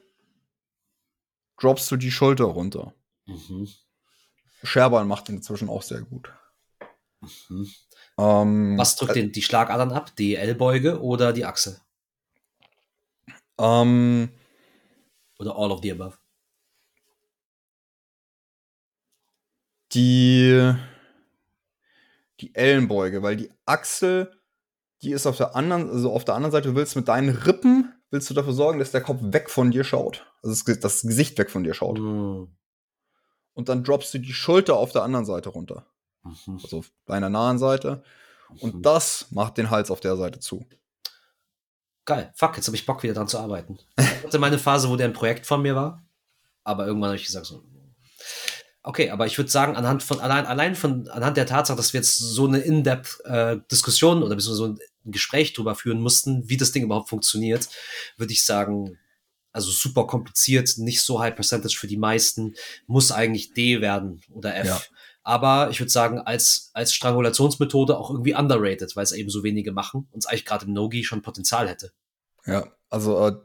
droppst 1.61 1.91
du 1.91 1.97
die 1.97 2.11
Schulter 2.11 2.45
runter. 2.45 2.95
Mhm. 3.27 3.69
Scherban 4.63 5.07
macht 5.07 5.29
den 5.29 5.37
inzwischen 5.37 5.69
auch 5.69 5.83
sehr 5.83 6.03
gut. 6.03 6.33
Mhm. 7.21 7.69
Ähm, 8.19 8.79
Was 8.79 8.97
drückt 8.97 9.17
den, 9.17 9.33
die 9.33 9.43
Schlagadern 9.43 9.93
ab? 9.93 10.15
Die 10.17 10.35
Ellbeuge 10.37 11.01
oder 11.01 11.33
die 11.33 11.45
Achse? 11.45 11.81
ähm, 13.59 14.31
Oder 15.39 15.57
all 15.57 15.71
of 15.73 15.81
the 15.83 15.93
above? 15.93 16.17
die, 19.93 20.75
die 22.41 22.55
Ellenbeuge, 22.55 23.23
weil 23.23 23.37
die 23.37 23.51
Achsel, 23.65 24.39
die 25.03 25.13
ist 25.13 25.27
auf 25.27 25.37
der 25.37 25.57
anderen, 25.57 25.91
also 25.91 26.13
auf 26.13 26.25
der 26.25 26.35
anderen 26.35 26.53
Seite, 26.53 26.69
du 26.69 26.75
willst 26.75 26.97
mit 26.97 27.09
deinen 27.09 27.31
Rippen, 27.31 27.95
willst 28.11 28.29
du 28.29 28.35
dafür 28.35 28.53
sorgen, 28.53 28.79
dass 28.79 28.91
der 28.91 29.01
Kopf 29.01 29.21
weg 29.23 29.49
von 29.51 29.71
dir 29.71 29.85
schaut. 29.85 30.28
Also 30.43 30.63
das, 30.65 30.81
das 30.81 31.03
Gesicht 31.03 31.39
weg 31.39 31.51
von 31.51 31.65
dir 31.65 31.75
schaut. 31.75 31.99
Mhm. 31.99 32.49
Und 33.55 33.69
dann 33.69 33.83
droppst 33.83 34.15
du 34.15 34.19
die 34.19 34.33
Schulter 34.33 34.77
auf 34.77 34.93
der 34.93 35.03
anderen 35.03 35.25
Seite 35.25 35.49
runter. 35.49 35.87
Mhm. 36.23 36.61
Also 36.63 36.79
auf 36.79 36.91
deiner 37.07 37.29
nahen 37.29 37.59
Seite. 37.59 38.03
Und 38.61 38.77
Mhm. 38.77 38.83
das 38.83 39.27
macht 39.31 39.59
den 39.59 39.71
Hals 39.71 39.91
auf 39.91 40.01
der 40.01 40.17
Seite 40.17 40.41
zu. 40.41 40.65
Geil. 42.05 42.33
Fuck, 42.37 42.57
jetzt 42.57 42.67
habe 42.67 42.77
ich 42.77 42.87
Bock, 42.87 43.03
wieder 43.03 43.15
dran 43.15 43.29
zu 43.29 43.39
arbeiten. 43.39 43.79
Ich 43.99 44.25
hatte 44.25 44.39
meine 44.39 44.59
Phase, 44.59 44.89
wo 44.89 44.97
der 44.97 45.09
ein 45.09 45.13
Projekt 45.13 45.45
von 45.45 45.61
mir 45.61 45.75
war. 45.75 46.03
Aber 46.65 46.87
irgendwann 46.87 47.09
habe 47.11 47.17
ich 47.19 47.27
gesagt, 47.27 47.47
so. 47.47 47.63
Okay, 48.83 49.11
aber 49.11 49.27
ich 49.27 49.37
würde 49.37 49.51
sagen, 49.51 49.77
anhand 49.77 50.03
von, 50.03 50.19
allein, 50.21 50.47
allein 50.47 50.75
von, 50.75 51.09
anhand 51.09 51.37
der 51.37 51.45
Tatsache, 51.47 51.77
dass 51.77 51.93
wir 51.93 52.01
jetzt 52.01 52.19
so 52.19 52.47
eine 52.47 52.59
In-Depth-Diskussion 52.61 54.23
oder 54.23 54.37
beziehungsweise 54.37 54.57
so 54.57 54.67
ein 54.67 54.79
Gespräch 55.13 55.53
drüber 55.53 55.75
führen 55.75 56.01
mussten, 56.01 56.49
wie 56.49 56.57
das 56.57 56.73
Ding 56.73 56.85
überhaupt 56.85 57.11
funktioniert, 57.11 57.69
würde 58.17 58.33
ich 58.33 58.45
sagen, 58.45 58.99
also 59.59 59.73
super 59.73 60.07
kompliziert, 60.07 60.79
nicht 60.79 61.03
so 61.03 61.19
high 61.19 61.35
percentage 61.35 61.77
für 61.77 61.89
die 61.89 61.97
meisten, 61.97 62.55
muss 62.87 63.11
eigentlich 63.11 63.55
D 63.55 63.81
werden 63.81 64.23
oder 64.31 64.55
F. 64.55 64.67
Ja. 64.67 64.81
Aber 65.25 65.69
ich 65.71 65.81
würde 65.81 65.91
sagen, 65.91 66.21
als, 66.21 66.71
als 66.75 66.95
Strangulationsmethode 66.95 67.99
auch 67.99 68.11
irgendwie 68.11 68.35
underrated, 68.35 68.95
weil 68.95 69.03
es 69.03 69.13
eben 69.13 69.31
so 69.31 69.43
wenige 69.43 69.73
machen 69.73 70.09
und 70.13 70.21
es 70.21 70.27
eigentlich 70.27 70.47
gerade 70.47 70.67
im 70.67 70.73
Nogi 70.73 71.03
schon 71.03 71.23
Potenzial 71.23 71.69
hätte. 71.69 71.93
Ja, 72.47 72.69
also 72.89 73.27
äh, 73.27 73.37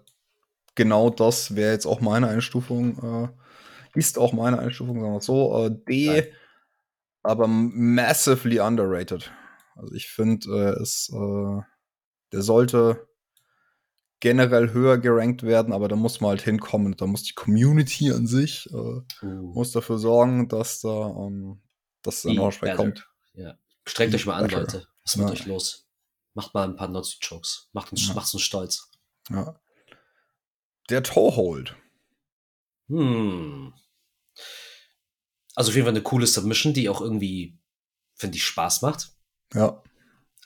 genau 0.76 1.10
das 1.10 1.56
wäre 1.56 1.74
jetzt 1.74 1.88
auch 1.88 2.00
meine 2.00 2.28
Einstufung. 2.28 3.34
Äh, 3.34 4.00
ist 4.00 4.20
auch 4.20 4.34
meine 4.34 4.60
Einstufung, 4.60 5.02
sagen 5.02 5.14
wir 5.14 5.18
es 5.18 5.26
so. 5.26 5.66
Äh, 5.66 5.72
D, 5.88 6.06
Geil. 6.06 6.34
aber 7.24 7.48
massively 7.48 8.60
underrated. 8.60 9.32
Also 9.76 9.94
ich 9.96 10.10
finde, 10.10 10.48
äh, 10.48 10.82
es, 10.82 11.12
äh, 11.12 11.62
der 12.32 12.42
sollte 12.44 13.08
generell 14.24 14.72
höher 14.72 14.98
gerankt 15.00 15.44
werden, 15.44 15.74
aber 15.74 15.90
da 15.90 15.98
muss 15.98 16.22
man 16.22 16.30
halt 16.30 16.42
hinkommen. 16.42 16.96
Da 16.96 17.06
muss 17.06 17.24
die 17.24 17.34
Community 17.34 18.10
an 18.10 18.26
sich 18.26 18.70
äh, 18.72 19.02
Uh, 19.22 19.54
muss 19.54 19.72
dafür 19.74 19.98
sorgen, 20.00 20.48
dass 20.48 20.80
da, 20.80 21.10
ähm, 21.10 21.62
dass 22.04 22.24
was 22.24 22.60
better. 22.60 22.78
kommt. 22.78 23.06
ja. 23.34 23.58
Strengt 23.86 24.16
euch 24.16 24.26
mal 24.26 24.36
an, 24.38 24.48
better. 24.48 24.62
Leute. 24.62 24.88
Was 25.04 25.12
ist 25.16 25.18
mit 25.18 25.28
Ja. 25.28 25.34
euch 25.34 25.46
los? 25.46 25.90
Macht 26.36 26.54
mal 26.54 26.64
ein 26.70 26.78
paar 26.78 26.88
Nazi-Jokes. 26.88 27.70
Macht 27.74 27.92
uns, 27.92 28.08
Ja. 28.08 28.14
macht's 28.14 28.34
uns 28.34 28.44
stolz. 28.44 28.90
Ja. 29.30 29.60
Der 30.90 31.04
Toehold. 31.04 31.76
Hm. 32.88 33.74
Also 35.56 35.70
auf 35.70 35.76
jeden 35.76 35.86
Fall 35.86 35.94
eine 35.94 36.02
coole 36.02 36.28
Submission, 36.28 36.74
die 36.74 36.88
auch 36.88 37.02
irgendwie, 37.02 37.60
finde 38.16 38.38
ich, 38.38 38.46
Spaß 38.46 38.84
macht. 38.84 39.12
Ja. 39.54 39.84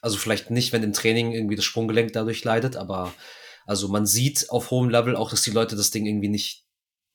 Also 0.02 0.18
vielleicht 0.18 0.50
nicht, 0.50 0.74
wenn 0.74 0.82
im 0.82 0.94
Training 0.94 1.32
irgendwie 1.32 1.56
das 1.56 1.66
Sprunggelenk 1.66 2.12
dadurch 2.14 2.44
leidet, 2.44 2.76
aber 2.76 3.14
also 3.68 3.90
man 3.90 4.06
sieht 4.06 4.50
auf 4.50 4.72
hohem 4.72 4.90
Level 4.90 5.16
auch, 5.16 5.30
dass 5.30 5.42
die 5.42 5.52
Leute 5.52 5.76
das 5.76 5.92
Ding 5.92 6.06
irgendwie 6.06 6.30
nicht, 6.30 6.66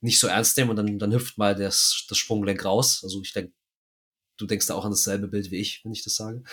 nicht 0.03 0.21
so 0.21 0.27
ernst 0.29 0.57
nehmen 0.59 0.69
und 0.69 0.77
dann, 0.77 0.99
dann 0.99 1.13
hüpft 1.13 1.39
mal 1.39 1.55
das, 1.55 2.05
das 2.09 2.19
Sprunggelenk 2.19 2.63
raus. 2.65 3.01
Also 3.03 3.23
ich 3.23 3.33
denke, 3.33 3.55
du 4.37 4.47
denkst 4.47 4.67
da 4.67 4.75
auch 4.75 4.85
an 4.85 4.91
dasselbe 4.91 5.29
Bild 5.29 5.51
wie 5.51 5.57
ich, 5.57 5.83
wenn 5.83 5.93
ich 5.93 6.05
das 6.05 6.15
sage. 6.15 6.45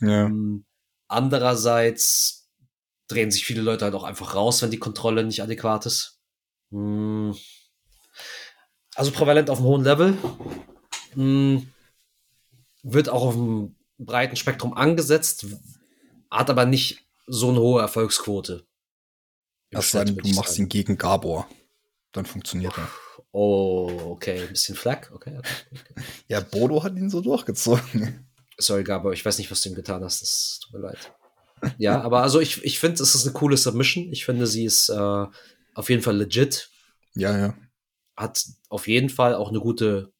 Ja. 0.00 0.26
Ähm, 0.26 0.64
andererseits 1.06 2.50
drehen 3.06 3.30
sich 3.30 3.46
viele 3.46 3.62
Leute 3.62 3.84
halt 3.84 3.94
auch 3.94 4.02
einfach 4.02 4.34
raus, 4.34 4.60
wenn 4.60 4.72
die 4.72 4.78
Kontrolle 4.78 5.22
nicht 5.22 5.40
adäquat 5.40 5.86
ist. 5.86 6.20
Hm. 6.72 7.36
Also 8.96 9.12
prävalent 9.12 9.50
auf 9.50 9.58
einem 9.58 9.68
hohen 9.68 9.84
Level. 9.84 10.18
Hm. 11.12 11.70
Wird 12.82 13.08
auch 13.08 13.22
auf 13.22 13.34
einem 13.34 13.76
breiten 13.98 14.34
Spektrum 14.34 14.74
angesetzt, 14.74 15.46
hat 16.28 16.50
aber 16.50 16.66
nicht 16.66 17.06
so 17.28 17.50
eine 17.50 17.60
hohe 17.60 17.80
Erfolgsquote. 17.80 18.66
Im 19.74 19.80
Es 19.80 19.90
sei 19.90 19.98
Schnitt, 20.00 20.08
denn, 20.08 20.16
würd 20.16 20.26
du 20.26 20.34
machst 20.36 20.50
sagen. 20.54 20.62
ihn 20.64 20.68
gegen 20.68 20.98
Gabor. 20.98 21.48
Dann 22.12 22.26
funktioniert 22.26 22.76
er. 22.78 22.88
Oh, 23.32 23.90
okay, 24.12 24.40
ein 24.42 24.48
bisschen 24.48 24.76
Flack. 24.76 25.10
Okay, 25.12 25.36
okay, 25.38 25.52
okay. 25.72 25.94
Ja, 26.28 26.40
Bodo 26.40 26.82
hat 26.82 26.94
ihn 26.96 27.10
so 27.10 27.20
durchgezogen. 27.20 28.28
Sorry, 28.56 28.84
Gabor, 28.84 29.12
ich 29.12 29.24
weiß 29.24 29.38
nicht, 29.38 29.50
was 29.50 29.60
du 29.62 29.70
ihm 29.70 29.74
getan 29.74 30.04
hast. 30.04 30.22
Das 30.22 30.60
tut 30.62 30.72
mir 30.74 30.86
leid. 30.86 31.12
Ja, 31.78 32.00
aber 32.02 32.22
also 32.22 32.40
ich, 32.40 32.62
ich 32.62 32.78
finde, 32.78 33.02
es 33.02 33.14
ist 33.14 33.24
eine 33.24 33.32
coole 33.32 33.56
Submission. 33.56 34.12
Ich 34.12 34.24
finde, 34.24 34.46
sie 34.46 34.64
ist 34.64 34.90
äh, 34.90 35.26
auf 35.74 35.90
jeden 35.90 36.02
Fall 36.02 36.16
legit. 36.16 36.70
Ja, 37.14 37.36
ja. 37.36 37.56
Hat 38.16 38.44
auf 38.68 38.86
jeden 38.86 39.08
Fall 39.08 39.34
auch 39.34 39.48
eine 39.48 39.60
gute 39.60 40.12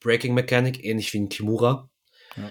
Breaking 0.00 0.34
Mechanik, 0.34 0.84
ähnlich 0.84 1.12
wie 1.12 1.18
ein 1.18 1.28
Kimura. 1.28 1.90
Ja. 2.36 2.50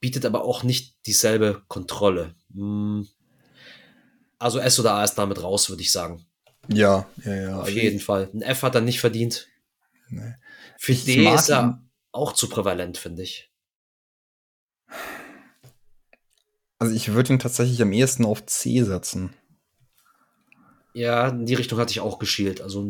Bietet 0.00 0.24
aber 0.24 0.44
auch 0.44 0.62
nicht 0.62 0.96
dieselbe 1.06 1.62
Kontrolle. 1.68 2.34
Hm. 2.54 3.06
Also 4.42 4.58
S 4.58 4.78
oder 4.80 4.94
A 4.94 5.04
ist 5.04 5.14
damit 5.14 5.42
raus, 5.42 5.68
würde 5.70 5.82
ich 5.82 5.92
sagen. 5.92 6.26
Ja, 6.68 7.08
ja, 7.24 7.34
ja. 7.34 7.60
Auf 7.60 7.70
jeden 7.70 8.00
Fall. 8.00 8.30
Ein 8.32 8.42
F 8.42 8.62
hat 8.62 8.74
er 8.74 8.80
nicht 8.80 9.00
verdient. 9.00 9.48
Nee. 10.08 10.34
Für 10.78 10.92
Ich 10.92 11.04
D 11.04 11.26
ist 11.34 11.48
er 11.48 11.62
ihn. 11.62 11.90
auch 12.12 12.32
zu 12.32 12.48
prävalent, 12.48 12.98
finde 12.98 13.22
ich. 13.22 13.50
Also 16.78 16.94
ich 16.94 17.12
würde 17.12 17.32
ihn 17.32 17.38
tatsächlich 17.38 17.80
am 17.82 17.92
ehesten 17.92 18.24
auf 18.24 18.44
C 18.46 18.82
setzen. 18.82 19.34
Ja, 20.94 21.28
in 21.28 21.46
die 21.46 21.54
Richtung 21.54 21.78
hatte 21.78 21.92
ich 21.92 22.00
auch 22.00 22.18
geschielt. 22.18 22.60
Also 22.60 22.86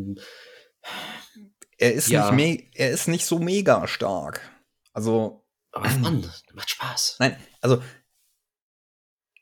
Er 1.79 1.93
ist, 1.95 2.09
Ja. 2.09 2.31
nicht, 2.33 2.71
er 2.75 2.91
ist 2.91 3.09
nicht 3.09 3.27
so 3.27 3.39
mega 3.39 3.87
stark. 3.89 4.41
Also, 4.93 5.45
Aber 5.73 5.89
Mann, 5.99 6.31
macht 6.55 6.71
Spaß. 6.71 7.17
nein, 7.19 7.37
also 7.61 7.83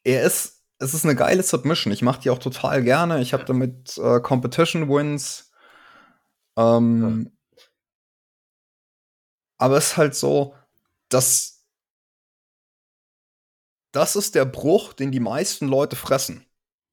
er 0.05 0.23
ist, 0.25 0.60
es 0.81 0.95
ist 0.95 1.05
eine 1.05 1.15
geile 1.15 1.43
Submission. 1.43 1.93
Ich 1.93 2.03
mache 2.03 2.21
die 2.23 2.31
auch 2.31 2.39
total 2.39 2.83
gerne. 2.83 3.21
Ich 3.21 3.33
habe 3.33 3.45
damit 3.45 3.97
äh, 3.99 4.21
Competition 4.21 4.89
Wins. 4.89 5.53
Ähm, 6.57 7.31
Aber 9.59 9.77
es 9.77 9.89
ist 9.89 9.97
halt 9.99 10.15
so, 10.15 10.55
dass 11.11 11.67
das 13.93 14.17
ist 14.17 14.35
der 14.35 14.47
Bruch, 14.47 14.95
den 14.95 15.13
die 15.13 15.21
meisten 15.21 15.69
Leute 15.69 15.97
fressen. 15.97 16.47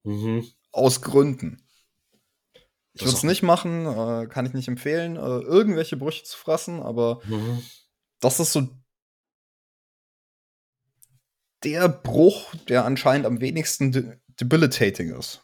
Mhm. 0.03 0.45
Aus 0.71 1.01
Gründen. 1.01 1.63
Ich 2.93 3.03
würde 3.03 3.15
es 3.15 3.23
nicht 3.23 3.43
machen, 3.43 3.85
äh, 3.85 4.27
kann 4.27 4.45
ich 4.45 4.53
nicht 4.53 4.67
empfehlen, 4.67 5.15
äh, 5.15 5.19
irgendwelche 5.19 5.97
Brüche 5.97 6.23
zu 6.23 6.35
fressen, 6.35 6.81
aber 6.81 7.21
Mhm. 7.25 7.63
das 8.19 8.39
ist 8.39 8.51
so 8.51 8.67
der 11.63 11.89
Bruch, 11.89 12.53
der 12.69 12.85
anscheinend 12.85 13.25
am 13.25 13.41
wenigsten 13.41 13.91
de 13.91 14.17
debilitating 14.39 15.17
ist. 15.17 15.41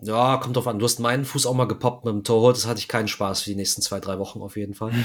Ja, 0.00 0.36
kommt 0.38 0.56
drauf 0.56 0.66
an. 0.66 0.78
Du 0.78 0.84
hast 0.84 0.98
meinen 0.98 1.24
Fuß 1.24 1.46
auch 1.46 1.54
mal 1.54 1.66
gepoppt 1.66 2.04
mit 2.04 2.12
dem 2.12 2.24
Torhut. 2.24 2.56
Das 2.56 2.66
hatte 2.66 2.80
ich 2.80 2.88
keinen 2.88 3.08
Spaß 3.08 3.42
für 3.42 3.50
die 3.50 3.56
nächsten 3.56 3.82
zwei, 3.82 4.00
drei 4.00 4.18
Wochen 4.18 4.40
auf 4.42 4.56
jeden 4.56 4.74
Fall. 4.74 4.92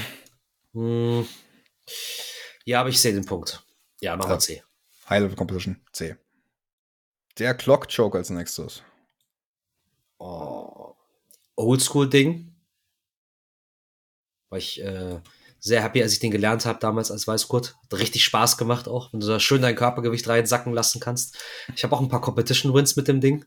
Hm. 0.72 1.24
Ja, 2.64 2.80
aber 2.80 2.88
ich 2.88 3.00
sehe 3.00 3.12
den 3.12 3.24
Punkt. 3.24 3.62
Ja, 4.00 4.16
machen 4.16 4.30
wir 4.30 4.34
Ja. 4.34 4.38
C. 4.40 4.64
High 5.08 5.22
Level 5.22 5.36
Competition 5.36 5.80
C. 5.92 6.16
Der 7.38 7.54
Clock 7.54 7.86
Choke 7.94 8.18
als 8.18 8.30
nächstes. 8.30 8.82
Oh. 10.18 10.96
Oldschool-Ding. 11.54 12.56
War 14.48 14.58
ich 14.58 14.82
äh, 14.82 15.20
sehr 15.64 15.82
happy, 15.82 16.02
als 16.02 16.12
ich 16.12 16.18
den 16.18 16.30
gelernt 16.30 16.66
habe 16.66 16.78
damals 16.78 17.10
als 17.10 17.26
Weißgurt. 17.26 17.74
Hat 17.82 17.98
richtig 17.98 18.22
Spaß 18.22 18.58
gemacht 18.58 18.86
auch, 18.86 19.10
wenn 19.12 19.20
du 19.20 19.26
da 19.26 19.40
schön 19.40 19.62
dein 19.62 19.74
Körpergewicht 19.74 20.28
reinsacken 20.28 20.74
lassen 20.74 21.00
kannst. 21.00 21.38
Ich 21.74 21.82
habe 21.84 21.96
auch 21.96 22.02
ein 22.02 22.10
paar 22.10 22.20
Competition-Wins 22.20 22.96
mit 22.96 23.08
dem 23.08 23.22
Ding. 23.22 23.46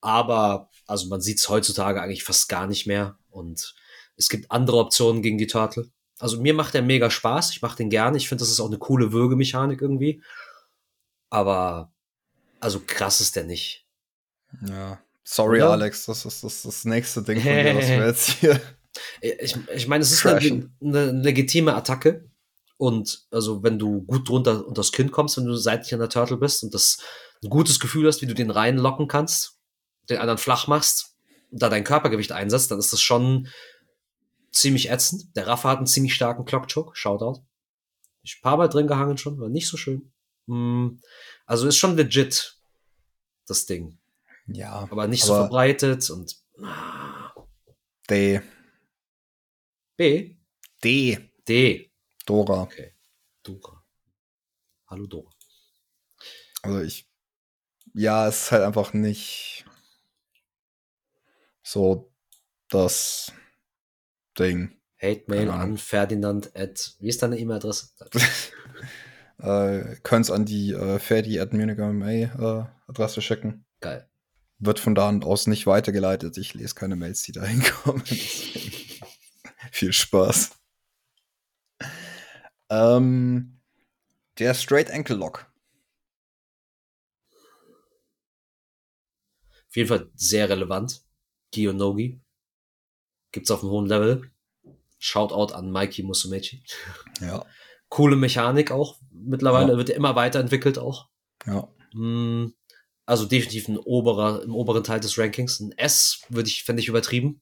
Aber, 0.00 0.70
also 0.86 1.08
man 1.08 1.20
sieht 1.20 1.40
es 1.40 1.50
heutzutage 1.50 2.00
eigentlich 2.00 2.24
fast 2.24 2.48
gar 2.48 2.66
nicht 2.66 2.86
mehr. 2.86 3.18
Und 3.28 3.74
es 4.16 4.30
gibt 4.30 4.50
andere 4.50 4.78
Optionen 4.78 5.20
gegen 5.20 5.36
die 5.36 5.46
Turtle. 5.46 5.90
Also 6.18 6.40
mir 6.40 6.54
macht 6.54 6.72
der 6.72 6.80
mega 6.80 7.10
Spaß. 7.10 7.50
Ich 7.50 7.60
mache 7.60 7.76
den 7.76 7.90
gerne. 7.90 8.16
Ich 8.16 8.30
finde, 8.30 8.40
das 8.40 8.48
ist 8.50 8.60
auch 8.60 8.68
eine 8.68 8.78
coole 8.78 9.12
Würgemechanik 9.12 9.82
irgendwie. 9.82 10.22
Aber 11.28 11.92
also 12.60 12.80
krass 12.80 13.20
ist 13.20 13.36
der 13.36 13.44
nicht. 13.44 13.86
Ja. 14.66 14.98
Sorry, 15.22 15.58
Oder? 15.58 15.72
Alex, 15.72 16.06
das 16.06 16.24
ist 16.24 16.42
das, 16.42 16.62
das 16.62 16.86
nächste 16.86 17.22
Ding 17.22 17.42
von 17.42 17.52
mir, 17.52 17.76
was 17.76 17.88
wir 17.88 18.06
jetzt 18.06 18.30
hier. 18.30 18.58
Ich, 19.20 19.56
ich 19.74 19.88
meine, 19.88 20.02
es 20.02 20.12
ist 20.12 20.26
eine, 20.26 20.70
eine, 20.80 21.10
legitime 21.12 21.74
Attacke. 21.74 22.28
Und 22.76 23.26
also, 23.30 23.62
wenn 23.62 23.78
du 23.78 24.02
gut 24.02 24.28
drunter 24.28 24.66
unter 24.66 24.80
das 24.80 24.92
Kind 24.92 25.10
kommst, 25.10 25.36
wenn 25.36 25.46
du 25.46 25.56
seitlich 25.56 25.92
an 25.94 26.00
der 26.00 26.08
Turtle 26.08 26.36
bist 26.36 26.62
und 26.62 26.74
das 26.74 26.98
ein 27.42 27.50
gutes 27.50 27.80
Gefühl 27.80 28.06
hast, 28.06 28.22
wie 28.22 28.26
du 28.26 28.34
den 28.34 28.50
reinlocken 28.50 29.08
kannst, 29.08 29.58
den 30.08 30.18
anderen 30.18 30.38
flach 30.38 30.68
machst 30.68 31.16
und 31.50 31.62
da 31.62 31.68
dein 31.68 31.84
Körpergewicht 31.84 32.32
einsetzt, 32.32 32.70
dann 32.70 32.78
ist 32.78 32.92
das 32.92 33.00
schon 33.00 33.48
ziemlich 34.52 34.90
ätzend. 34.90 35.36
Der 35.36 35.46
Raffa 35.46 35.70
hat 35.70 35.78
einen 35.78 35.86
ziemlich 35.86 36.14
starken 36.14 36.44
Clockchoke, 36.44 36.94
Shoutout. 36.94 37.42
Ich 38.22 38.38
ein 38.38 38.42
paar 38.42 38.56
Mal 38.56 38.68
drin 38.68 38.86
gehangen 38.86 39.18
schon, 39.18 39.40
war 39.40 39.48
nicht 39.48 39.68
so 39.68 39.76
schön. 39.76 40.12
Mm, 40.46 41.00
also 41.46 41.66
ist 41.66 41.76
schon 41.76 41.96
legit, 41.96 42.56
das 43.46 43.66
Ding. 43.66 43.98
Ja. 44.46 44.88
Aber 44.90 45.06
nicht 45.06 45.24
aber 45.24 45.34
so 45.34 45.40
verbreitet 45.40 46.10
und. 46.10 46.36
D. 48.10 48.40
B? 49.98 50.36
D. 50.80 51.18
D. 51.48 51.90
Dora. 52.24 52.62
Okay. 52.62 52.92
Dora. 53.42 53.82
Hallo 54.86 55.08
Dora. 55.08 55.30
Also 56.62 56.80
ich. 56.82 57.10
Ja, 57.94 58.28
es 58.28 58.44
ist 58.44 58.52
halt 58.52 58.62
einfach 58.62 58.92
nicht 58.92 59.64
so 61.64 62.12
das 62.68 63.32
Ding. 64.38 64.78
Hate 65.02 65.24
Mail 65.26 65.50
an 65.50 65.76
Ferdinand 65.76 66.54
at, 66.54 66.94
wie 67.00 67.08
ist 67.08 67.20
deine 67.20 67.36
E-Mail-Adresse? 67.36 67.88
äh, 69.38 69.96
Können 70.04 70.22
es 70.22 70.30
an 70.30 70.44
die 70.44 70.74
äh, 70.74 71.00
Ferdi 71.00 71.40
at 71.40 71.52
Munich 71.52 71.78
äh, 71.78 72.64
Adresse 72.86 73.20
schicken. 73.20 73.64
Geil. 73.80 74.08
Wird 74.60 74.78
von 74.78 74.94
da 74.94 75.10
aus 75.10 75.48
nicht 75.48 75.66
weitergeleitet. 75.66 76.38
Ich 76.38 76.54
lese 76.54 76.76
keine 76.76 76.94
Mails, 76.94 77.24
die 77.24 77.32
da 77.32 77.44
hinkommen. 77.44 78.04
Viel 79.72 79.92
Spaß. 79.92 80.50
Ähm, 82.70 83.60
der 84.38 84.54
Straight 84.54 84.90
Ankle 84.90 85.16
Lock. 85.16 85.50
Auf 89.68 89.76
jeden 89.76 89.88
Fall 89.88 90.10
sehr 90.14 90.48
relevant. 90.48 91.02
Gionogi. 91.52 92.20
Gibt's 93.32 93.50
auf 93.50 93.62
einem 93.62 93.70
hohen 93.70 93.86
Level. 93.86 94.30
Shoutout 94.98 95.54
an 95.54 95.70
Mikey 95.70 96.02
Musumechi. 96.02 96.62
Ja. 97.20 97.44
Coole 97.88 98.16
Mechanik 98.16 98.70
auch. 98.70 99.00
Mittlerweile 99.10 99.72
ja. 99.72 99.78
wird 99.78 99.90
er 99.90 99.96
immer 99.96 100.14
weiterentwickelt 100.14 100.78
auch. 100.78 101.08
Ja. 101.46 101.68
Hm, 101.92 102.54
also 103.06 103.24
definitiv 103.24 103.66
ein 103.68 103.78
oberer, 103.78 104.42
im 104.42 104.54
oberen 104.54 104.84
Teil 104.84 105.00
des 105.00 105.18
Rankings. 105.18 105.58
Ein 105.60 105.72
S 105.72 106.22
würde 106.28 106.48
ich, 106.48 106.64
fände 106.64 106.80
ich 106.80 106.88
übertrieben. 106.88 107.40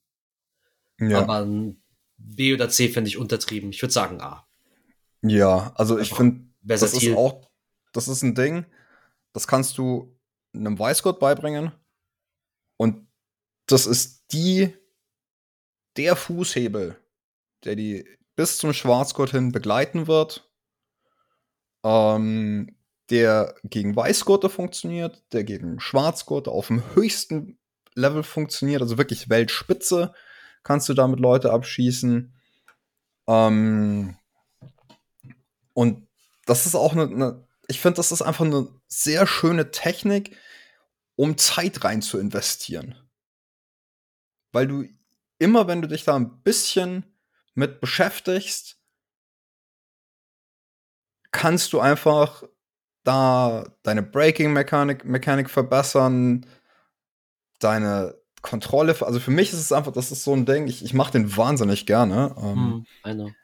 Ja. 0.98 1.20
Aber 1.20 1.44
ein 1.44 1.82
B 2.18 2.54
oder 2.54 2.68
C 2.68 2.88
fände 2.88 3.08
ich 3.08 3.18
untertrieben. 3.18 3.70
Ich 3.70 3.82
würde 3.82 3.92
sagen 3.92 4.20
A. 4.20 4.46
Ja, 5.22 5.72
also 5.74 5.98
ich 5.98 6.12
finde, 6.12 6.46
das 6.62 6.82
ist 6.82 7.16
auch, 7.16 7.48
das 7.92 8.08
ist 8.08 8.22
ein 8.22 8.34
Ding, 8.34 8.66
das 9.32 9.46
kannst 9.46 9.78
du 9.78 10.18
einem 10.54 10.78
Weißgott 10.78 11.20
beibringen. 11.20 11.72
Und 12.76 13.06
das 13.66 13.86
ist 13.86 14.32
die, 14.32 14.74
der 15.96 16.16
Fußhebel, 16.16 16.98
der 17.64 17.76
die 17.76 18.06
bis 18.36 18.58
zum 18.58 18.72
Schwarzgurt 18.72 19.30
hin 19.30 19.52
begleiten 19.52 20.06
wird. 20.06 20.50
Ähm, 21.84 22.76
der 23.10 23.54
gegen 23.62 23.94
Weißgurte 23.94 24.48
funktioniert, 24.48 25.24
der 25.32 25.44
gegen 25.44 25.78
Schwarzgurte 25.78 26.50
auf 26.50 26.66
dem 26.66 26.82
höchsten 26.94 27.58
Level 27.94 28.22
funktioniert, 28.22 28.82
also 28.82 28.98
wirklich 28.98 29.30
Weltspitze 29.30 30.12
kannst 30.66 30.88
du 30.88 30.94
damit 30.94 31.20
Leute 31.20 31.52
abschießen. 31.52 32.34
Ähm, 33.28 34.16
und 35.74 36.08
das 36.44 36.66
ist 36.66 36.74
auch 36.74 36.92
eine, 36.92 37.02
eine 37.04 37.46
ich 37.68 37.80
finde, 37.80 37.96
das 37.96 38.10
ist 38.10 38.22
einfach 38.22 38.44
eine 38.44 38.68
sehr 38.88 39.26
schöne 39.28 39.70
Technik, 39.70 40.36
um 41.14 41.38
Zeit 41.38 41.84
rein 41.84 42.02
zu 42.02 42.18
investieren. 42.18 42.96
Weil 44.52 44.66
du 44.66 44.84
immer, 45.38 45.68
wenn 45.68 45.82
du 45.82 45.88
dich 45.88 46.02
da 46.02 46.16
ein 46.16 46.42
bisschen 46.42 47.04
mit 47.54 47.80
beschäftigst, 47.80 48.80
kannst 51.30 51.72
du 51.72 51.80
einfach 51.80 52.42
da 53.04 53.64
deine 53.84 54.02
Braking-Mechanik 54.02 55.04
Mechanik 55.04 55.48
verbessern, 55.48 56.44
deine 57.60 58.20
Kontrolle. 58.42 58.96
Also 59.00 59.20
für 59.20 59.30
mich 59.30 59.52
ist 59.52 59.60
es 59.60 59.72
einfach, 59.72 59.92
das 59.92 60.12
ist 60.12 60.24
so 60.24 60.32
ein 60.32 60.46
Ding, 60.46 60.66
ich, 60.66 60.84
ich 60.84 60.94
mache 60.94 61.12
den 61.12 61.36
wahnsinnig 61.36 61.86
gerne. 61.86 62.34
Ähm, 62.40 62.86
mm, 63.04 63.34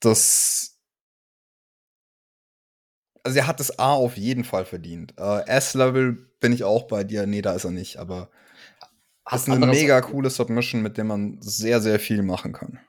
das. 0.00 0.78
Also 3.22 3.38
er 3.38 3.46
hat 3.46 3.60
das 3.60 3.78
A 3.78 3.92
auf 3.92 4.16
jeden 4.16 4.44
Fall 4.44 4.64
verdient. 4.64 5.14
Äh, 5.18 5.46
S-Level 5.46 6.30
bin 6.40 6.52
ich 6.52 6.64
auch 6.64 6.84
bei 6.84 7.04
dir. 7.04 7.26
Nee, 7.26 7.42
da 7.42 7.52
ist 7.52 7.64
er 7.64 7.70
nicht, 7.70 7.98
aber 7.98 8.30
das 9.30 9.42
ist 9.42 9.50
eine 9.50 9.66
mega 9.66 10.00
coole 10.00 10.30
Submission, 10.30 10.82
mit 10.82 10.96
der 10.96 11.04
man 11.04 11.38
sehr, 11.40 11.80
sehr 11.80 12.00
viel 12.00 12.22
machen 12.22 12.52
kann 12.52 12.80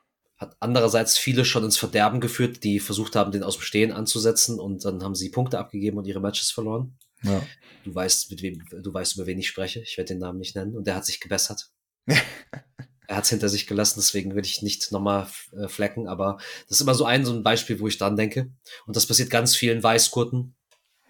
hat 0.42 0.58
andererseits 0.60 1.18
viele 1.18 1.46
schon 1.46 1.64
ins 1.64 1.78
Verderben 1.78 2.20
geführt, 2.20 2.64
die 2.64 2.80
versucht 2.80 3.16
haben, 3.16 3.32
den 3.32 3.44
aus 3.44 3.58
dem 3.58 3.62
Stehen 3.62 3.92
anzusetzen 3.92 4.60
und 4.60 4.84
dann 4.84 5.04
haben 5.04 5.14
sie 5.14 5.30
Punkte 5.30 5.60
abgegeben 5.60 6.00
und 6.00 6.08
ihre 6.08 6.20
Matches 6.20 6.50
verloren. 6.50 6.98
Ja. 7.24 7.46
Du 7.84 7.94
weißt, 7.94 8.30
mit 8.32 8.42
wem, 8.42 8.64
du 8.70 8.94
weißt, 8.94 9.16
über 9.16 9.26
wen 9.26 9.40
ich 9.40 9.48
spreche. 9.48 9.82
Ich 9.82 9.98
werde 9.98 10.10
den 10.10 10.20
Namen 10.20 10.40
nicht 10.40 10.56
nennen 10.56 10.76
und 10.76 10.86
der 10.86 10.96
hat 10.96 11.06
sich 11.06 11.20
gebessert. 11.20 11.70
er 12.08 13.18
hat 13.18 13.26
es 13.26 13.30
hinter 13.30 13.50
sich 13.50 13.68
gelassen, 13.68 14.00
deswegen 14.00 14.36
will 14.36 14.46
ich 14.46 14.62
nicht 14.62 14.92
nochmal 14.92 15.28
äh, 15.52 15.68
flecken, 15.68 16.08
aber 16.08 16.38
das 16.68 16.78
ist 16.78 16.82
immer 16.82 16.96
so 16.96 17.06
ein, 17.06 17.26
so 17.26 17.34
ein 17.34 17.44
Beispiel, 17.44 17.80
wo 17.80 17.88
ich 17.88 17.98
dran 17.98 18.16
denke. 18.16 18.52
Und 18.86 18.96
das 18.96 19.06
passiert 19.06 19.30
ganz 19.30 19.56
vielen 19.56 19.84
Weißgurten. 19.84 20.56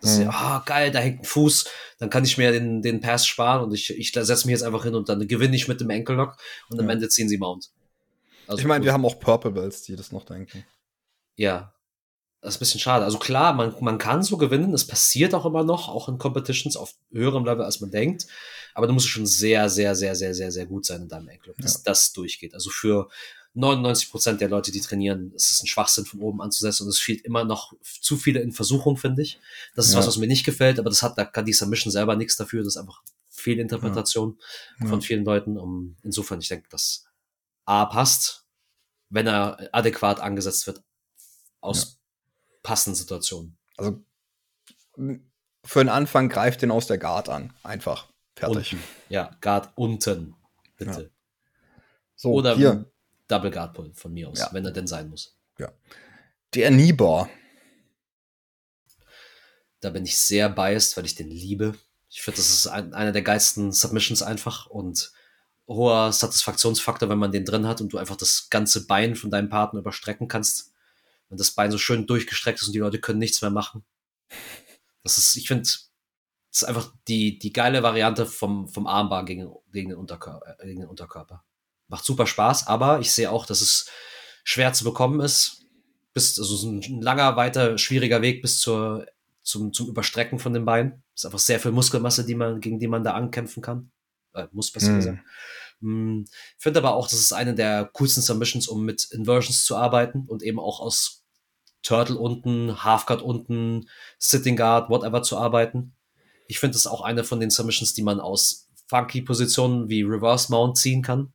Das 0.01 0.18
mhm. 0.18 0.24
ist, 0.24 0.30
ah, 0.30 0.64
geil, 0.66 0.91
da 0.91 0.99
hängt 0.99 1.22
ein 1.22 1.26
Fuß, 1.26 1.70
dann 1.99 2.09
kann 2.09 2.26
ich 2.26 2.38
mir 2.38 2.51
den, 2.51 2.82
den 2.82 3.01
Pass 3.01 3.28
sparen 3.28 3.64
und 3.64 3.74
ich, 3.74 3.95
ich 3.95 4.12
setze 4.12 4.47
mich 4.47 4.53
jetzt 4.53 4.64
einfach 4.64 4.84
hin 4.84 4.95
und 4.95 5.09
dann 5.09 5.28
gewinne 5.28 5.55
ich 5.55 5.68
mit 5.68 5.80
dem 5.80 5.91
Enkellock 5.91 6.38
und 6.70 6.80
am 6.80 6.89
Ende 6.89 7.07
ziehen 7.07 7.30
sie 7.30 7.38
Mount. 7.38 7.70
Also 8.47 8.59
ich 8.62 8.68
meine, 8.68 8.84
wir 8.84 8.93
haben 8.93 9.05
auch 9.05 9.20
Purple 9.20 9.51
Bells, 9.51 9.84
die 9.84 9.95
das 9.95 10.12
noch 10.12 10.26
denken. 10.26 10.66
Ja. 11.36 11.74
Das 12.41 12.55
ist 12.55 12.57
ein 12.57 12.59
bisschen 12.59 12.79
schade. 12.79 13.05
Also 13.05 13.19
klar, 13.19 13.53
man, 13.53 13.75
man 13.81 13.97
kann 13.97 14.23
so 14.23 14.37
gewinnen. 14.37 14.73
Es 14.73 14.85
passiert 14.85 15.33
auch 15.35 15.45
immer 15.45 15.63
noch, 15.63 15.89
auch 15.89 16.09
in 16.09 16.17
Competitions 16.17 16.75
auf 16.75 16.95
höherem 17.11 17.45
Level, 17.45 17.63
als 17.63 17.81
man 17.81 17.91
denkt. 17.91 18.27
Aber 18.73 18.87
du 18.87 18.93
musst 18.93 19.07
schon 19.07 19.27
sehr, 19.27 19.69
sehr, 19.69 19.95
sehr, 19.95 20.15
sehr, 20.15 20.33
sehr, 20.33 20.51
sehr 20.51 20.65
gut 20.65 20.85
sein 20.85 21.03
in 21.03 21.07
deinem 21.07 21.29
Eggclub, 21.29 21.57
dass 21.57 21.75
ja. 21.75 21.79
das 21.85 22.13
durchgeht. 22.13 22.53
Also 22.53 22.69
für 22.69 23.09
99 23.53 24.09
Prozent 24.09 24.41
der 24.41 24.49
Leute, 24.49 24.71
die 24.71 24.81
trainieren, 24.81 25.31
ist 25.33 25.51
es 25.51 25.61
ein 25.61 25.67
Schwachsinn 25.67 26.05
von 26.05 26.21
oben 26.21 26.41
anzusetzen 26.41 26.83
und 26.83 26.89
es 26.89 26.99
fehlt 26.99 27.21
immer 27.21 27.43
noch 27.43 27.73
zu 27.83 28.17
viele 28.17 28.39
in 28.39 28.53
Versuchung, 28.53 28.97
finde 28.97 29.21
ich. 29.21 29.39
Das 29.75 29.87
ist 29.87 29.93
ja. 29.93 29.99
was, 29.99 30.07
was 30.07 30.17
mir 30.17 30.27
nicht 30.27 30.45
gefällt, 30.45 30.79
aber 30.79 30.89
das 30.89 31.03
hat, 31.03 31.17
da 31.17 31.25
kann 31.25 31.45
die 31.45 31.53
Submission 31.53 31.91
selber 31.91 32.15
nichts 32.15 32.37
dafür. 32.37 32.63
Das 32.63 32.75
ist 32.75 32.77
einfach 32.77 33.03
Fehlinterpretation 33.29 34.39
ja. 34.79 34.87
von 34.87 35.01
vielen 35.01 35.25
Leuten. 35.25 35.57
Um, 35.57 35.95
insofern, 36.01 36.39
ich 36.39 36.47
denke, 36.47 36.67
das 36.69 37.05
A 37.65 37.85
passt 37.85 38.41
wenn 39.11 39.27
er 39.27 39.69
adäquat 39.73 40.19
angesetzt 40.19 40.65
wird 40.65 40.81
aus. 41.59 41.99
Passenden 42.64 42.95
Situationen. 42.95 43.57
Also 43.78 44.03
für 45.64 45.80
den 45.80 45.89
Anfang 45.89 46.30
greift 46.30 46.62
den 46.62 46.72
aus 46.72 46.88
der 46.88 46.97
Guard 46.97 47.30
an. 47.30 47.53
Einfach. 47.64 48.07
Fertig. 48.36 48.74
Unten. 48.74 48.86
Ja, 49.09 49.32
Guard 49.41 49.72
unten. 49.76 50.36
Bitte. 50.78 51.01
Ja. 51.01 51.09
So, 52.16 52.34
Oder 52.34 52.55
hier. 52.55 52.91
Double 53.28 53.51
Guard 53.51 53.74
Pull 53.74 53.93
von 53.93 54.14
mir 54.14 54.30
aus, 54.30 54.39
ja. 54.39 54.49
wenn 54.51 54.66
er 54.66 54.72
denn 54.72 54.88
sein 54.88 55.09
muss. 55.09 55.38
Ja. 55.57 55.72
Der 56.53 56.70
Nibar. 56.70 57.30
Da 59.80 59.89
bin 59.89 60.05
ich 60.05 60.18
sehr 60.18 60.49
biased, 60.49 60.97
weil 60.97 61.05
ich 61.05 61.16
den 61.16 61.30
liebe. 61.30 61.76
Ich 62.09 62.22
finde, 62.22 62.38
das 62.38 62.49
ist 62.49 62.68
ein, 62.68 62.93
einer 62.93 63.14
der 63.14 63.22
geilsten 63.22 63.72
Submissions 63.72 64.22
einfach 64.22 64.68
und 64.68 65.14
hoher 65.68 66.12
Satisfaktionsfaktor, 66.12 67.09
wenn 67.09 67.18
man 67.18 67.32
den 67.32 67.45
drin 67.45 67.68
hat 67.68 67.80
und 67.80 67.93
du 67.93 67.97
einfach 67.97 68.18
das 68.18 68.49
ganze 68.49 68.86
Bein 68.86 69.16
von 69.16 69.32
deinem 69.32 69.49
Partner 69.49 69.80
überstrecken 69.80 70.28
kannst. 70.28 70.70
Wenn 71.32 71.38
das 71.38 71.51
Bein 71.51 71.71
so 71.71 71.77
schön 71.77 72.05
durchgestreckt 72.05 72.59
ist 72.59 72.67
und 72.67 72.73
die 72.73 72.79
Leute 72.79 72.99
können 72.99 73.19
nichts 73.19 73.41
mehr 73.41 73.51
machen. 73.51 73.86
Das 75.01 75.17
ist, 75.17 75.38
ich 75.38 75.47
finde, 75.47 75.61
das 75.63 75.89
ist 76.51 76.63
einfach 76.65 76.93
die, 77.07 77.39
die 77.39 77.53
geile 77.53 77.84
Variante 77.84 78.25
vom, 78.25 78.67
vom 78.67 78.86
Armbar 78.86 79.23
gegen, 79.23 79.49
gegen, 79.71 79.91
den 79.91 79.97
Unterkörper, 79.97 80.57
äh, 80.59 80.67
gegen 80.67 80.82
den 80.82 80.89
Unterkörper. 80.89 81.45
Macht 81.88 82.03
super 82.03 82.27
Spaß, 82.27 82.67
aber 82.67 82.99
ich 82.99 83.13
sehe 83.13 83.32
auch, 83.32 83.45
dass 83.45 83.61
es 83.61 83.89
schwer 84.43 84.73
zu 84.73 84.84
bekommen 84.84 85.21
ist. 85.21 85.65
Bis, 86.13 86.38
also 86.38 86.67
ein 86.67 87.01
langer, 87.01 87.38
weiter, 87.38 87.77
schwieriger 87.77 88.21
Weg 88.21 88.41
bis 88.41 88.59
zur, 88.59 89.05
zum, 89.41 89.71
zum 89.71 89.88
Überstrecken 89.88 90.38
von 90.38 90.51
den 90.51 90.65
Beinen. 90.65 91.01
Ist 91.15 91.25
einfach 91.25 91.39
sehr 91.39 91.61
viel 91.61 91.71
Muskelmasse, 91.71 92.25
die 92.25 92.36
man, 92.36 92.59
gegen 92.59 92.77
die 92.77 92.89
man 92.89 93.05
da 93.05 93.13
ankämpfen 93.13 93.63
kann. 93.63 93.89
Äh, 94.34 94.47
muss 94.51 94.69
besser 94.69 94.91
mm. 94.91 94.95
gesagt. 94.97 95.19
Hm, 95.79 96.25
Finde 96.57 96.79
aber 96.79 96.95
auch, 96.95 97.07
das 97.07 97.19
ist 97.19 97.32
eine 97.32 97.55
der 97.55 97.89
coolsten 97.93 98.21
Submissions, 98.21 98.67
um 98.67 98.84
mit 98.84 99.05
Inversions 99.11 99.63
zu 99.63 99.77
arbeiten 99.77 100.25
und 100.27 100.43
eben 100.43 100.59
auch 100.59 100.82
aus 100.82 101.20
Turtle 101.84 102.17
unten, 102.17 102.84
Halfguard 102.84 103.21
unten, 103.21 103.89
Sitting 104.19 104.55
Guard, 104.55 104.89
whatever 104.89 105.23
zu 105.23 105.38
arbeiten. 105.38 105.95
Ich 106.47 106.59
finde 106.59 106.73
das 106.73 106.88
auch 106.88 107.01
eine 107.01 107.23
von 107.23 107.39
den 107.39 107.49
Submissions, 107.49 107.93
die 107.93 108.03
man 108.03 108.19
aus 108.19 108.69
funky 108.88 109.21
Positionen 109.21 109.89
wie 109.89 110.03
Reverse 110.03 110.51
Mount 110.51 110.77
ziehen 110.77 111.01
kann. 111.01 111.34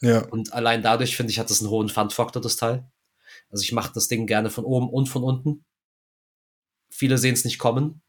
Ja. 0.00 0.26
Und 0.26 0.52
allein 0.52 0.82
dadurch, 0.82 1.16
finde 1.16 1.30
ich, 1.30 1.38
hat 1.38 1.50
das 1.50 1.60
einen 1.60 1.70
hohen 1.70 1.88
Fun-Faktor, 1.88 2.42
das 2.42 2.56
Teil. 2.56 2.90
Also 3.50 3.62
ich 3.62 3.72
mache 3.72 3.92
das 3.92 4.08
Ding 4.08 4.26
gerne 4.26 4.50
von 4.50 4.64
oben 4.64 4.88
und 4.88 5.06
von 5.06 5.22
unten. 5.22 5.64
Viele 6.90 7.18
sehen 7.18 7.34
es 7.34 7.44
nicht 7.44 7.58
kommen. 7.58 8.02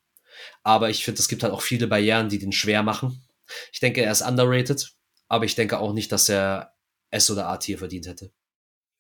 Aber 0.63 0.89
ich 0.89 1.05
finde, 1.05 1.19
es 1.19 1.27
gibt 1.27 1.43
halt 1.43 1.53
auch 1.53 1.61
viele 1.61 1.87
Barrieren, 1.87 2.29
die 2.29 2.39
den 2.39 2.51
schwer 2.51 2.83
machen. 2.83 3.27
Ich 3.71 3.79
denke, 3.79 4.01
er 4.01 4.11
ist 4.11 4.21
underrated. 4.21 4.93
Aber 5.27 5.45
ich 5.45 5.55
denke 5.55 5.79
auch 5.79 5.93
nicht, 5.93 6.11
dass 6.11 6.29
er 6.29 6.73
S 7.09 7.29
oder 7.31 7.47
A 7.47 7.57
Tier 7.57 7.77
verdient 7.77 8.07
hätte. 8.07 8.31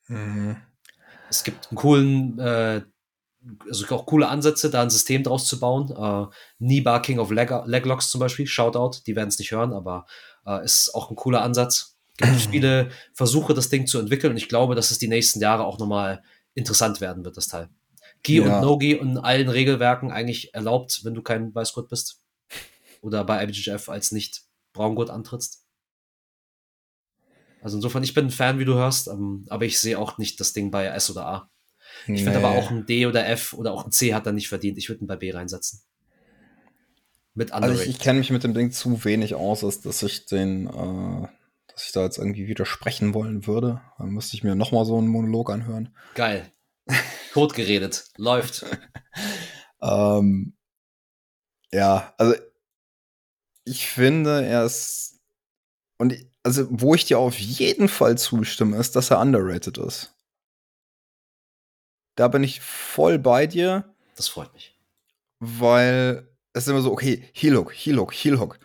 Mhm. 0.07 0.57
Es 1.35 1.43
gibt 1.43 1.67
einen 1.69 1.77
coolen, 1.77 2.39
äh, 2.39 2.81
also 3.67 3.95
auch 3.95 4.05
coole 4.05 4.27
Ansätze, 4.27 4.69
da 4.69 4.81
ein 4.81 4.89
System 4.89 5.23
draus 5.23 5.47
zu 5.47 5.59
bauen. 5.59 5.91
Äh, 5.91 6.33
Nibar 6.59 7.01
King 7.01 7.19
of 7.19 7.31
Leg 7.31 7.51
Leglocks 7.65 8.09
zum 8.09 8.19
Beispiel, 8.19 8.47
Shoutout, 8.47 9.01
die 9.05 9.15
werden 9.15 9.29
es 9.29 9.39
nicht 9.39 9.51
hören, 9.51 9.73
aber 9.73 10.05
äh, 10.45 10.63
ist 10.63 10.93
auch 10.93 11.09
ein 11.09 11.15
cooler 11.15 11.41
Ansatz. 11.41 11.97
Es 12.19 12.27
gibt 12.29 12.41
viele 12.51 12.89
Versuche, 13.13 13.53
das 13.53 13.69
Ding 13.69 13.87
zu 13.87 13.99
entwickeln 13.99 14.31
und 14.31 14.37
ich 14.37 14.49
glaube, 14.49 14.75
dass 14.75 14.91
es 14.91 14.97
die 14.97 15.07
nächsten 15.07 15.41
Jahre 15.41 15.65
auch 15.65 15.77
nochmal 15.79 16.23
interessant 16.53 17.01
werden 17.01 17.25
wird, 17.25 17.37
das 17.37 17.47
Teil. 17.47 17.69
Gi 18.23 18.37
Ja. 18.37 18.43
und 18.55 18.61
No-Gi 18.61 18.93
in 18.93 19.17
allen 19.17 19.49
Regelwerken 19.49 20.11
eigentlich 20.11 20.53
erlaubt, 20.53 21.01
wenn 21.03 21.13
du 21.13 21.21
kein 21.21 21.53
Weißgurt 21.53 21.89
bist. 21.89 22.21
Oder 23.01 23.23
bei 23.23 23.43
IBGF 23.43 23.89
als 23.89 24.11
nicht 24.11 24.43
Braungurt 24.73 25.11
antrittst. 25.11 25.64
Also 27.65 27.77
insofern, 27.77 28.03
ich 28.03 28.13
bin 28.13 28.25
ein 28.27 28.31
Fan, 28.31 28.59
wie 28.59 28.65
du 28.65 28.75
hörst, 28.75 29.07
ähm, 29.07 29.45
aber 29.49 29.65
ich 29.65 29.79
sehe 29.79 29.97
auch 29.97 30.19
nicht 30.19 30.39
das 30.39 30.53
Ding 30.53 30.69
bei 30.69 30.85
S 30.85 31.09
oder 31.09 31.25
A. 31.25 31.49
Ich 32.07 32.23
finde 32.23 32.37
aber 32.37 32.49
auch 32.51 32.69
ein 32.69 32.85
D 32.85 33.07
oder 33.07 33.27
F 33.27 33.53
oder 33.53 33.73
auch 33.73 33.85
ein 33.85 33.91
C 33.91 34.13
hat 34.13 34.27
er 34.27 34.33
nicht 34.33 34.49
verdient. 34.49 34.77
Ich 34.77 34.87
würde 34.87 35.03
ihn 35.03 35.07
bei 35.07 35.15
B 35.15 35.31
reinsetzen. 35.31 35.81
Mit 37.33 37.51
Also 37.53 37.65
underrated. 37.69 37.89
ich, 37.89 37.95
ich 37.95 37.99
kenne 38.03 38.19
mich 38.19 38.29
mit 38.29 38.43
dem 38.43 38.53
Ding 38.53 38.71
zu 38.71 39.03
wenig 39.03 39.33
aus, 39.33 39.63
als 39.63 39.81
dass 39.81 40.03
ich 40.03 40.27
den, 40.27 40.67
äh, 40.67 41.27
dass 41.67 41.87
ich 41.87 41.91
da 41.91 42.03
jetzt 42.03 42.19
irgendwie 42.19 42.47
widersprechen 42.47 43.15
wollen 43.15 43.47
würde. 43.47 43.81
Dann 43.97 44.09
müsste 44.09 44.35
ich 44.37 44.43
mir 44.43 44.55
noch 44.55 44.71
mal 44.71 44.85
so 44.85 44.97
einen 44.99 45.07
Monolog 45.07 45.49
anhören. 45.49 45.95
Geil. 46.13 46.51
Tot 47.33 47.55
geredet. 47.55 48.05
Läuft. 48.17 48.65
Ähm, 49.81 50.55
ja, 51.71 52.13
also 52.17 52.33
ich 53.65 53.85
finde, 53.87 54.43
er 54.45 54.65
ist 54.65 55.19
und 55.97 56.13
ich- 56.13 56.27
also 56.45 56.67
wo 56.69 56.93
ich 56.95 57.05
dir 57.05 57.17
auf 57.19 57.37
jeden 57.39 57.89
Fall 57.89 58.17
zustimme, 58.17 58.77
ist, 58.77 58.95
dass 58.95 59.09
er 59.11 59.19
underrated 59.19 59.79
ist. 59.79 60.13
Da 62.15 62.27
bin 62.27 62.43
ich 62.43 62.61
voll 62.61 63.19
bei 63.19 63.47
dir. 63.47 63.95
Das 64.15 64.27
freut 64.29 64.53
mich. 64.53 64.77
weil 65.39 66.27
es 66.53 66.63
ist 66.63 66.69
immer 66.69 66.81
so, 66.81 66.91
okay, 66.91 67.29
Heel 67.33 67.57
Hook, 67.57 67.73
Heel 67.73 67.99
Hook, 67.99 68.13
Heel 68.13 68.39
Hook. 68.39 68.59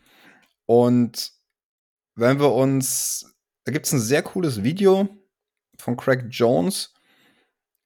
Und 0.66 1.32
wenn 2.14 2.38
wir 2.38 2.52
uns, 2.52 3.34
da 3.64 3.72
gibt 3.72 3.86
es 3.86 3.92
ein 3.92 4.00
sehr 4.00 4.22
cooles 4.22 4.62
Video 4.62 5.08
von 5.78 5.96
Craig 5.96 6.26
Jones, 6.30 6.94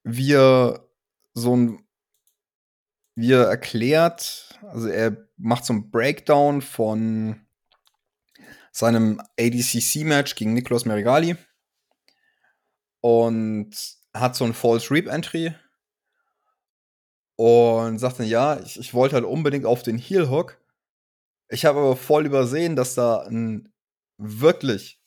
wie 0.04 0.34
er 0.34 0.86
so 1.34 1.56
ein, 1.56 1.86
wie 3.16 3.32
er 3.32 3.44
erklärt, 3.46 4.58
also 4.62 4.88
er 4.88 5.28
macht 5.36 5.64
so 5.64 5.72
ein 5.72 5.90
Breakdown 5.90 6.62
von 6.62 7.43
seinem 8.74 9.20
ADCC-Match 9.38 10.34
gegen 10.34 10.52
Nicolas 10.52 10.84
Merigali 10.84 11.36
und 13.00 13.70
hat 14.12 14.34
so 14.34 14.44
ein 14.44 14.52
False 14.52 14.90
Reap 14.90 15.06
Entry 15.06 15.54
und 17.36 17.98
sagt 17.98 18.18
dann, 18.18 18.26
ja, 18.26 18.58
ich, 18.60 18.78
ich 18.78 18.92
wollte 18.92 19.14
halt 19.14 19.24
unbedingt 19.24 19.64
auf 19.64 19.82
den 19.82 19.96
Heel 19.96 20.28
Hook. 20.28 20.60
Ich 21.48 21.64
habe 21.64 21.78
aber 21.78 21.96
voll 21.96 22.26
übersehen, 22.26 22.74
dass 22.74 22.94
da 22.94 23.22
ein 23.22 23.72
wirklich 24.18 25.00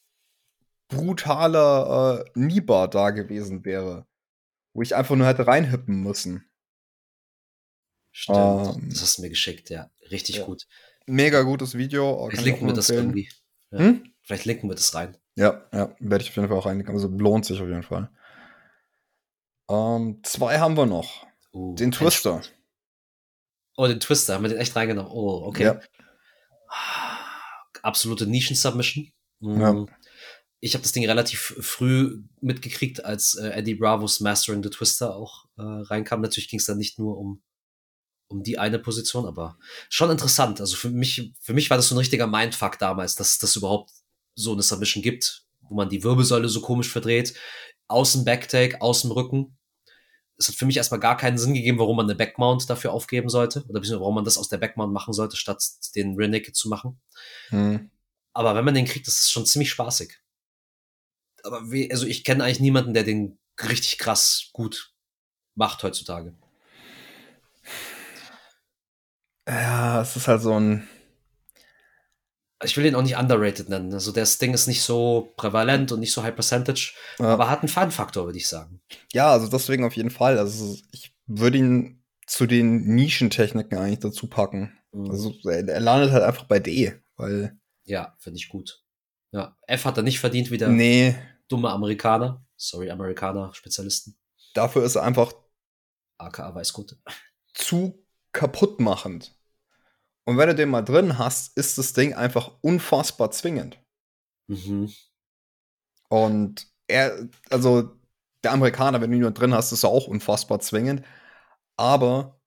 brutaler 0.88 2.24
äh, 2.26 2.39
Nibar 2.39 2.89
da 2.89 3.09
gewesen 3.09 3.65
wäre, 3.65 4.07
wo 4.74 4.82
ich 4.82 4.95
einfach 4.95 5.15
nur 5.18 5.28
hätte 5.28 5.45
reinhippen 5.45 6.03
müssen. 6.03 6.49
Stimmt. 8.11 8.38
Ähm, 8.38 8.89
das 8.89 9.01
hast 9.01 9.18
du 9.18 9.24
mir 9.24 9.30
geschickt, 9.30 9.70
ja. 9.70 9.91
Richtig 10.09 10.38
ja. 10.38 10.45
gut. 10.45 10.68
Mega 11.05 11.41
gutes 11.41 11.78
Video. 11.78 12.18
kann 12.18 12.30
Vielleicht 12.30 12.39
ich 12.39 12.45
linken 12.45 12.59
auch 12.59 12.61
wir 12.61 12.68
nur 12.68 12.76
das 12.76 12.89
irgendwie. 12.89 13.30
Ja. 13.72 13.80
Hm? 13.80 14.13
Vielleicht 14.22 14.45
linken 14.45 14.70
wir 14.70 14.76
das 14.76 14.93
rein. 14.93 15.18
Ja, 15.36 15.68
ja, 15.72 15.95
werde 15.99 16.24
ich 16.24 16.30
auf 16.30 16.36
jeden 16.36 16.47
Fall 16.47 16.57
auch 16.57 16.65
reinlegen. 16.65 16.93
Also 16.93 17.07
lohnt 17.07 17.45
sich 17.45 17.61
auf 17.61 17.68
jeden 17.68 17.84
Fall. 17.84 18.09
Ähm, 19.70 20.22
zwei 20.24 20.59
haben 20.59 20.76
wir 20.78 20.86
noch. 20.86 21.28
Uh, 21.53 21.76
Den 21.76 21.91
Twister. 21.91 22.41
Oh, 23.76 23.88
den 23.88 23.99
Twister. 23.99 24.34
Haben 24.34 24.43
wir 24.43 24.49
den 24.49 24.57
echt 24.57 24.76
reingenommen? 24.76 25.11
Oh, 25.11 25.43
okay. 25.45 25.63
Ja. 25.63 25.80
Absolute 27.84 28.26
Nischen-Submission. 28.26 29.11
Mm. 29.39 29.61
Ja. 29.61 29.86
Ich 30.59 30.74
habe 30.74 30.82
das 30.82 30.91
Ding 30.91 31.05
relativ 31.05 31.55
früh 31.59 32.24
mitgekriegt, 32.41 33.05
als 33.05 33.36
äh, 33.36 33.49
Eddie 33.49 33.76
Bravos 33.76 34.20
Mastering 34.20 34.63
the 34.63 34.70
Twister 34.70 35.15
auch 35.15 35.45
äh, 35.57 35.61
reinkam. 35.61 36.22
Natürlich 36.22 36.49
ging 36.49 36.59
es 36.59 36.65
dann 36.65 36.80
nicht 36.80 36.97
nur 36.97 37.18
um, 37.18 37.43
um 38.30 38.43
die 38.43 38.59
eine 38.59 38.80
Position, 38.80 39.25
aber 39.25 39.57
schon 39.89 40.11
interessant. 40.11 40.59
Also 40.59 40.75
für 40.75 40.89
mich, 40.89 41.34
für 41.39 41.53
mich 41.53 41.69
war 41.69 41.78
das 41.78 41.88
so 41.88 41.95
ein 41.95 41.99
richtiger 41.99 42.28
Mindfuck 42.28 42.78
damals, 42.78 43.15
dass 43.15 43.39
das 43.39 43.55
überhaupt 43.55 43.91
so 44.36 44.53
eine 44.53 44.61
Submission 44.61 45.01
gibt, 45.01 45.45
wo 45.61 45.75
man 45.75 45.89
die 45.89 46.03
Wirbelsäule 46.03 46.49
so 46.49 46.61
komisch 46.61 46.89
verdreht. 46.89 47.34
Außen 47.88 48.25
Backtake, 48.25 48.82
außen 48.82 49.11
Rücken. 49.11 49.57
Es 50.38 50.47
hat 50.47 50.55
für 50.55 50.65
mich 50.65 50.78
erstmal 50.78 50.99
gar 50.99 51.17
keinen 51.17 51.38
Sinn 51.38 51.53
gegeben, 51.53 51.80
warum 51.80 51.97
man 51.97 52.05
eine 52.05 52.15
Backmount 52.15 52.69
dafür 52.69 52.91
aufgeben 52.91 53.30
sollte. 53.30 53.63
Oder 53.69 53.82
warum 53.82 54.15
man 54.15 54.25
das 54.25 54.38
aus 54.38 54.49
der 54.49 54.57
Backmount 54.57 54.93
machen 54.93 55.13
sollte, 55.13 55.36
statt 55.36 55.63
den 55.95 56.15
Rear 56.15 56.30
Naked 56.30 56.55
zu 56.55 56.69
machen. 56.69 56.99
Hm. 57.49 57.89
Aber 58.34 58.53
wenn 58.53 58.65
man 58.65 58.75
den 58.75 58.86
kriegt, 58.86 59.07
das 59.07 59.19
ist 59.19 59.32
schon 59.32 59.45
ziemlich 59.45 59.71
spaßig. 59.71 60.19
Aber 61.43 61.71
wie, 61.71 61.89
also 61.89 62.05
ich 62.05 62.23
kenne 62.23 62.43
eigentlich 62.43 62.59
niemanden, 62.59 62.93
der 62.93 63.03
den 63.03 63.39
richtig 63.59 63.97
krass 63.97 64.49
gut 64.53 64.93
macht 65.55 65.82
heutzutage. 65.82 66.36
Ja, 69.47 70.01
es 70.01 70.15
ist 70.15 70.27
halt 70.27 70.41
so 70.41 70.59
ein. 70.59 70.87
Ich 72.63 72.75
will 72.75 72.85
ihn 72.87 72.95
auch 72.95 73.03
nicht 73.03 73.15
underrated 73.17 73.69
nennen. 73.69 73.93
Also 73.93 74.11
das 74.11 74.39
Ding 74.39 74.53
ist 74.53 74.65
nicht 74.67 74.81
so 74.81 75.31
prävalent 75.37 75.91
und 75.91 75.99
nicht 75.99 76.11
so 76.11 76.23
high 76.23 76.33
percentage, 76.33 76.95
Ja. 77.19 77.27
aber 77.33 77.49
hat 77.49 77.59
einen 77.59 77.67
Fun-Faktor, 77.69 78.25
würde 78.25 78.39
ich 78.39 78.47
sagen. 78.47 78.81
Ja, 79.13 79.31
also 79.31 79.47
deswegen 79.47 79.83
auf 79.85 79.95
jeden 79.95 80.09
Fall. 80.09 80.39
Also 80.39 80.75
ich 80.91 81.15
würde 81.27 81.59
ihn 81.59 82.03
zu 82.25 82.47
den 82.47 82.95
Nischentechniken 82.95 83.77
eigentlich 83.77 83.99
dazu 83.99 84.27
packen. 84.27 84.75
Mhm. 84.91 85.11
Also 85.11 85.35
er, 85.45 85.79
landet 85.79 86.11
halt 86.11 86.23
einfach 86.23 86.45
bei 86.45 86.59
D, 86.59 86.93
weil. 87.15 87.57
ja, 87.83 88.15
finde 88.19 88.37
ich 88.39 88.49
gut. 88.49 88.83
Ja, 89.31 89.55
F 89.67 89.85
hat 89.85 89.97
er 89.97 90.03
nicht 90.03 90.19
verdient, 90.19 90.49
wie 90.49 90.57
der 90.57 90.69
Nee, 90.69 91.15
dumme 91.49 91.69
Amerikaner. 91.69 92.43
Sorry, 92.55 92.89
Amerikaner-Spezialisten. 92.89 94.17
dafür 94.55 94.83
ist 94.83 94.95
er 94.95 95.03
einfach 95.03 95.31
AKA 96.17 96.55
Weißgurt. 96.55 96.97
zu 97.53 98.03
kaputtmachend. 98.31 99.36
Und 100.28 100.38
wenn 100.38 100.49
du 100.49 100.55
den 100.55 100.67
mal 100.67 100.82
drin 100.82 101.17
hast, 101.17 101.55
ist 101.57 101.78
das 101.78 101.93
Ding 101.93 102.13
einfach 102.13 102.51
unfassbar 102.59 103.32
zwingend. 103.32 103.80
Mhm. 104.47 104.91
Und 106.09 106.67
er, 106.88 107.30
also 107.49 107.95
der 108.43 108.51
Amerikaner, 108.51 108.99
wenn 108.99 109.09
du 109.11 109.15
ihn 109.15 109.21
nur 109.21 109.32
drin 109.32 109.53
hast, 109.53 109.71
ist 109.71 109.84
er 109.84 109.89
auch 109.89 110.07
unfassbar 110.07 110.59
zwingend. 110.59 111.05
Aber 111.78 112.41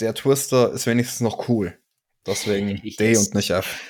der 0.00 0.12
Twister 0.12 0.72
ist 0.72 0.86
wenigstens 0.86 1.20
noch 1.20 1.48
cool. 1.48 1.78
Deswegen 2.26 2.68
Ich- 2.82 2.96
D 2.96 3.16
und 3.16 3.32
nicht 3.34 3.50
F. 3.50 3.80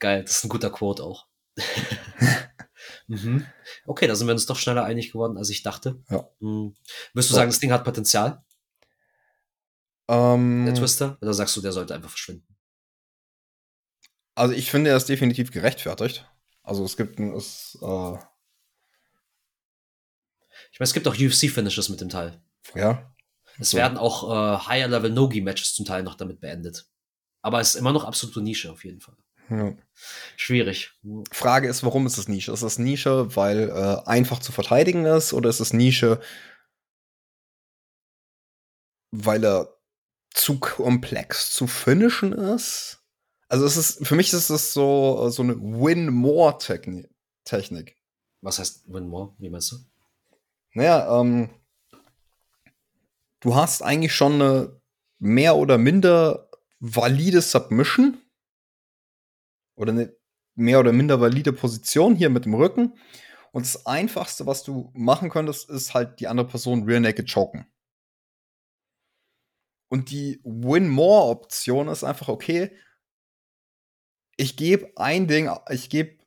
Geil, 0.00 0.24
das 0.24 0.38
ist 0.38 0.44
ein 0.44 0.48
guter 0.48 0.70
Quote 0.70 1.04
auch. 1.04 1.28
mhm. 3.06 3.46
Okay, 3.86 4.08
da 4.08 4.16
sind 4.16 4.26
wir 4.26 4.32
uns 4.34 4.46
doch 4.46 4.58
schneller 4.58 4.82
einig 4.84 5.12
geworden, 5.12 5.36
als 5.38 5.50
ich 5.50 5.62
dachte. 5.62 6.02
Ja. 6.10 6.28
Mhm. 6.40 6.74
Würdest 7.12 7.30
du 7.30 7.34
So. 7.34 7.36
sagen, 7.36 7.50
das 7.50 7.60
Ding 7.60 7.70
hat 7.70 7.84
Potenzial, 7.84 8.44
Ähm, 10.08 10.64
der 10.66 10.74
Twister? 10.74 11.16
Oder 11.22 11.32
sagst 11.32 11.56
du, 11.56 11.60
der 11.60 11.70
sollte 11.70 11.94
einfach 11.94 12.10
verschwinden? 12.10 12.48
Also 14.34 14.54
ich 14.54 14.70
finde, 14.70 14.90
er 14.90 14.96
ist 14.96 15.08
definitiv 15.08 15.50
gerechtfertigt. 15.50 16.28
Also 16.62 16.84
es 16.84 16.96
gibt 16.96 17.18
ein, 17.18 17.34
es, 17.34 17.76
äh, 17.82 18.14
Ich 20.70 20.78
meine, 20.78 20.84
es 20.86 20.92
gibt 20.94 21.08
auch 21.08 21.14
UFC-Finishes 21.16 21.88
mit 21.88 22.00
dem 22.00 22.08
Teil. 22.08 22.40
ja. 22.74 23.08
Es 23.58 23.70
So. 23.70 23.76
werden 23.76 23.98
auch 23.98 24.30
äh, 24.30 24.66
Higher-Level-No-Gi-Matches 24.66 25.74
zum 25.74 25.84
Teil 25.84 26.02
noch 26.02 26.14
damit 26.14 26.40
beendet. 26.40 26.86
Aber 27.42 27.60
es 27.60 27.70
ist 27.70 27.74
immer 27.74 27.92
noch 27.92 28.04
absolute 28.04 28.40
Nische 28.40 28.72
auf 28.72 28.82
jeden 28.84 29.00
Fall. 29.02 29.16
ja. 29.50 29.74
Schwierig. 30.36 30.92
Frage 31.30 31.68
ist, 31.68 31.84
warum 31.84 32.06
ist 32.06 32.16
es 32.16 32.28
Nische? 32.28 32.50
Ist 32.52 32.62
es 32.62 32.78
Nische, 32.78 33.36
weil 33.36 33.68
äh, 33.68 34.08
einfach 34.08 34.38
zu 34.38 34.52
verteidigen 34.52 35.04
ist, 35.04 35.34
oder 35.34 35.50
ist 35.50 35.60
es 35.60 35.74
Nische, 35.74 36.18
weil 39.10 39.44
er 39.44 39.76
zu 40.30 40.58
komplex 40.58 41.50
zu 41.52 41.66
finishen 41.66 42.32
ist? 42.32 43.01
Also 43.52 43.66
es 43.66 43.76
ist, 43.76 44.06
für 44.06 44.16
mich 44.16 44.32
ist 44.32 44.48
es 44.48 44.72
so, 44.72 45.28
so 45.28 45.42
eine 45.42 45.54
Win-More-Technik. 45.60 47.10
Technik. 47.44 47.98
Was 48.40 48.58
heißt 48.58 48.90
Win 48.90 49.08
More? 49.08 49.34
Wie 49.36 49.50
meinst 49.50 49.72
du? 49.72 49.76
Naja, 50.72 51.20
ähm, 51.20 51.50
du 53.40 53.54
hast 53.54 53.82
eigentlich 53.82 54.14
schon 54.14 54.40
eine 54.40 54.80
mehr 55.18 55.56
oder 55.56 55.76
minder 55.76 56.48
valide 56.80 57.42
Submission 57.42 58.22
oder 59.76 59.92
eine 59.92 60.16
mehr 60.54 60.80
oder 60.80 60.92
minder 60.92 61.20
valide 61.20 61.52
Position 61.52 62.16
hier 62.16 62.30
mit 62.30 62.46
dem 62.46 62.54
Rücken. 62.54 62.98
Und 63.50 63.66
das 63.66 63.84
Einfachste, 63.84 64.46
was 64.46 64.62
du 64.62 64.90
machen 64.94 65.28
könntest, 65.28 65.68
ist 65.68 65.92
halt 65.92 66.20
die 66.20 66.28
andere 66.28 66.46
Person 66.46 66.84
rear 66.84 67.00
naked 67.00 67.30
choken. 67.30 67.66
Und 69.90 70.10
die 70.10 70.40
Win-More-Option 70.42 71.88
ist 71.88 72.02
einfach, 72.02 72.28
okay, 72.28 72.74
ich 74.42 74.56
gebe 74.56 74.90
ein 74.96 75.28
Ding, 75.28 75.48
ich 75.70 75.88
gebe 75.88 76.18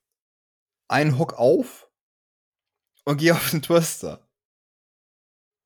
einen 0.88 1.20
Hook 1.20 1.34
auf 1.34 1.90
und 3.04 3.18
gehe 3.18 3.34
auf 3.36 3.52
den 3.52 3.62
Twister. 3.62 4.26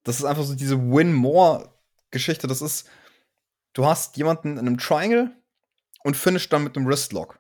Das 0.04 0.18
ist 0.18 0.26
einfach 0.26 0.44
so 0.44 0.56
diese 0.56 0.78
Win-More-Geschichte. 0.78 2.48
Das 2.48 2.62
ist, 2.62 2.90
du 3.74 3.86
hast 3.86 4.18
jemanden 4.18 4.54
in 4.54 4.60
einem 4.60 4.78
Triangle 4.80 5.32
und 6.04 6.18
finish 6.18 6.50
dann 6.50 6.64
mit 6.64 6.76
einem 6.76 6.88
Wristlock. 6.88 7.40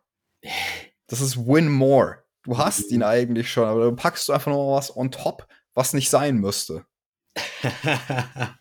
Das 1.08 1.22
ist 1.22 1.38
Win-More. 1.38 2.24
Du 2.44 2.58
hast 2.58 2.92
ihn 2.92 3.02
eigentlich 3.02 3.52
schon, 3.52 3.68
aber 3.68 3.86
du 3.86 3.96
packst 3.96 4.30
du 4.30 4.34
einfach 4.34 4.52
noch 4.52 4.76
was 4.76 4.96
on 4.96 5.12
top, 5.12 5.48
was 5.74 5.94
nicht 5.94 6.10
sein 6.10 6.38
müsste. 6.38 6.86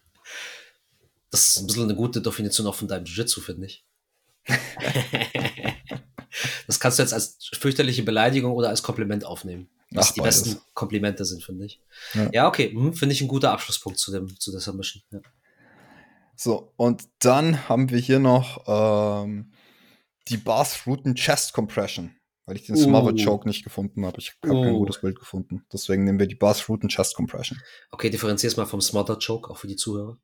Das 1.30 1.44
ist 1.44 1.59
ein 1.59 1.66
bisschen 1.66 1.82
eine 1.82 1.94
gute 1.94 2.22
Definition 2.22 2.66
auch 2.66 2.74
von 2.74 2.88
deinem 2.88 3.05
Jiu-Jitsu, 3.05 3.42
finde 3.42 3.66
ich. 3.66 3.84
das 6.66 6.81
kannst 6.81 6.99
du 6.99 7.03
jetzt 7.03 7.12
als 7.12 7.39
fürchterliche 7.59 8.03
Beleidigung 8.03 8.53
oder 8.53 8.68
als 8.68 8.83
Kompliment 8.83 9.24
aufnehmen. 9.24 9.68
Was 9.91 10.09
Ach, 10.09 10.12
die 10.12 10.20
beides. 10.20 10.43
besten 10.43 10.61
Komplimente 10.74 11.24
sind, 11.24 11.43
finde 11.43 11.64
ich. 11.64 11.81
Ja, 12.14 12.31
ja 12.33 12.49
okay, 12.49 12.70
hm, 12.70 12.93
finde 12.95 13.14
ich 13.14 13.20
ein 13.22 13.29
guter 13.29 13.53
Abschlusspunkt 13.53 13.99
zu, 13.99 14.12
dem, 14.12 14.39
zu 14.39 14.51
der 14.51 14.61
Submission. 14.61 15.03
Ja. 15.11 15.20
So, 16.37 16.72
und 16.76 17.05
dann 17.18 17.68
haben 17.68 17.91
wir 17.91 17.99
hier 17.99 18.18
noch 18.18 18.64
ähm, 18.66 19.51
die 20.29 20.37
Bath-Routen 20.37 21.14
Chest 21.14 21.53
Compression, 21.53 22.14
weil 22.45 22.57
ich 22.57 22.66
den 22.66 22.76
uh. 22.76 22.79
Smother 22.79 23.14
Choke 23.16 23.49
nicht 23.49 23.64
gefunden 23.64 24.05
habe. 24.05 24.18
Ich 24.20 24.37
habe 24.43 24.55
uh. 24.55 24.62
kein 24.62 24.74
gutes 24.74 25.01
Bild 25.01 25.18
gefunden. 25.18 25.64
Deswegen 25.72 26.05
nehmen 26.05 26.18
wir 26.18 26.26
die 26.26 26.35
Bath-Routen 26.35 26.91
Chest 26.91 27.16
Compression. 27.16 27.59
Okay, 27.91 28.11
differenzier 28.11 28.49
es 28.49 28.57
mal 28.57 28.66
vom 28.66 28.81
Smother 28.81 29.18
Choke, 29.18 29.51
auch 29.51 29.57
für 29.57 29.68
die 29.68 29.76
Zuhörer. 29.76 30.18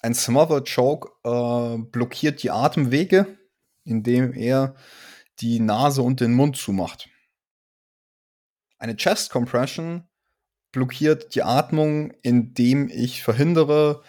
Ein 0.00 0.14
Smother 0.14 0.62
Choke 0.62 1.10
äh, 1.24 1.78
blockiert 1.78 2.42
die 2.42 2.50
Atemwege, 2.50 3.38
indem 3.84 4.32
er 4.32 4.74
die 5.42 5.60
Nase 5.60 6.02
und 6.02 6.20
den 6.20 6.34
Mund 6.34 6.56
zumacht. 6.56 7.10
Eine 8.78 8.96
Chest 8.96 9.30
Compression 9.30 10.08
blockiert 10.72 11.34
die 11.34 11.42
Atmung, 11.42 12.12
indem 12.22 12.88
ich 12.88 13.22
verhindere, 13.22 14.02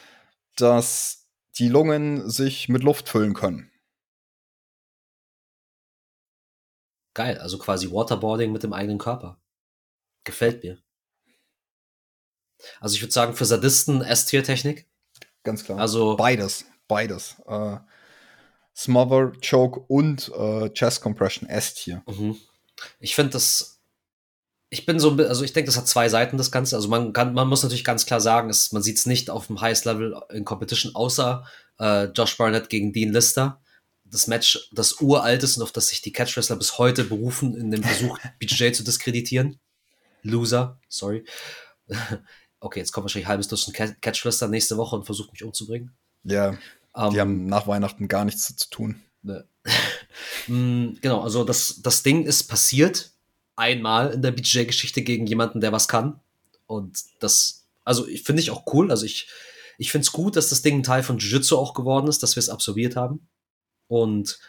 dass 0.55 1.27
die 1.57 1.67
Lungen 1.67 2.29
sich 2.29 2.69
mit 2.69 2.83
Luft 2.83 3.09
füllen 3.09 3.33
können. 3.33 3.71
Geil, 7.15 7.37
also 7.37 7.59
quasi 7.59 7.91
Waterboarding 7.91 8.51
mit 8.51 8.63
dem 8.63 8.73
eigenen 8.73 8.97
Körper. 8.97 9.39
Gefällt 10.23 10.63
mir. 10.63 10.81
Also 12.79 12.95
ich 12.95 13.01
würde 13.01 13.11
sagen, 13.11 13.35
für 13.35 13.45
Sadisten 13.45 14.01
S-Tier-Technik. 14.01 14.89
Ganz 15.43 15.63
klar. 15.63 15.79
Also 15.79 16.15
beides, 16.15 16.65
beides. 16.87 17.39
Äh, 17.45 17.77
Smother, 18.75 19.33
Choke 19.47 19.79
und 19.87 20.31
äh, 20.35 20.69
Chest 20.71 21.01
Compression 21.01 21.47
S-Tier. 21.47 22.03
Mhm. 22.07 22.37
Ich 22.99 23.15
finde 23.15 23.31
das. 23.31 23.79
Ich 24.69 24.87
bin 24.87 24.99
so, 24.99 25.11
also 25.11 25.43
ich 25.43 25.53
denke, 25.53 25.67
das 25.67 25.77
hat 25.77 25.87
zwei 25.87 26.09
Seiten, 26.09 26.37
das 26.37 26.51
Ganze. 26.51 26.75
Also 26.75 26.87
man 26.87 27.13
kann, 27.13 27.35
man 27.35 27.47
muss 27.47 27.61
natürlich 27.61 27.83
ganz 27.83 28.07
klar 28.07 28.19
sagen, 28.19 28.49
es, 28.49 28.71
man 28.71 28.81
sieht 28.81 28.97
es 28.97 29.05
nicht 29.05 29.29
auf 29.29 29.45
dem 29.45 29.61
Highest 29.61 29.85
Level 29.85 30.19
in 30.31 30.45
Competition, 30.45 30.95
außer 30.95 31.45
äh, 31.79 32.05
Josh 32.05 32.35
Barnett 32.37 32.69
gegen 32.69 32.91
Dean 32.91 33.13
Lister. 33.13 33.61
Das 34.03 34.25
Match, 34.25 34.69
das 34.71 34.99
uralt 34.99 35.43
ist 35.43 35.57
und 35.57 35.63
auf 35.63 35.71
das 35.71 35.89
sich 35.89 36.01
die 36.01 36.11
Catch 36.11 36.35
Wrestler 36.37 36.55
bis 36.55 36.79
heute 36.79 37.03
berufen, 37.03 37.55
in 37.55 37.69
dem 37.69 37.83
Versuch, 37.83 38.17
BJJ 38.39 38.71
zu 38.71 38.83
diskreditieren. 38.83 39.59
Loser, 40.23 40.79
sorry. 40.87 41.23
okay, 42.59 42.79
jetzt 42.79 42.91
kommt 42.91 43.03
wahrscheinlich 43.03 43.27
halbes 43.27 43.47
Dutzend 43.47 43.75
Catch 43.75 44.25
Wrestler 44.25 44.47
nächste 44.47 44.77
Woche 44.77 44.95
und 44.95 45.05
versucht 45.05 45.31
mich 45.31 45.43
umzubringen. 45.43 45.95
Ja. 46.23 46.57
Um, 46.93 47.09
die 47.09 47.17
ähm, 47.17 47.21
haben 47.21 47.45
nach 47.45 47.67
Weihnachten 47.67 48.07
gar 48.07 48.25
nichts 48.25 48.55
zu 48.55 48.69
tun. 48.69 49.01
Ne. 49.21 49.47
Mm, 50.47 50.97
genau, 51.01 51.21
also 51.21 51.43
das, 51.43 51.81
das 51.81 52.03
Ding 52.03 52.25
ist 52.25 52.43
passiert 52.43 53.13
einmal 53.55 54.11
in 54.11 54.21
der 54.21 54.31
BJ-Geschichte 54.31 55.01
gegen 55.01 55.25
jemanden, 55.25 55.61
der 55.61 55.71
was 55.71 55.87
kann. 55.87 56.19
Und 56.67 57.01
das, 57.19 57.65
also 57.83 58.07
ich 58.07 58.23
finde 58.23 58.41
ich 58.41 58.51
auch 58.51 58.63
cool. 58.73 58.91
Also 58.91 59.05
ich, 59.05 59.27
ich 59.77 59.91
finde 59.91 60.05
es 60.05 60.11
gut, 60.11 60.35
dass 60.35 60.49
das 60.49 60.61
Ding 60.61 60.79
ein 60.79 60.83
Teil 60.83 61.01
von 61.01 61.17
Jiu-Jitsu 61.17 61.57
auch 61.57 61.73
geworden 61.73 62.07
ist, 62.07 62.23
dass 62.23 62.35
wir 62.35 62.41
es 62.41 62.49
absorbiert 62.49 62.95
haben. 62.95 63.27
Und 63.87 64.39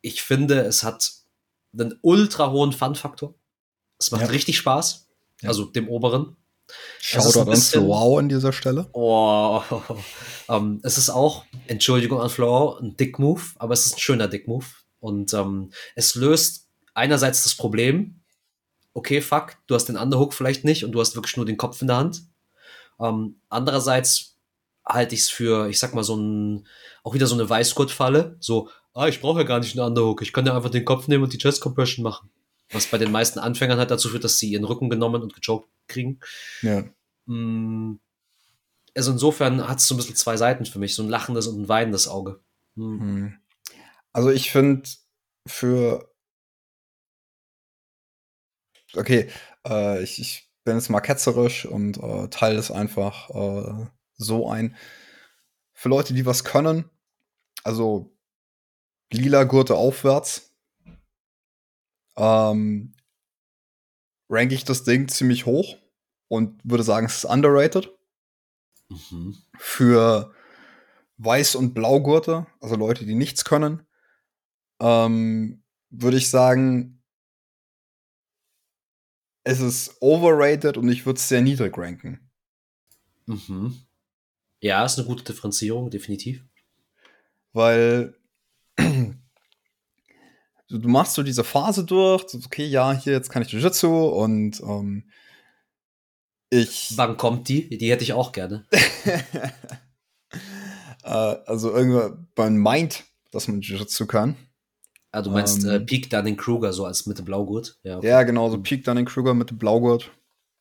ich 0.00 0.22
finde, 0.22 0.60
es 0.60 0.82
hat 0.82 1.12
einen 1.72 1.98
ultra 2.02 2.50
hohen 2.50 2.72
Fun-Faktor. 2.72 3.34
Es 3.98 4.10
macht 4.10 4.22
ja. 4.22 4.28
richtig 4.28 4.58
Spaß. 4.58 5.08
Ja. 5.42 5.48
Also 5.48 5.64
dem 5.66 5.88
oberen. 5.88 6.36
Shoutout 7.00 7.50
an 7.50 7.56
Flow 7.56 8.18
an 8.18 8.28
dieser 8.28 8.52
Stelle. 8.52 8.88
Oh, 8.92 9.62
ähm, 10.48 10.80
es 10.82 10.98
ist 10.98 11.10
auch, 11.10 11.44
Entschuldigung 11.66 12.20
an 12.20 12.30
Flow, 12.30 12.76
ein 12.80 12.96
Dick-Move, 12.96 13.42
aber 13.56 13.74
es 13.74 13.86
ist 13.86 13.96
ein 13.96 14.00
schöner 14.00 14.28
Dick-Move. 14.28 14.66
Und 15.00 15.32
ähm, 15.34 15.70
es 15.94 16.14
löst 16.14 16.66
einerseits 16.94 17.44
das 17.44 17.54
Problem, 17.54 18.20
okay, 18.94 19.20
fuck, 19.20 19.56
du 19.66 19.74
hast 19.74 19.86
den 19.86 19.96
Underhook 19.96 20.34
vielleicht 20.34 20.64
nicht 20.64 20.84
und 20.84 20.92
du 20.92 21.00
hast 21.00 21.14
wirklich 21.14 21.36
nur 21.36 21.46
den 21.46 21.56
Kopf 21.58 21.80
in 21.82 21.88
der 21.88 21.98
Hand. 21.98 22.22
Ähm, 22.98 23.36
andererseits 23.48 24.36
halte 24.84 25.14
ich 25.14 25.22
es 25.22 25.30
für, 25.30 25.68
ich 25.68 25.78
sag 25.78 25.94
mal, 25.94 26.04
so 26.04 26.16
ein, 26.16 26.66
auch 27.04 27.14
wieder 27.14 27.26
so 27.26 27.34
eine 27.34 27.48
Weißgurt-Falle. 27.48 28.36
So, 28.40 28.70
ah, 28.94 29.06
ich 29.06 29.20
brauche 29.20 29.40
ja 29.40 29.44
gar 29.44 29.60
nicht 29.60 29.78
einen 29.78 29.86
Underhook, 29.86 30.22
ich 30.22 30.32
kann 30.32 30.46
ja 30.46 30.56
einfach 30.56 30.70
den 30.70 30.84
Kopf 30.84 31.08
nehmen 31.08 31.24
und 31.24 31.32
die 31.32 31.38
Chest 31.38 31.60
Compression 31.60 32.02
machen. 32.02 32.30
Was 32.72 32.86
bei 32.86 32.98
den 32.98 33.12
meisten 33.12 33.38
Anfängern 33.38 33.78
halt 33.78 33.90
dazu 33.90 34.08
führt, 34.08 34.24
dass 34.24 34.38
sie 34.38 34.50
ihren 34.50 34.64
Rücken 34.64 34.90
genommen 34.90 35.22
und 35.22 35.34
gechoked 35.34 35.68
kriegen. 35.88 36.20
Ja. 36.62 36.84
Mm, 37.26 37.98
also 38.94 39.12
insofern 39.12 39.68
hat 39.68 39.78
es 39.78 39.86
so 39.86 39.94
ein 39.94 39.98
bisschen 39.98 40.16
zwei 40.16 40.36
Seiten 40.36 40.64
für 40.64 40.78
mich, 40.78 40.94
so 40.94 41.02
ein 41.02 41.08
lachendes 41.08 41.46
und 41.46 41.62
ein 41.62 41.68
weinendes 41.68 42.08
Auge. 42.08 42.40
Mhm. 42.74 43.38
Also 44.12 44.30
ich 44.30 44.50
finde 44.50 44.88
für 45.46 46.10
okay, 48.96 49.30
äh, 49.66 50.02
ich, 50.02 50.20
ich, 50.20 50.50
bin 50.64 50.74
jetzt 50.74 50.88
mal 50.88 51.00
ketzerisch 51.00 51.64
und 51.64 51.96
äh, 51.98 52.26
teile 52.28 52.58
es 52.58 52.72
einfach 52.72 53.30
äh, 53.30 53.86
so 54.16 54.48
ein. 54.48 54.74
Für 55.72 55.88
Leute, 55.90 56.12
die 56.12 56.26
was 56.26 56.42
können, 56.42 56.90
also 57.62 58.18
lila 59.12 59.44
Gurte 59.44 59.76
aufwärts, 59.76 60.56
ähm, 62.16 62.95
ranke 64.28 64.54
ich 64.54 64.64
das 64.64 64.84
Ding 64.84 65.08
ziemlich 65.08 65.46
hoch 65.46 65.76
und 66.28 66.60
würde 66.64 66.82
sagen, 66.82 67.06
es 67.06 67.18
ist 67.18 67.24
underrated. 67.24 67.90
Mhm. 68.88 69.36
Für 69.58 70.32
Weiß- 71.18 71.56
und 71.56 71.74
Blaugurte, 71.74 72.46
also 72.60 72.76
Leute, 72.76 73.06
die 73.06 73.14
nichts 73.14 73.44
können, 73.44 73.86
ähm, 74.80 75.62
würde 75.90 76.16
ich 76.16 76.30
sagen, 76.30 77.02
es 79.44 79.60
ist 79.60 79.96
overrated 80.00 80.76
und 80.76 80.88
ich 80.88 81.06
würde 81.06 81.18
es 81.18 81.28
sehr 81.28 81.40
niedrig 81.40 81.76
ranken. 81.78 82.30
Mhm. 83.26 83.86
Ja, 84.60 84.84
ist 84.84 84.98
eine 84.98 85.06
gute 85.06 85.24
Differenzierung, 85.24 85.90
definitiv. 85.90 86.44
Weil 87.52 88.16
du 90.68 90.88
machst 90.88 91.14
so 91.14 91.22
diese 91.22 91.44
Phase 91.44 91.84
durch, 91.84 92.28
so, 92.28 92.38
okay, 92.44 92.66
ja, 92.66 92.92
hier, 92.92 93.12
jetzt 93.12 93.30
kann 93.30 93.42
ich 93.42 93.50
Jiu-Jitsu 93.50 94.08
und 94.08 94.60
ähm, 94.60 95.04
ich. 96.50 96.92
Wann 96.96 97.16
kommt 97.16 97.48
die? 97.48 97.68
Die 97.76 97.90
hätte 97.90 98.04
ich 98.04 98.12
auch 98.12 98.32
gerne. 98.32 98.66
äh, 101.02 101.08
also 101.08 101.72
irgendwann, 101.72 102.28
man 102.36 102.58
meint, 102.58 103.04
dass 103.30 103.48
man 103.48 103.60
Jiu-Jitsu 103.60 104.06
kann. 104.06 104.36
Ah, 105.12 105.22
du 105.22 105.30
meinst 105.30 105.64
äh, 105.64 105.76
ähm, 105.76 105.82
äh, 105.82 105.84
Peak 105.84 106.10
Dunning-Kruger, 106.10 106.72
so 106.72 106.84
als 106.84 107.06
Mitte 107.06 107.22
Blaugurt? 107.22 107.78
Ja, 107.82 107.98
okay. 107.98 108.08
ja 108.08 108.22
genau, 108.22 108.50
so 108.50 108.60
Peak 108.60 108.84
Dunning-Kruger 108.84 109.34
Mitte 109.34 109.54
Blaugurt. 109.54 110.10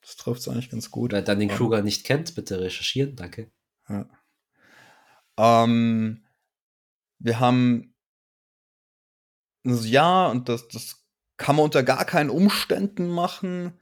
Das 0.01 0.15
trifft 0.17 0.41
es 0.41 0.47
eigentlich 0.47 0.69
ganz 0.69 0.91
gut. 0.91 1.11
Wer 1.11 1.23
Dunning-Kruger 1.23 1.81
nicht 1.81 2.05
kennt, 2.05 2.35
bitte 2.35 2.61
recherchieren, 2.61 3.15
danke. 3.15 3.51
Ja. 3.89 4.07
Ähm, 5.37 6.23
wir 7.19 7.39
haben 7.39 7.94
also 9.65 9.87
ja, 9.87 10.27
und 10.27 10.49
das, 10.49 10.67
das 10.67 11.05
kann 11.37 11.55
man 11.55 11.65
unter 11.65 11.83
gar 11.83 12.05
keinen 12.05 12.29
Umständen 12.29 13.09
machen, 13.09 13.79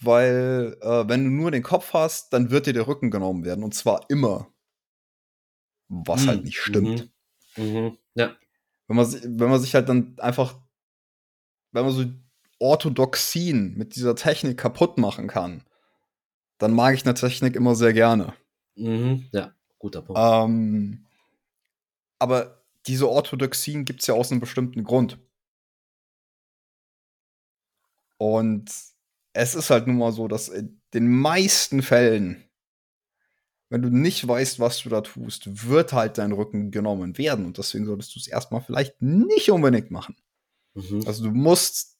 weil 0.00 0.76
äh, 0.80 1.08
wenn 1.08 1.24
du 1.24 1.30
nur 1.30 1.50
den 1.50 1.62
Kopf 1.62 1.92
hast, 1.92 2.32
dann 2.32 2.50
wird 2.50 2.66
dir 2.66 2.72
der 2.72 2.86
Rücken 2.86 3.10
genommen 3.10 3.44
werden 3.44 3.64
und 3.64 3.74
zwar 3.74 4.08
immer. 4.08 4.52
Was 5.88 6.24
mhm. 6.24 6.28
halt 6.28 6.44
nicht 6.44 6.60
stimmt. 6.60 7.10
Mhm. 7.56 7.64
Mhm. 7.64 7.98
Ja. 8.14 8.36
Wenn 8.86 8.96
man, 8.96 9.12
wenn 9.12 9.50
man 9.50 9.60
sich 9.60 9.74
halt 9.74 9.88
dann 9.88 10.18
einfach, 10.18 10.60
wenn 11.72 11.84
man 11.84 11.92
so 11.92 12.04
Orthodoxien 12.58 13.76
mit 13.76 13.96
dieser 13.96 14.16
Technik 14.16 14.58
kaputt 14.58 14.98
machen 14.98 15.28
kann, 15.28 15.64
dann 16.58 16.72
mag 16.72 16.94
ich 16.94 17.04
eine 17.04 17.14
Technik 17.14 17.54
immer 17.54 17.74
sehr 17.74 17.92
gerne. 17.92 18.34
Mhm, 18.74 19.28
ja, 19.32 19.52
guter 19.78 20.02
Punkt. 20.02 20.20
Ähm, 20.20 21.06
aber 22.18 22.57
diese 22.88 23.08
Orthodoxien 23.08 23.84
gibt 23.84 24.00
es 24.00 24.06
ja 24.06 24.14
aus 24.14 24.30
einem 24.30 24.40
bestimmten 24.40 24.82
Grund. 24.82 25.18
Und 28.16 28.72
es 29.32 29.54
ist 29.54 29.70
halt 29.70 29.86
nun 29.86 29.98
mal 29.98 30.12
so, 30.12 30.26
dass 30.26 30.48
in 30.48 30.80
den 30.92 31.08
meisten 31.08 31.82
Fällen, 31.82 32.44
wenn 33.68 33.82
du 33.82 33.90
nicht 33.90 34.26
weißt, 34.26 34.58
was 34.58 34.80
du 34.80 34.88
da 34.88 35.02
tust, 35.02 35.68
wird 35.68 35.92
halt 35.92 36.18
dein 36.18 36.32
Rücken 36.32 36.70
genommen 36.70 37.18
werden. 37.18 37.44
Und 37.44 37.58
deswegen 37.58 37.86
solltest 37.86 38.16
du 38.16 38.18
es 38.18 38.26
erstmal 38.26 38.62
vielleicht 38.62 39.00
nicht 39.00 39.50
unbedingt 39.50 39.90
machen. 39.90 40.16
Mhm. 40.74 41.04
Also 41.06 41.24
du 41.24 41.30
musst 41.30 41.98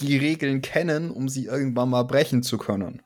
die 0.00 0.16
Regeln 0.16 0.62
kennen, 0.62 1.10
um 1.10 1.28
sie 1.28 1.46
irgendwann 1.46 1.90
mal 1.90 2.04
brechen 2.04 2.42
zu 2.42 2.56
können. 2.56 3.02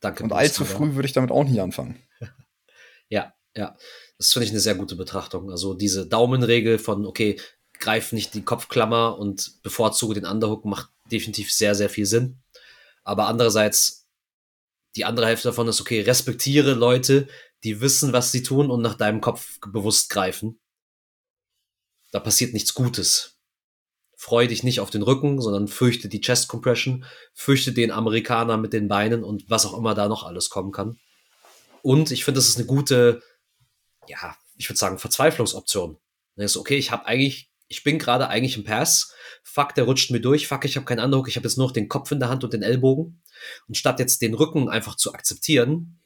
Danke. 0.00 0.24
Und 0.24 0.32
allzu 0.32 0.64
früh 0.64 0.94
würde 0.94 1.06
ich 1.06 1.14
damit 1.14 1.30
auch 1.30 1.44
nicht 1.44 1.60
anfangen. 1.60 2.02
ja, 3.08 3.32
ja. 3.56 3.76
Das 4.22 4.32
finde 4.32 4.44
ich 4.44 4.52
eine 4.52 4.60
sehr 4.60 4.76
gute 4.76 4.94
Betrachtung. 4.94 5.50
Also 5.50 5.74
diese 5.74 6.06
Daumenregel 6.06 6.78
von, 6.78 7.06
okay, 7.06 7.40
greif 7.80 8.12
nicht 8.12 8.34
die 8.34 8.44
Kopfklammer 8.44 9.18
und 9.18 9.60
bevorzuge 9.64 10.14
den 10.14 10.26
Underhook 10.26 10.64
macht 10.64 10.90
definitiv 11.10 11.52
sehr, 11.52 11.74
sehr 11.74 11.90
viel 11.90 12.06
Sinn. 12.06 12.40
Aber 13.02 13.26
andererseits, 13.26 14.06
die 14.94 15.04
andere 15.04 15.26
Hälfte 15.26 15.48
davon 15.48 15.66
ist, 15.66 15.80
okay, 15.80 16.02
respektiere 16.02 16.74
Leute, 16.74 17.26
die 17.64 17.80
wissen, 17.80 18.12
was 18.12 18.30
sie 18.30 18.44
tun 18.44 18.70
und 18.70 18.80
nach 18.80 18.94
deinem 18.94 19.20
Kopf 19.20 19.58
bewusst 19.72 20.08
greifen. 20.08 20.60
Da 22.12 22.20
passiert 22.20 22.52
nichts 22.52 22.74
Gutes. 22.74 23.40
Freu 24.16 24.46
dich 24.46 24.62
nicht 24.62 24.78
auf 24.78 24.90
den 24.90 25.02
Rücken, 25.02 25.40
sondern 25.40 25.66
fürchte 25.66 26.08
die 26.08 26.20
Chest 26.20 26.46
Compression, 26.46 27.04
fürchte 27.34 27.72
den 27.72 27.90
Amerikaner 27.90 28.56
mit 28.56 28.72
den 28.72 28.86
Beinen 28.86 29.24
und 29.24 29.50
was 29.50 29.66
auch 29.66 29.76
immer 29.76 29.96
da 29.96 30.06
noch 30.06 30.22
alles 30.22 30.48
kommen 30.48 30.70
kann. 30.70 31.00
Und 31.82 32.12
ich 32.12 32.24
finde, 32.24 32.38
das 32.38 32.48
ist 32.48 32.58
eine 32.58 32.66
gute, 32.66 33.20
ja, 34.08 34.36
ich 34.56 34.68
würde 34.68 34.78
sagen, 34.78 34.98
Verzweiflungsoption. 34.98 35.98
Dann 36.36 36.44
ist 36.44 36.56
okay, 36.56 36.76
ich 36.76 36.90
habe 36.90 37.06
eigentlich, 37.06 37.50
ich 37.68 37.84
bin 37.84 37.98
gerade 37.98 38.28
eigentlich 38.28 38.56
im 38.56 38.64
Pass. 38.64 39.12
Fuck, 39.42 39.74
der 39.74 39.84
rutscht 39.84 40.10
mir 40.10 40.20
durch. 40.20 40.46
Fuck, 40.46 40.64
ich 40.64 40.76
habe 40.76 40.86
keinen 40.86 41.00
Andruck. 41.00 41.28
Ich 41.28 41.36
habe 41.36 41.46
jetzt 41.46 41.56
nur 41.56 41.66
noch 41.66 41.72
den 41.72 41.88
Kopf 41.88 42.10
in 42.10 42.20
der 42.20 42.28
Hand 42.28 42.44
und 42.44 42.52
den 42.52 42.62
Ellbogen. 42.62 43.22
Und 43.66 43.76
statt 43.76 43.98
jetzt 43.98 44.22
den 44.22 44.34
Rücken 44.34 44.68
einfach 44.68 44.96
zu 44.96 45.14
akzeptieren, 45.14 46.00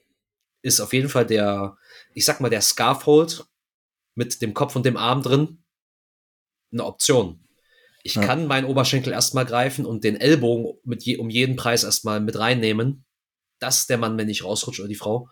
ist 0.62 0.80
auf 0.80 0.92
jeden 0.92 1.08
Fall 1.08 1.26
der, 1.26 1.76
ich 2.14 2.24
sag 2.24 2.40
mal, 2.40 2.50
der 2.50 2.62
Scarfold 2.62 3.46
mit 4.14 4.42
dem 4.42 4.54
Kopf 4.54 4.74
und 4.74 4.86
dem 4.86 4.96
Arm 4.96 5.22
drin 5.22 5.62
eine 6.72 6.84
Option. 6.84 7.46
Ich 8.02 8.14
ja. 8.14 8.22
kann 8.22 8.46
meinen 8.46 8.66
Oberschenkel 8.66 9.12
erstmal 9.12 9.46
greifen 9.46 9.84
und 9.84 10.04
den 10.04 10.16
Ellbogen 10.16 10.78
mit 10.84 11.02
je, 11.04 11.16
um 11.16 11.28
jeden 11.28 11.56
Preis 11.56 11.84
erstmal 11.84 12.20
mit 12.20 12.38
reinnehmen, 12.38 13.04
dass 13.58 13.86
der 13.86 13.98
Mann, 13.98 14.16
wenn 14.16 14.28
ich 14.28 14.44
rausrutscht 14.44 14.80
oder 14.80 14.88
die 14.88 14.94
Frau. 14.94 15.28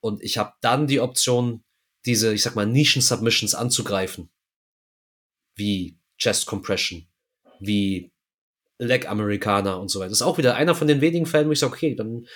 Und 0.00 0.22
ich 0.22 0.38
habe 0.38 0.52
dann 0.60 0.86
die 0.86 1.00
Option, 1.00 1.64
diese, 2.06 2.34
ich 2.34 2.42
sag 2.42 2.54
mal, 2.54 2.66
Nischen-Submissions 2.66 3.54
anzugreifen. 3.54 4.30
Wie 5.56 5.98
Chest 6.18 6.46
Compression, 6.46 7.06
wie 7.60 8.12
Leg 8.78 9.08
Amerikaner 9.08 9.80
und 9.80 9.88
so 9.88 10.00
weiter. 10.00 10.10
Das 10.10 10.18
ist 10.18 10.26
auch 10.26 10.38
wieder 10.38 10.56
einer 10.56 10.74
von 10.74 10.88
den 10.88 11.00
wenigen 11.00 11.26
Fällen, 11.26 11.48
wo 11.48 11.52
ich 11.52 11.60
sage, 11.60 11.72
okay, 11.72 11.94
dann 11.94 12.26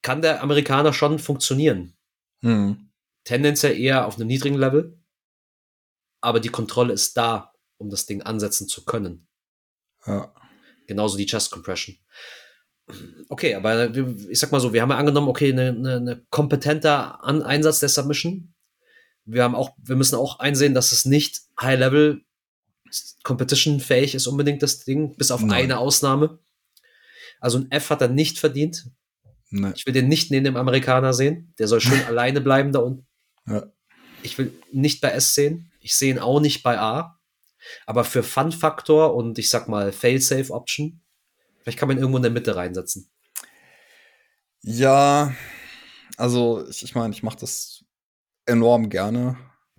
kann 0.00 0.22
der 0.22 0.42
Amerikaner 0.42 0.92
schon 0.92 1.18
funktionieren. 1.18 1.96
Hm. 2.40 2.90
Tendenziell 3.24 3.78
eher 3.78 4.06
auf 4.06 4.16
einem 4.16 4.26
niedrigen 4.26 4.58
Level, 4.58 4.98
aber 6.20 6.40
die 6.40 6.48
Kontrolle 6.48 6.92
ist 6.92 7.16
da 7.16 7.52
um 7.82 7.90
das 7.90 8.06
Ding 8.06 8.22
ansetzen 8.22 8.68
zu 8.68 8.84
können. 8.84 9.26
Ja. 10.06 10.32
Genauso 10.86 11.16
die 11.18 11.26
Chest 11.26 11.50
Compression. 11.50 11.96
Okay, 13.28 13.54
aber 13.54 13.94
ich 13.94 14.38
sag 14.38 14.52
mal 14.52 14.60
so, 14.60 14.72
wir 14.72 14.82
haben 14.82 14.90
ja 14.90 14.96
angenommen, 14.96 15.28
okay, 15.28 15.52
eine, 15.52 15.68
eine, 15.68 15.96
eine 15.96 16.26
kompetenter 16.30 17.22
An 17.22 17.42
Einsatz 17.42 17.80
der 17.80 17.88
Submission. 17.88 18.51
Wir 19.24 19.44
haben 19.44 19.54
auch, 19.54 19.72
wir 19.82 19.96
müssen 19.96 20.16
auch 20.16 20.38
einsehen, 20.40 20.74
dass 20.74 20.92
es 20.92 21.04
nicht 21.04 21.42
High 21.60 21.78
Level 21.78 22.24
Competition 23.22 23.80
fähig 23.80 24.14
ist 24.14 24.26
unbedingt 24.26 24.62
das 24.62 24.84
Ding, 24.84 25.16
bis 25.16 25.30
auf 25.30 25.42
Nein. 25.42 25.64
eine 25.64 25.78
Ausnahme. 25.78 26.38
Also 27.40 27.58
ein 27.58 27.70
F 27.70 27.90
hat 27.90 28.00
er 28.00 28.08
nicht 28.08 28.38
verdient. 28.38 28.90
Nein. 29.50 29.72
Ich 29.76 29.86
will 29.86 29.92
den 29.92 30.08
nicht 30.08 30.30
neben 30.30 30.44
dem 30.44 30.56
Amerikaner 30.56 31.12
sehen. 31.12 31.54
Der 31.58 31.68
soll 31.68 31.80
schön 31.80 32.02
alleine 32.06 32.40
bleiben 32.40 32.72
da 32.72 32.80
unten. 32.80 33.06
Ja. 33.46 33.66
Ich 34.22 34.38
will 34.38 34.52
nicht 34.72 35.00
bei 35.00 35.10
S 35.10 35.34
sehen. 35.34 35.70
Ich 35.80 35.96
sehe 35.96 36.12
ihn 36.12 36.18
auch 36.18 36.40
nicht 36.40 36.62
bei 36.62 36.78
A. 36.78 37.18
Aber 37.86 38.04
für 38.04 38.22
Fun-Faktor 38.22 39.14
und 39.14 39.38
ich 39.38 39.50
sag 39.50 39.68
mal 39.68 39.92
Fail-Safe-Option, 39.92 41.00
vielleicht 41.62 41.78
kann 41.78 41.88
man 41.88 41.98
irgendwo 41.98 42.16
in 42.16 42.22
der 42.22 42.32
Mitte 42.32 42.56
reinsetzen. 42.56 43.08
Ja, 44.62 45.34
also 46.16 46.66
ich, 46.68 46.82
ich 46.82 46.94
meine, 46.94 47.14
ich 47.14 47.22
mache 47.22 47.38
das 47.38 47.84
enorm 48.46 48.88
gerne. 48.88 49.36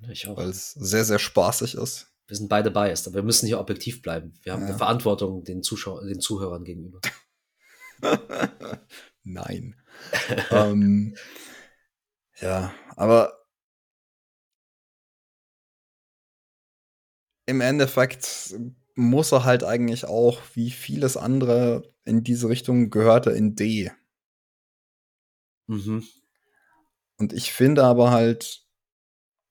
Ich 0.09 0.27
auch. 0.27 0.37
Weil 0.37 0.49
es 0.49 0.71
sehr, 0.71 1.05
sehr 1.05 1.19
spaßig 1.19 1.75
ist. 1.75 2.13
Wir 2.27 2.37
sind 2.37 2.49
beide 2.49 2.71
biased, 2.71 3.07
aber 3.07 3.15
wir 3.15 3.23
müssen 3.23 3.47
hier 3.47 3.59
objektiv 3.59 4.01
bleiben. 4.01 4.33
Wir 4.41 4.53
haben 4.53 4.61
ja. 4.61 4.69
eine 4.69 4.77
Verantwortung 4.77 5.43
den, 5.43 5.61
Zuschauer, 5.61 6.05
den 6.05 6.19
Zuhörern 6.19 6.63
gegenüber. 6.63 6.99
Nein. 9.23 9.75
ähm, 10.51 11.15
ja, 12.39 12.73
aber 12.95 13.45
im 17.45 17.61
Endeffekt 17.61 18.55
muss 18.95 19.31
er 19.31 19.43
halt 19.43 19.63
eigentlich 19.63 20.05
auch, 20.05 20.41
wie 20.53 20.71
vieles 20.71 21.17
andere 21.17 21.93
in 22.05 22.23
diese 22.23 22.49
Richtung 22.49 22.89
gehört 22.89 23.27
er 23.27 23.35
in 23.35 23.55
D. 23.55 23.91
Mhm. 25.67 26.03
Und 27.23 27.31
ich 27.31 27.53
finde 27.53 27.85
aber 27.85 28.11
halt, 28.11 28.67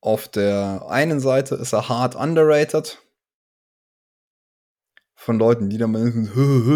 auf 0.03 0.29
der 0.29 0.89
einen 0.91 1.21
Seite 1.21 1.55
ist 1.55 1.73
er 1.73 1.89
hart 1.89 2.15
underrated. 2.15 3.03
Von 5.15 5.39
Leuten, 5.39 5.71
die 5.71 5.79
dann 5.79 5.93
meinen, 5.93 6.27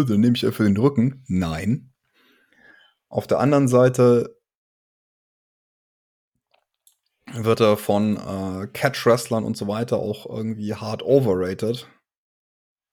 dann 0.07 0.19
nehme 0.19 0.35
ich 0.35 0.41
ja 0.41 0.51
für 0.51 0.63
den 0.63 0.75
Rücken. 0.75 1.23
Nein. 1.27 1.93
Auf 3.09 3.27
der 3.27 3.37
anderen 3.37 3.67
Seite 3.67 4.41
wird 7.31 7.59
er 7.59 7.77
von 7.77 8.17
äh, 8.17 8.65
Catch-Wrestlern 8.65 9.43
und 9.43 9.55
so 9.55 9.67
weiter 9.67 9.97
auch 9.97 10.25
irgendwie 10.25 10.73
hart 10.73 11.03
overrated. 11.03 11.87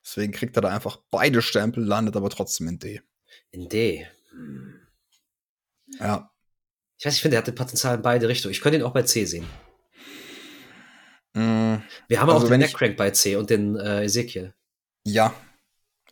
Deswegen 0.04 0.34
kriegt 0.34 0.58
er 0.58 0.60
da 0.60 0.68
einfach 0.68 0.98
beide 1.10 1.40
Stempel, 1.40 1.82
landet 1.82 2.16
aber 2.16 2.28
trotzdem 2.28 2.68
in 2.68 2.78
D. 2.78 3.00
In 3.50 3.70
D. 3.70 4.06
Hm. 4.28 4.74
Ja. 5.98 6.33
Ich 6.98 7.06
weiß, 7.06 7.14
ich 7.14 7.22
finde, 7.22 7.36
er 7.36 7.38
hatte 7.38 7.52
Potenzial 7.52 7.96
in 7.96 8.02
beide 8.02 8.28
Richtungen. 8.28 8.52
Ich 8.52 8.60
könnte 8.60 8.78
ihn 8.78 8.84
auch 8.84 8.92
bei 8.92 9.02
C 9.02 9.24
sehen. 9.24 9.46
Mm, 11.34 11.76
Wir 12.08 12.20
haben 12.20 12.30
also 12.30 12.46
auch 12.46 12.50
den 12.50 12.60
Neckcrank 12.60 12.96
bei 12.96 13.10
C 13.10 13.36
und 13.36 13.50
den 13.50 13.76
äh, 13.76 14.04
Ezekiel. 14.04 14.54
Ja. 15.04 15.34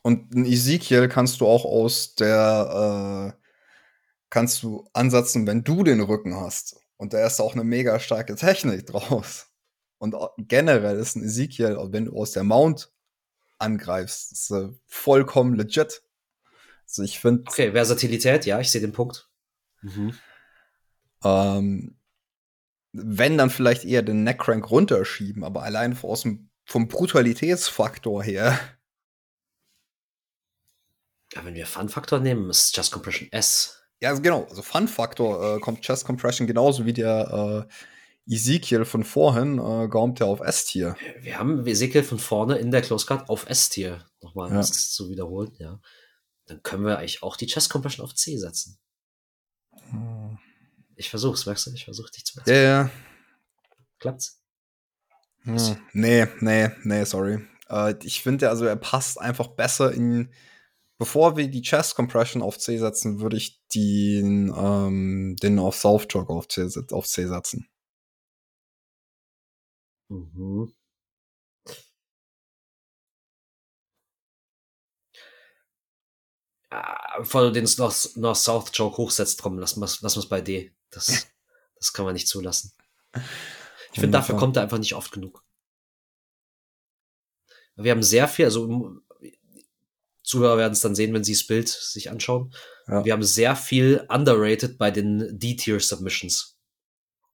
Und 0.02 0.34
ein 0.34 0.44
Ezekiel 0.44 1.08
kannst 1.08 1.40
du 1.40 1.46
auch 1.46 1.64
aus 1.64 2.16
der, 2.16 3.32
äh, 3.38 3.42
kannst 4.30 4.62
du 4.64 4.88
ansetzen, 4.92 5.46
wenn 5.46 5.62
du 5.62 5.84
den 5.84 6.00
Rücken 6.00 6.34
hast. 6.36 6.76
Und 6.96 7.12
da 7.12 7.24
ist 7.24 7.40
auch 7.40 7.54
eine 7.54 7.64
mega 7.64 7.98
starke 8.00 8.34
Technik 8.34 8.86
draus. 8.88 9.48
Und 9.98 10.16
generell 10.36 10.98
ist 10.98 11.14
ein 11.14 11.24
Ezekiel, 11.24 11.78
wenn 11.90 12.06
du 12.06 12.16
aus 12.16 12.32
der 12.32 12.42
Mount 12.42 12.92
angreifst, 13.58 14.32
ist 14.32 14.50
äh, 14.50 14.68
vollkommen 14.86 15.54
legit. 15.54 16.02
Also 16.84 17.04
ich 17.04 17.20
finde. 17.20 17.44
Okay, 17.48 17.70
Versatilität, 17.70 18.44
ja, 18.44 18.58
ich 18.58 18.70
sehe 18.70 18.80
den 18.80 18.92
Punkt. 18.92 19.30
Mhm. 19.82 20.14
Ähm, 21.24 21.96
wenn 22.92 23.38
dann 23.38 23.50
vielleicht 23.50 23.84
eher 23.84 24.02
den 24.02 24.22
Neckcrank 24.24 24.70
runterschieben, 24.70 25.44
aber 25.44 25.62
allein 25.62 25.96
aus 26.02 26.22
dem, 26.22 26.50
vom 26.64 26.88
Brutalitätsfaktor 26.88 28.22
her. 28.22 28.58
Ja, 31.32 31.44
wenn 31.44 31.54
wir 31.54 31.66
Fun-Faktor 31.66 32.20
nehmen, 32.20 32.50
ist 32.50 32.76
Just 32.76 32.92
Compression 32.92 33.32
S. 33.32 33.82
Ja, 34.00 34.10
also 34.10 34.20
genau. 34.20 34.44
Also 34.44 34.62
Fun-Faktor 34.62 35.56
äh, 35.56 35.60
kommt 35.60 35.80
Chest 35.80 36.04
Compression 36.04 36.46
genauso 36.46 36.84
wie 36.84 36.92
der 36.92 37.68
äh, 37.68 38.32
Ezekiel 38.34 38.84
von 38.84 39.04
vorhin, 39.04 39.58
äh, 39.58 39.88
kommt 39.88 40.20
ja 40.20 40.26
auf 40.26 40.40
S-Tier. 40.40 40.94
Wir 41.20 41.38
haben 41.38 41.66
Ezekiel 41.66 42.02
von 42.02 42.18
vorne 42.18 42.58
in 42.58 42.70
der 42.70 42.82
Close 42.82 43.06
Card 43.06 43.28
auf 43.28 43.48
S-Tier. 43.48 44.04
Nochmal 44.20 44.50
ja. 44.50 44.56
das 44.56 44.92
zu 44.92 45.08
wiederholen, 45.08 45.52
ja. 45.58 45.80
Dann 46.46 46.62
können 46.62 46.84
wir 46.84 46.98
eigentlich 46.98 47.22
auch 47.22 47.36
die 47.36 47.46
Chest 47.46 47.70
Compression 47.70 48.04
auf 48.04 48.14
C 48.14 48.36
setzen. 48.36 48.78
Hm. 49.90 50.11
Ich 50.96 51.10
versuch's, 51.10 51.46
merkst 51.46 51.66
du? 51.66 51.72
Ich 51.72 51.84
versuch 51.84 52.10
dich 52.10 52.24
zu 52.24 52.40
Ja, 52.46 52.54
ja. 52.54 52.90
Klappt's? 53.98 54.40
Hm. 55.44 55.76
Nee, 55.92 56.26
nee, 56.40 56.70
nee, 56.84 57.04
sorry. 57.04 57.44
Äh, 57.68 57.94
ich 58.02 58.22
finde, 58.22 58.48
also 58.48 58.64
er 58.64 58.76
passt 58.76 59.20
einfach 59.20 59.48
besser 59.48 59.92
in 59.92 60.30
bevor 61.02 61.36
wir 61.36 61.48
die 61.48 61.62
Chest 61.62 61.96
Compression 61.96 62.42
auf 62.42 62.58
C 62.58 62.78
setzen, 62.78 63.18
würde 63.18 63.36
ich 63.36 63.60
den, 63.74 64.54
ähm, 64.56 65.34
den 65.42 65.58
auf 65.58 65.74
South 65.76 66.06
Jog 66.08 66.30
auf 66.30 66.46
C, 66.46 66.68
auf 66.92 67.08
C 67.08 67.26
setzen. 67.26 67.68
Mhm. 70.08 70.72
Ah, 76.70 77.18
bevor 77.18 77.42
du 77.42 77.52
den 77.52 77.68
North, 77.78 78.10
North 78.14 78.36
South 78.38 78.70
Joke 78.72 78.96
hochsetzt, 78.96 79.42
komm, 79.42 79.58
lass 79.58 79.76
mal 79.76 79.90
lass 80.02 80.28
bei 80.28 80.40
D. 80.40 80.72
Das, 80.92 81.26
das 81.76 81.92
kann 81.92 82.04
man 82.04 82.14
nicht 82.14 82.28
zulassen. 82.28 82.72
Ich 83.92 84.00
finde, 84.00 84.16
dafür 84.16 84.36
kommt 84.36 84.56
er 84.56 84.62
einfach 84.62 84.78
nicht 84.78 84.94
oft 84.94 85.10
genug. 85.12 85.42
Wir 87.74 87.90
haben 87.90 88.02
sehr 88.02 88.28
viel, 88.28 88.44
also 88.44 89.00
Zuhörer 90.22 90.56
werden 90.56 90.72
es 90.72 90.80
dann 90.80 90.94
sehen, 90.94 91.12
wenn 91.12 91.24
sie 91.24 91.32
das 91.32 91.46
Bild 91.46 91.68
sich 91.68 92.10
anschauen. 92.10 92.54
Ja. 92.86 93.04
Wir 93.04 93.12
haben 93.12 93.22
sehr 93.22 93.56
viel 93.56 94.06
underrated 94.08 94.78
bei 94.78 94.90
den 94.90 95.38
D-Tier-Submissions. 95.38 96.56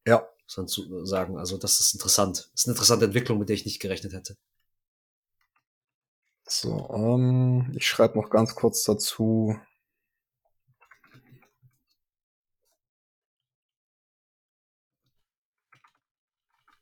Ja. 0.06 0.26
Muss 0.56 0.72
zu 0.72 1.04
sagen. 1.04 1.38
Also, 1.38 1.58
das 1.58 1.80
ist 1.80 1.92
interessant. 1.94 2.48
Das 2.52 2.62
ist 2.62 2.66
eine 2.66 2.72
interessante 2.72 3.04
Entwicklung, 3.04 3.38
mit 3.38 3.50
der 3.50 3.56
ich 3.56 3.66
nicht 3.66 3.80
gerechnet 3.80 4.14
hätte. 4.14 4.36
So, 6.46 6.88
ähm, 6.94 7.74
ich 7.76 7.86
schreibe 7.86 8.18
noch 8.18 8.30
ganz 8.30 8.54
kurz 8.54 8.82
dazu. 8.84 9.60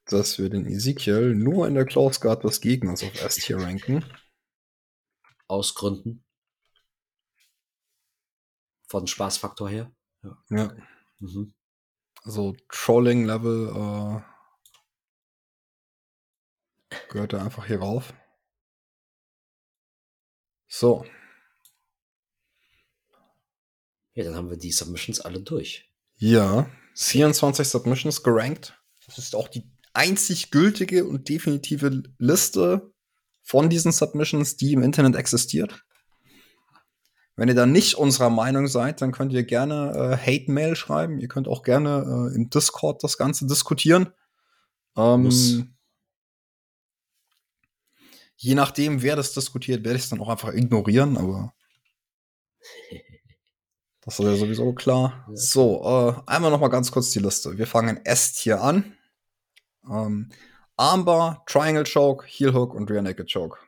Dass 0.07 0.39
wir 0.39 0.49
den 0.49 0.67
Ezekiel 0.67 1.35
nur 1.35 1.67
in 1.67 1.75
der 1.75 1.85
Close 1.85 2.21
Guard 2.21 2.45
des 2.45 2.61
Gegners 2.61 3.03
auf 3.03 3.23
S-Tier 3.23 3.59
ranken. 3.59 4.05
Aus 5.49 5.75
Gründen. 5.75 6.25
Von 8.89 9.07
Spaßfaktor 9.07 9.69
her. 9.69 9.93
Ja. 10.23 10.39
ja. 10.51 10.77
Mhm. 11.19 11.53
Also 12.23 12.57
Trolling-Level 12.69 14.23
äh, 16.91 16.99
gehört 17.09 17.33
da 17.33 17.45
einfach 17.45 17.67
hier 17.67 17.81
rauf. 17.81 18.15
So. 20.69 21.05
Ja, 24.15 24.25
dann 24.25 24.35
haben 24.35 24.51
wir 24.51 24.57
die 24.57 24.73
Submissions 24.73 25.21
alle 25.21 25.41
durch. 25.41 25.89
Ja, 26.17 26.71
24 26.95 27.69
Submissions 27.69 28.23
gerankt. 28.23 28.81
Das 29.07 29.19
ist 29.19 29.35
auch 29.37 29.49
die 29.49 29.71
einzig 29.97 30.51
gültige 30.51 31.07
und 31.07 31.29
definitive 31.29 32.03
Liste 32.19 32.93
von 33.43 33.71
diesen 33.71 33.93
Submissions, 33.93 34.57
die 34.57 34.73
im 34.73 34.83
Internet 34.83 35.17
existiert. 35.17 35.85
Wenn 37.37 37.49
ihr 37.49 37.55
da 37.55 37.67
nicht 37.67 37.95
unserer 37.97 38.31
Meinung 38.31 38.67
seid, 38.67 39.03
dann 39.03 39.13
könnt 39.13 39.33
ihr 39.33 39.45
gerne 39.45 39.93
äh, 39.95 40.17
Hate-Mail 40.17 40.75
schreiben. 40.75 41.21
Ihr 41.21 41.29
könnt 41.29 41.49
auch 41.49 41.63
gerne 41.63 42.31
äh, 42.33 42.35
im 42.35 42.49
Discord 42.49 43.05
das 43.05 43.19
Ganze 43.19 43.47
diskutieren. 43.47 44.09
Ähm, 44.97 45.77
je 48.37 48.55
nachdem, 48.55 49.03
wer 49.03 49.17
das 49.17 49.35
diskutiert, 49.35 49.85
werde 49.85 49.99
ich 49.99 50.05
es 50.05 50.09
dann 50.09 50.21
auch 50.21 50.31
einfach 50.31 50.55
ignorieren, 50.55 51.19
aber 51.19 51.53
das 54.01 54.19
ist 54.19 54.25
ja 54.25 54.37
sowieso 54.37 54.73
klar. 54.73 55.27
Ja. 55.29 55.37
So, 55.37 55.83
äh, 55.85 56.31
einmal 56.31 56.51
noch 56.51 56.61
mal 56.61 56.69
ganz 56.69 56.91
kurz 56.91 57.11
die 57.11 57.21
Liste. 57.21 57.59
Wir 57.59 57.67
fangen 57.67 58.03
S-Tier 58.05 58.63
an. 58.63 58.96
Ähm, 59.89 60.31
Armbar, 60.77 61.45
Triangle 61.47 61.85
Choke, 61.85 62.27
Heel 62.27 62.53
Hook 62.53 62.75
und 62.75 62.91
Rear 62.91 63.03
Naked 63.03 63.33
Choke. 63.33 63.59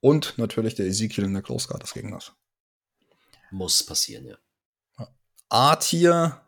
Und 0.00 0.36
natürlich 0.36 0.74
der 0.74 0.86
Ezekiel 0.86 1.24
in 1.24 1.32
der 1.32 1.42
Close 1.42 1.66
Guard 1.66 1.82
des 1.82 1.94
Gegners. 1.94 2.32
Muss 3.50 3.84
passieren, 3.84 4.26
ja. 4.26 4.36
A-Tier, 5.48 6.42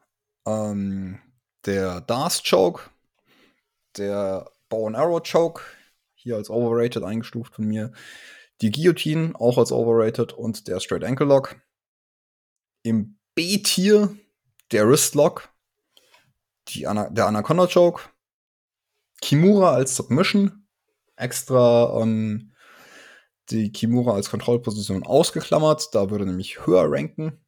ähm, 0.46 1.20
der 1.64 2.00
Darth 2.02 2.42
Choke, 2.48 2.90
der 3.96 4.50
Bow 4.68 4.86
and 4.86 4.96
Arrow 4.96 5.22
Choke, 5.22 5.62
hier 6.14 6.36
als 6.36 6.50
overrated 6.50 7.02
eingestuft 7.02 7.54
von 7.54 7.66
mir. 7.66 7.92
Die 8.60 8.70
Guillotine, 8.70 9.34
auch 9.38 9.58
als 9.58 9.70
overrated 9.72 10.32
und 10.32 10.68
der 10.68 10.80
Straight 10.80 11.04
Ankle 11.04 11.26
Lock. 11.26 11.56
Im 12.82 13.18
B-Tier 13.34 14.16
der 14.72 14.88
Wrist 14.88 15.14
Lock, 15.14 15.48
die 16.68 16.86
Ana 16.86 17.08
der 17.10 17.26
Anaconda 17.26 17.66
Choke, 17.66 18.02
Kimura 19.20 19.72
als 19.72 19.96
Submission, 19.96 20.66
extra 21.16 22.00
ähm, 22.02 22.52
die 23.50 23.72
Kimura 23.72 24.14
als 24.14 24.30
Kontrollposition 24.30 25.04
ausgeklammert, 25.04 25.94
da 25.94 26.10
würde 26.10 26.26
nämlich 26.26 26.66
höher 26.66 26.84
ranken. 26.90 27.44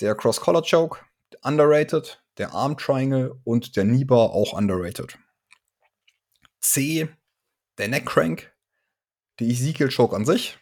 Der 0.00 0.14
Cross-Collar 0.14 0.62
Choke, 0.62 1.00
underrated, 1.42 2.22
der 2.38 2.54
Arm 2.54 2.76
Triangle 2.76 3.38
und 3.44 3.76
der 3.76 3.84
Niba 3.84 4.16
auch 4.16 4.52
underrated. 4.52 5.18
C, 6.60 7.08
der 7.78 7.88
Neck 7.88 8.06
Crank, 8.06 8.52
der 9.38 9.48
Ezekiel 9.48 9.90
Choke 9.94 10.14
an 10.14 10.24
sich, 10.24 10.58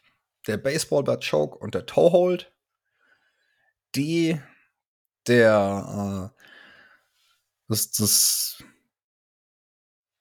der 0.46 0.56
Baseball 0.56 1.02
Bat 1.02 1.28
Choke 1.28 1.58
und 1.58 1.74
der 1.74 1.86
Toe 1.86 2.12
Hold. 2.12 2.52
D, 3.94 4.40
der 5.26 6.32
äh, 6.36 6.42
das, 7.68 7.90
das, 7.90 8.64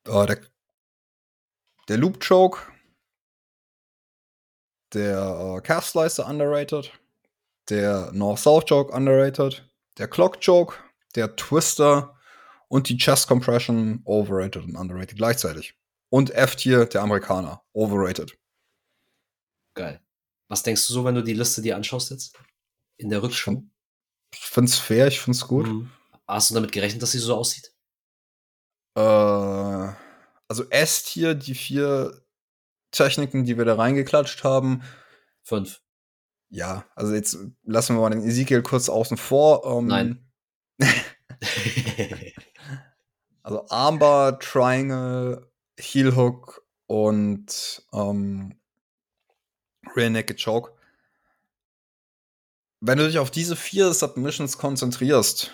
oh, 0.08 0.26
der, 0.26 0.42
der 1.88 1.98
Loop 1.98 2.20
Choke, 2.20 2.60
der 4.94 5.58
äh, 5.58 5.62
Calf 5.62 5.86
Slicer 5.86 6.28
underrated, 6.28 6.92
der 7.70 8.12
North-South 8.14 8.66
Choke 8.66 8.94
underrated, 8.94 9.68
der 9.98 10.08
Clock 10.08 10.42
Choke, 10.42 10.76
der 11.16 11.36
Twister 11.36 12.20
und 12.68 12.90
die 12.90 12.98
Chest 12.98 13.28
Compression 13.28 14.02
overrated 14.06 14.64
und 14.64 14.76
underrated 14.76 15.18
gleichzeitig. 15.18 15.76
Und 16.10 16.32
F-Tier, 16.32 16.86
der 16.86 17.02
Amerikaner, 17.02 17.64
overrated. 17.74 18.38
Geil. 19.74 20.02
Was 20.48 20.64
denkst 20.64 20.88
du 20.88 20.94
so, 20.94 21.06
wenn 21.06 21.16
du 21.16 21.24
die 21.24 21.34
Liste 21.34 21.62
dir 21.62 21.76
anschaust 21.76 22.12
jetzt? 22.12 22.38
In 22.98 23.10
der 23.10 23.22
Rückschau? 23.22 23.64
Ich 24.34 24.40
find's 24.40 24.78
fair, 24.78 25.08
ich 25.08 25.20
find's 25.20 25.48
gut. 25.48 25.68
Mhm. 25.68 25.92
Hast 26.28 26.50
du 26.50 26.56
damit 26.56 26.72
gerechnet, 26.72 27.02
dass 27.02 27.12
sie 27.12 27.20
so 27.20 27.36
aussieht? 27.36 27.74
Äh, 28.96 29.02
also 29.02 30.70
S-Tier, 30.70 31.36
die 31.36 31.56
vier 31.56 32.22
Techniken, 32.92 33.44
die 33.44 33.58
wir 33.58 33.66
da 33.66 33.76
reingeklatscht 33.76 34.44
haben. 34.44 34.84
Fünf. 35.44 35.82
Ja, 36.50 36.86
also 36.96 37.14
jetzt 37.14 37.38
lassen 37.64 37.96
wir 37.96 38.02
mal 38.02 38.10
den 38.10 38.24
Ezekiel 38.24 38.62
kurz 38.62 38.90
außen 38.90 39.18
vor. 39.18 39.66
Ähm, 39.66 39.88
Nein. 39.88 40.32
also 43.44 43.66
Armbar, 43.70 44.40
Triangle, 44.40 45.52
Heel 45.78 46.16
Hook 46.16 46.66
und 46.88 47.86
ähm, 47.94 48.56
Rear 49.96 50.10
Naked 50.10 50.44
Choke. 50.44 50.72
Wenn 52.82 52.98
du 52.98 53.08
dich 53.08 53.20
auf 53.20 53.32
diese 53.32 53.56
vier 53.56 53.94
Submissions 53.94 54.58
konzentrierst, 54.58 55.52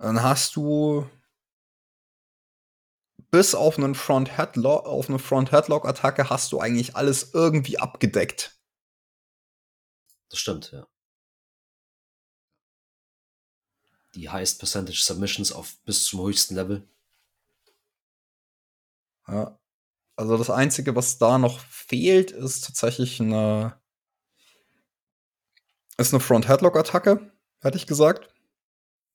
dann 0.00 0.22
hast 0.22 0.56
du 0.56 1.08
bis 3.30 3.54
auf 3.54 3.78
einen 3.78 3.94
Front 3.94 4.36
Headlock, 4.36 4.86
auf 4.86 5.08
eine 5.08 5.18
Front 5.18 5.52
Headlock 5.52 5.86
Attacke 5.86 6.30
hast 6.30 6.52
du 6.52 6.58
eigentlich 6.58 6.96
alles 6.96 7.34
irgendwie 7.34 7.78
abgedeckt. 7.78 8.58
Das 10.30 10.38
stimmt, 10.38 10.72
ja. 10.72 10.86
Die 14.14 14.28
Highest 14.28 14.58
Percentage 14.58 15.00
Submissions 15.02 15.52
auf 15.52 15.76
bis 15.84 16.04
zum 16.04 16.22
höchsten 16.26 16.54
Level. 16.54 16.88
Ja. 19.28 19.58
Also 20.16 20.36
das 20.36 20.50
einzige, 20.50 20.96
was 20.96 21.18
da 21.18 21.38
noch 21.38 21.60
fehlt, 21.60 22.30
ist 22.32 22.64
tatsächlich 22.64 23.20
eine 23.20 23.80
ist 25.98 26.14
eine 26.14 26.20
Front 26.20 26.48
Headlock 26.48 26.76
Attacke, 26.76 27.30
hätte 27.60 27.76
ich 27.76 27.86
gesagt. 27.86 28.32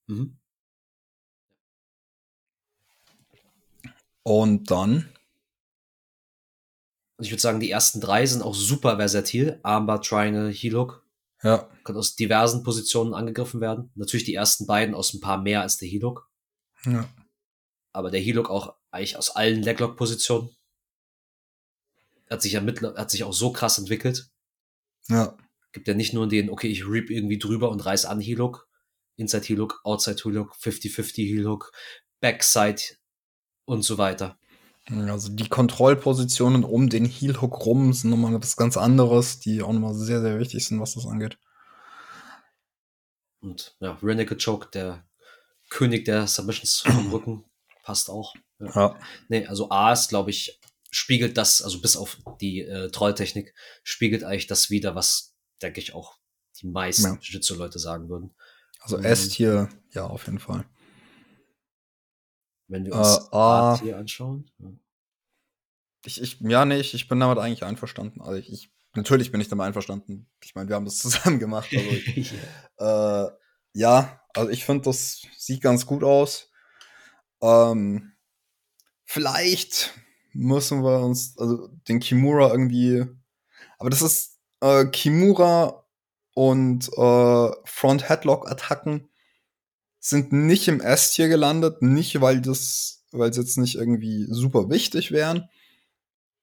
Mhm. 0.07 0.39
Und 4.27 4.71
dann? 4.71 5.13
Also 7.17 7.27
ich 7.27 7.31
würde 7.31 7.41
sagen, 7.41 7.59
die 7.59 7.69
ersten 7.69 8.01
drei 8.01 8.25
sind 8.25 8.41
auch 8.41 8.55
super 8.55 8.97
versatil. 8.97 9.59
Armbar, 9.61 10.01
Triangle, 10.01 10.51
Heel 10.51 10.75
Hook. 10.75 11.05
Ja. 11.43 11.69
Kann 11.83 11.95
aus 11.95 12.15
diversen 12.15 12.63
Positionen 12.63 13.13
angegriffen 13.13 13.61
werden. 13.61 13.91
Natürlich 13.93 14.23
die 14.23 14.33
ersten 14.33 14.65
beiden 14.65 14.95
aus 14.95 15.13
ein 15.13 15.21
paar 15.21 15.41
mehr 15.41 15.61
als 15.61 15.77
der 15.77 15.87
Heel 15.87 16.01
Hook. 16.01 16.27
Ja. 16.85 17.07
Aber 17.93 18.09
der 18.09 18.19
Heel 18.19 18.37
Hook 18.37 18.49
auch 18.49 18.75
eigentlich 18.89 19.15
aus 19.15 19.29
allen 19.29 19.61
Leglock-Positionen. 19.61 20.49
Hat 22.27 22.41
sich 22.41 22.53
ja 22.53 22.61
mit, 22.61 22.81
hat 22.81 23.11
sich 23.11 23.23
auch 23.23 23.33
so 23.33 23.51
krass 23.51 23.77
entwickelt. 23.77 24.31
Ja. 25.07 25.37
Gibt 25.71 25.87
ja 25.87 25.93
nicht 25.93 26.13
nur 26.13 26.27
den, 26.27 26.49
okay, 26.49 26.67
ich 26.67 26.87
reap 26.87 27.11
irgendwie 27.11 27.37
drüber 27.37 27.69
und 27.69 27.85
reiß 27.85 28.05
an 28.05 28.19
Heel 28.19 28.39
Hook. 28.39 28.67
Inside 29.17 29.45
Heel 29.45 29.59
Hook, 29.59 29.81
Outside 29.83 30.21
Heel 30.23 30.39
Hook, 30.39 30.55
50-50 30.55 31.27
Heel 31.27 31.47
Hook, 31.47 31.71
Backside 32.21 32.81
und 33.65 33.83
so 33.83 33.97
weiter. 33.97 34.37
Also 34.87 35.29
die 35.29 35.49
Kontrollpositionen 35.49 36.63
um 36.63 36.89
den 36.89 37.05
Heel 37.05 37.41
Hook 37.41 37.65
rum 37.65 37.91
sind 37.91 38.11
nochmal 38.11 38.39
was 38.39 38.55
ganz 38.55 38.77
anderes, 38.77 39.39
die 39.39 39.63
auch 39.63 39.73
nochmal 39.73 39.95
sehr, 39.95 40.21
sehr 40.21 40.37
wichtig 40.39 40.65
sind, 40.65 40.79
was 40.79 40.93
das 40.93 41.07
angeht. 41.07 41.39
Und 43.41 43.75
ja, 43.79 43.97
Renegade 44.01 44.43
Choke, 44.43 44.69
der 44.71 45.07
König 45.69 46.05
der 46.05 46.27
Submissions 46.27 46.81
vom 46.81 47.09
Rücken, 47.11 47.45
passt 47.83 48.09
auch. 48.09 48.35
Ja. 48.59 48.71
ja. 48.75 48.99
Nee, 49.27 49.47
also 49.47 49.69
A 49.71 49.91
ist, 49.91 50.09
glaube 50.09 50.29
ich, 50.29 50.59
spiegelt 50.91 51.37
das, 51.37 51.61
also 51.61 51.81
bis 51.81 51.97
auf 51.97 52.17
die 52.39 52.61
äh, 52.61 52.89
Trolltechnik, 52.89 53.55
spiegelt 53.83 54.23
eigentlich 54.23 54.47
das 54.47 54.69
wieder, 54.69 54.95
was, 54.95 55.35
denke 55.61 55.79
ich, 55.79 55.93
auch 55.93 56.17
die 56.61 56.67
meisten 56.67 57.03
ja. 57.03 57.19
Jiu-Jitsu-Leute 57.19 57.79
sagen 57.79 58.07
würden. 58.07 58.35
Also 58.79 58.97
ähm, 58.97 59.05
S-Tier, 59.05 59.69
ja, 59.91 60.05
auf 60.05 60.27
jeden 60.27 60.39
Fall. 60.39 60.65
Wenn 62.67 62.85
wir 62.85 62.95
uns 62.95 63.17
äh, 63.31 63.35
A-Tier 63.35 63.97
anschauen. 63.97 64.49
Ja. 64.59 64.71
Ich, 66.05 66.21
ich, 66.21 66.39
ja, 66.41 66.65
nee, 66.65 66.79
ich, 66.79 66.93
ich 66.93 67.07
bin 67.07 67.19
damit 67.19 67.37
eigentlich 67.37 67.63
einverstanden. 67.63 68.21
Also 68.21 68.33
ich, 68.33 68.51
ich 68.51 68.71
natürlich 68.95 69.31
bin 69.31 69.41
ich 69.41 69.47
damit 69.47 69.65
einverstanden. 69.65 70.27
Ich 70.43 70.55
meine, 70.55 70.69
wir 70.69 70.75
haben 70.75 70.85
das 70.85 70.97
zusammen 70.99 71.39
gemacht. 71.39 71.69
Also 71.71 71.89
ich, 71.89 72.33
äh, 72.77 73.25
ja, 73.73 74.21
also 74.33 74.49
ich 74.49 74.65
finde, 74.65 74.85
das 74.85 75.21
sieht 75.37 75.61
ganz 75.61 75.85
gut 75.85 76.03
aus. 76.03 76.51
Ähm, 77.41 78.13
vielleicht 79.05 79.93
müssen 80.33 80.83
wir 80.83 80.99
uns, 81.01 81.37
also 81.37 81.69
den 81.87 81.99
Kimura 81.99 82.51
irgendwie, 82.51 83.05
aber 83.77 83.89
das 83.89 84.01
ist 84.01 84.39
äh, 84.61 84.85
Kimura 84.85 85.85
und 86.33 86.89
äh, 86.97 87.51
Front 87.65 88.09
Headlock 88.09 88.49
Attacken 88.49 89.09
sind 90.07 90.31
nicht 90.31 90.67
im 90.67 90.81
S-Tier 90.81 91.29
gelandet, 91.29 91.81
nicht 91.81 92.21
weil 92.21 92.39
das, 92.39 93.03
weil 93.11 93.33
sie 93.33 93.41
jetzt 93.41 93.57
nicht 93.57 93.73
irgendwie 93.73 94.27
super 94.29 94.69
wichtig 94.69 95.11
wären, 95.11 95.49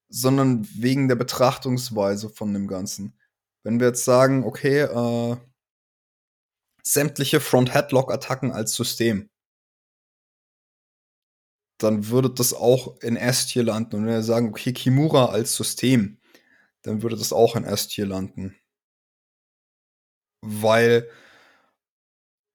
sondern 0.08 0.66
wegen 0.74 1.06
der 1.06 1.14
Betrachtungsweise 1.14 2.28
von 2.28 2.52
dem 2.52 2.66
Ganzen. 2.66 3.16
Wenn 3.62 3.78
wir 3.78 3.86
jetzt 3.86 4.04
sagen, 4.04 4.42
okay, 4.42 4.80
äh, 4.80 5.36
sämtliche 6.82 7.38
Front-Headlock-Attacken 7.38 8.50
als 8.50 8.74
System, 8.74 9.30
dann 11.78 12.08
würde 12.08 12.30
das 12.30 12.54
auch 12.54 13.00
in 13.00 13.14
S-Tier 13.14 13.62
landen. 13.62 13.94
Und 13.94 14.06
wenn 14.06 14.14
wir 14.14 14.22
sagen, 14.24 14.48
okay, 14.48 14.72
Kimura 14.72 15.26
als 15.26 15.54
System, 15.54 16.18
dann 16.82 17.02
würde 17.02 17.16
das 17.16 17.32
auch 17.32 17.54
in 17.54 17.62
S-Tier 17.62 18.06
landen. 18.06 18.56
Weil 20.40 21.08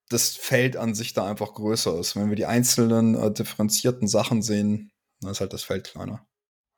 das 0.09 0.35
Feld 0.35 0.77
an 0.77 0.95
sich 0.95 1.13
da 1.13 1.25
einfach 1.25 1.53
größer 1.53 1.99
ist. 1.99 2.15
Wenn 2.15 2.29
wir 2.29 2.35
die 2.35 2.45
einzelnen 2.45 3.15
äh, 3.15 3.31
differenzierten 3.31 4.07
Sachen 4.07 4.41
sehen, 4.41 4.91
dann 5.21 5.31
ist 5.31 5.41
halt 5.41 5.53
das 5.53 5.63
Feld 5.63 5.91
kleiner. 5.91 6.25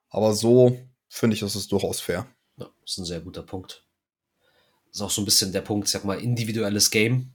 Aber 0.09 0.33
so 0.33 0.79
finde 1.07 1.35
ich, 1.35 1.41
ist 1.41 1.55
es 1.55 1.67
durchaus 1.67 1.99
fair. 1.99 2.27
Ja, 2.57 2.69
ist 2.85 2.97
ein 2.97 3.05
sehr 3.05 3.21
guter 3.21 3.43
Punkt. 3.43 3.85
Ist 4.91 5.01
auch 5.01 5.11
so 5.11 5.21
ein 5.21 5.25
bisschen 5.25 5.51
der 5.51 5.61
Punkt, 5.61 5.87
sag 5.87 6.03
mal, 6.03 6.19
individuelles 6.19 6.89
Game. 6.89 7.33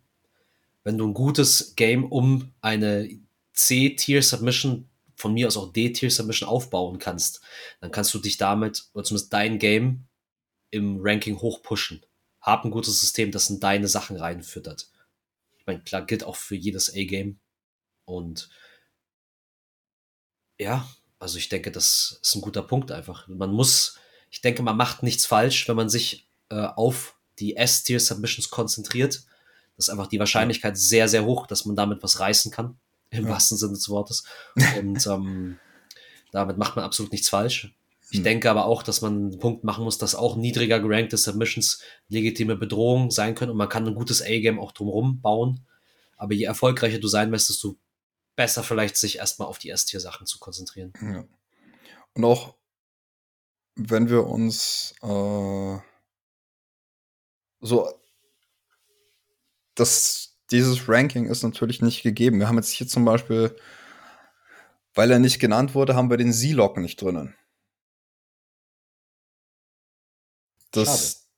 Wenn 0.82 0.98
du 0.98 1.06
ein 1.06 1.14
gutes 1.14 1.76
Game 1.76 2.04
um 2.04 2.52
eine 2.60 3.08
C-Tier-Submission, 3.52 4.88
von 5.16 5.32
mir 5.32 5.46
aus 5.46 5.56
auch 5.56 5.72
D-Tier-Submission 5.72 6.48
aufbauen 6.48 6.98
kannst, 6.98 7.40
dann 7.80 7.92
kannst 7.92 8.12
du 8.12 8.18
dich 8.18 8.36
damit, 8.36 8.88
oder 8.92 9.04
zumindest 9.04 9.32
dein 9.32 9.58
Game, 9.58 10.06
im 10.70 10.98
Ranking 11.00 11.40
hochpushen. 11.40 12.04
Hab 12.40 12.64
ein 12.64 12.72
gutes 12.72 13.00
System, 13.00 13.30
das 13.30 13.48
in 13.48 13.60
deine 13.60 13.86
Sachen 13.86 14.16
reinfüttert. 14.16 14.90
Ich 15.64 15.66
meine, 15.66 15.82
klar, 15.82 16.04
gilt 16.04 16.24
auch 16.24 16.36
für 16.36 16.56
jedes 16.56 16.90
A-Game. 16.90 17.40
Und 18.04 18.50
ja, 20.58 20.86
also 21.18 21.38
ich 21.38 21.48
denke, 21.48 21.72
das 21.72 22.18
ist 22.20 22.34
ein 22.34 22.42
guter 22.42 22.62
Punkt 22.62 22.92
einfach. 22.92 23.26
Man 23.28 23.50
muss, 23.50 23.98
ich 24.30 24.42
denke, 24.42 24.62
man 24.62 24.76
macht 24.76 25.02
nichts 25.02 25.24
falsch, 25.24 25.66
wenn 25.66 25.76
man 25.76 25.88
sich 25.88 26.28
äh, 26.50 26.66
auf 26.66 27.18
die 27.38 27.56
S-Tier-Submissions 27.56 28.50
konzentriert. 28.50 29.24
Das 29.76 29.86
ist 29.86 29.88
einfach 29.88 30.06
die 30.06 30.18
Wahrscheinlichkeit 30.18 30.76
sehr, 30.76 31.08
sehr 31.08 31.24
hoch, 31.24 31.46
dass 31.46 31.64
man 31.64 31.76
damit 31.76 32.02
was 32.02 32.20
reißen 32.20 32.52
kann, 32.52 32.78
im 33.08 33.24
ja. 33.24 33.30
wahrsten 33.30 33.56
Sinne 33.56 33.72
des 33.72 33.88
Wortes. 33.88 34.24
Und 34.78 35.06
ähm, 35.06 35.58
damit 36.30 36.58
macht 36.58 36.76
man 36.76 36.84
absolut 36.84 37.10
nichts 37.10 37.30
falsch. 37.30 37.74
Ich 38.14 38.18
hm. 38.18 38.24
denke 38.24 38.48
aber 38.48 38.66
auch, 38.66 38.84
dass 38.84 39.00
man 39.00 39.12
einen 39.12 39.38
Punkt 39.40 39.64
machen 39.64 39.82
muss, 39.82 39.98
dass 39.98 40.14
auch 40.14 40.36
niedriger 40.36 40.78
gerankte 40.78 41.16
Submissions 41.16 41.80
legitime 42.08 42.54
Bedrohung 42.54 43.10
sein 43.10 43.34
können 43.34 43.50
und 43.50 43.56
man 43.56 43.68
kann 43.68 43.88
ein 43.88 43.96
gutes 43.96 44.22
A-Game 44.22 44.60
auch 44.60 44.70
drumherum 44.70 45.20
bauen. 45.20 45.66
Aber 46.16 46.32
je 46.32 46.44
erfolgreicher 46.44 47.00
du 47.00 47.08
sein 47.08 47.30
möchtest, 47.30 47.50
desto 47.50 47.76
besser 48.36 48.62
vielleicht 48.62 48.96
sich 48.96 49.18
erstmal 49.18 49.48
auf 49.48 49.58
die 49.58 49.70
S-Tier-Sachen 49.70 50.26
zu 50.28 50.38
konzentrieren. 50.38 50.92
Ja. 51.02 51.24
Und 52.14 52.24
auch 52.24 52.54
wenn 53.74 54.08
wir 54.08 54.24
uns 54.28 54.94
äh, 55.02 55.78
so 57.60 57.88
das, 59.74 60.36
dieses 60.52 60.88
Ranking 60.88 61.26
ist 61.26 61.42
natürlich 61.42 61.82
nicht 61.82 62.04
gegeben. 62.04 62.38
Wir 62.38 62.46
haben 62.46 62.58
jetzt 62.58 62.70
hier 62.70 62.86
zum 62.86 63.04
Beispiel, 63.04 63.56
weil 64.94 65.10
er 65.10 65.18
nicht 65.18 65.40
genannt 65.40 65.74
wurde, 65.74 65.96
haben 65.96 66.10
wir 66.10 66.16
den 66.16 66.32
Z-Lock 66.32 66.76
nicht 66.76 67.02
drinnen. 67.02 67.34
Das, 70.74 71.28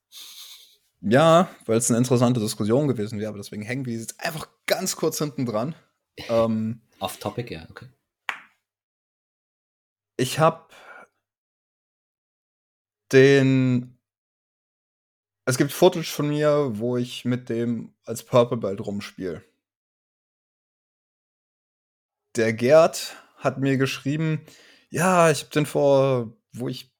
Schade. 1.01 1.13
ja, 1.13 1.49
weil 1.65 1.77
es 1.77 1.89
eine 1.89 1.97
interessante 1.97 2.39
Diskussion 2.39 2.87
gewesen 2.87 3.19
wäre, 3.19 3.29
aber 3.29 3.37
deswegen 3.37 3.61
hängen 3.61 3.85
wir 3.85 3.97
jetzt 3.97 4.19
einfach 4.19 4.47
ganz 4.65 4.95
kurz 4.95 5.19
hinten 5.19 5.45
dran. 5.45 5.75
ähm, 6.29 6.81
Off 6.99 7.17
Topic, 7.17 7.53
ja, 7.53 7.67
okay. 7.69 7.87
Ich 10.17 10.39
habe 10.39 10.67
den. 13.11 13.97
Es 15.45 15.57
gibt 15.57 15.71
Footage 15.71 16.11
von 16.11 16.27
mir, 16.27 16.71
wo 16.73 16.97
ich 16.97 17.23
mit 17.23 17.47
dem 17.49 17.93
als 18.03 18.23
Purple 18.23 18.57
Belt 18.57 18.81
rumspiele. 18.81 19.43
Der 22.35 22.53
Gerd 22.53 23.15
hat 23.37 23.59
mir 23.59 23.77
geschrieben, 23.77 24.45
ja, 24.89 25.31
ich 25.31 25.43
habe 25.43 25.51
den 25.51 25.65
vor, 25.65 26.33
wo 26.51 26.67
ich 26.67 26.91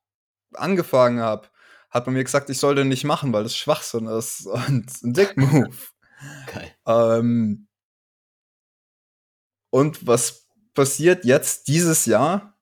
angefangen 0.54 1.20
habe, 1.20 1.50
hat 1.98 2.06
man 2.06 2.14
mir 2.14 2.24
gesagt, 2.24 2.50
ich 2.50 2.60
soll 2.60 2.76
den 2.76 2.88
nicht 2.88 3.04
machen, 3.04 3.34
weil 3.34 3.44
das 3.44 3.58
Schwachsinn 3.58 4.06
ist 4.08 4.46
und 4.46 5.04
ein 5.04 5.14
Dick-Move. 5.14 5.76
Geil. 6.48 6.76
Ähm, 6.86 7.68
und 9.72 10.08
was 10.08 10.48
passiert 10.74 11.26
jetzt 11.26 11.68
dieses 11.68 12.06
Jahr? 12.06 12.58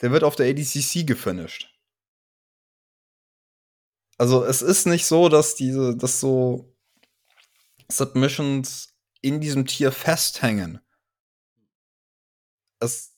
Der 0.00 0.10
wird 0.10 0.24
auf 0.24 0.36
der 0.36 0.50
ADCC 0.50 1.06
gefinisht. 1.06 1.72
Also 4.18 4.44
es 4.44 4.62
ist 4.62 4.86
nicht 4.86 5.06
so, 5.06 5.28
dass 5.28 5.54
diese, 5.54 5.96
dass 5.96 6.20
so 6.20 6.74
Submissions 7.90 8.94
in 9.20 9.40
diesem 9.40 9.66
Tier 9.66 9.92
festhängen. 9.92 10.80
Es 12.80 13.16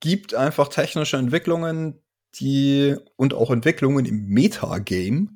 gibt 0.00 0.34
einfach 0.34 0.68
technische 0.68 1.16
Entwicklungen, 1.16 2.02
die 2.36 2.96
und 3.16 3.34
auch 3.34 3.50
Entwicklungen 3.50 4.06
im 4.06 4.28
Metagame, 4.28 5.28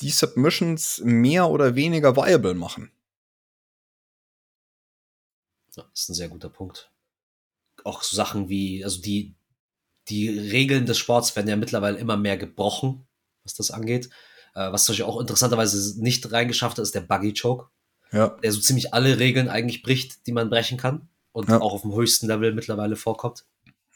die 0.00 0.10
Submissions 0.10 1.00
mehr 1.04 1.48
oder 1.48 1.74
weniger 1.74 2.16
viable 2.16 2.54
machen. 2.54 2.90
Ja, 5.76 5.84
das 5.90 6.02
ist 6.02 6.08
ein 6.10 6.14
sehr 6.14 6.28
guter 6.28 6.48
Punkt. 6.48 6.90
Auch 7.84 8.02
so 8.02 8.16
Sachen 8.16 8.48
wie, 8.48 8.84
also 8.84 9.00
die, 9.00 9.34
die 10.08 10.28
Regeln 10.28 10.86
des 10.86 10.98
Sports 10.98 11.34
werden 11.36 11.48
ja 11.48 11.56
mittlerweile 11.56 11.98
immer 11.98 12.16
mehr 12.16 12.36
gebrochen, 12.36 13.06
was 13.44 13.54
das 13.54 13.70
angeht. 13.70 14.10
Äh, 14.54 14.72
was 14.72 14.86
natürlich 14.86 15.04
auch 15.04 15.20
interessanterweise 15.20 16.02
nicht 16.02 16.30
reingeschafft 16.30 16.76
hat, 16.76 16.82
ist 16.82 16.94
der 16.94 17.00
Buggy 17.00 17.32
Choke. 17.32 17.68
Ja. 18.10 18.28
Der 18.42 18.52
so 18.52 18.60
ziemlich 18.60 18.92
alle 18.92 19.18
Regeln 19.18 19.48
eigentlich 19.48 19.82
bricht, 19.82 20.26
die 20.26 20.32
man 20.32 20.50
brechen 20.50 20.76
kann. 20.76 21.08
Und 21.32 21.48
ja. 21.48 21.60
auch 21.60 21.72
auf 21.72 21.82
dem 21.82 21.94
höchsten 21.94 22.26
Level 22.26 22.52
mittlerweile 22.52 22.94
vorkommt. 22.96 23.46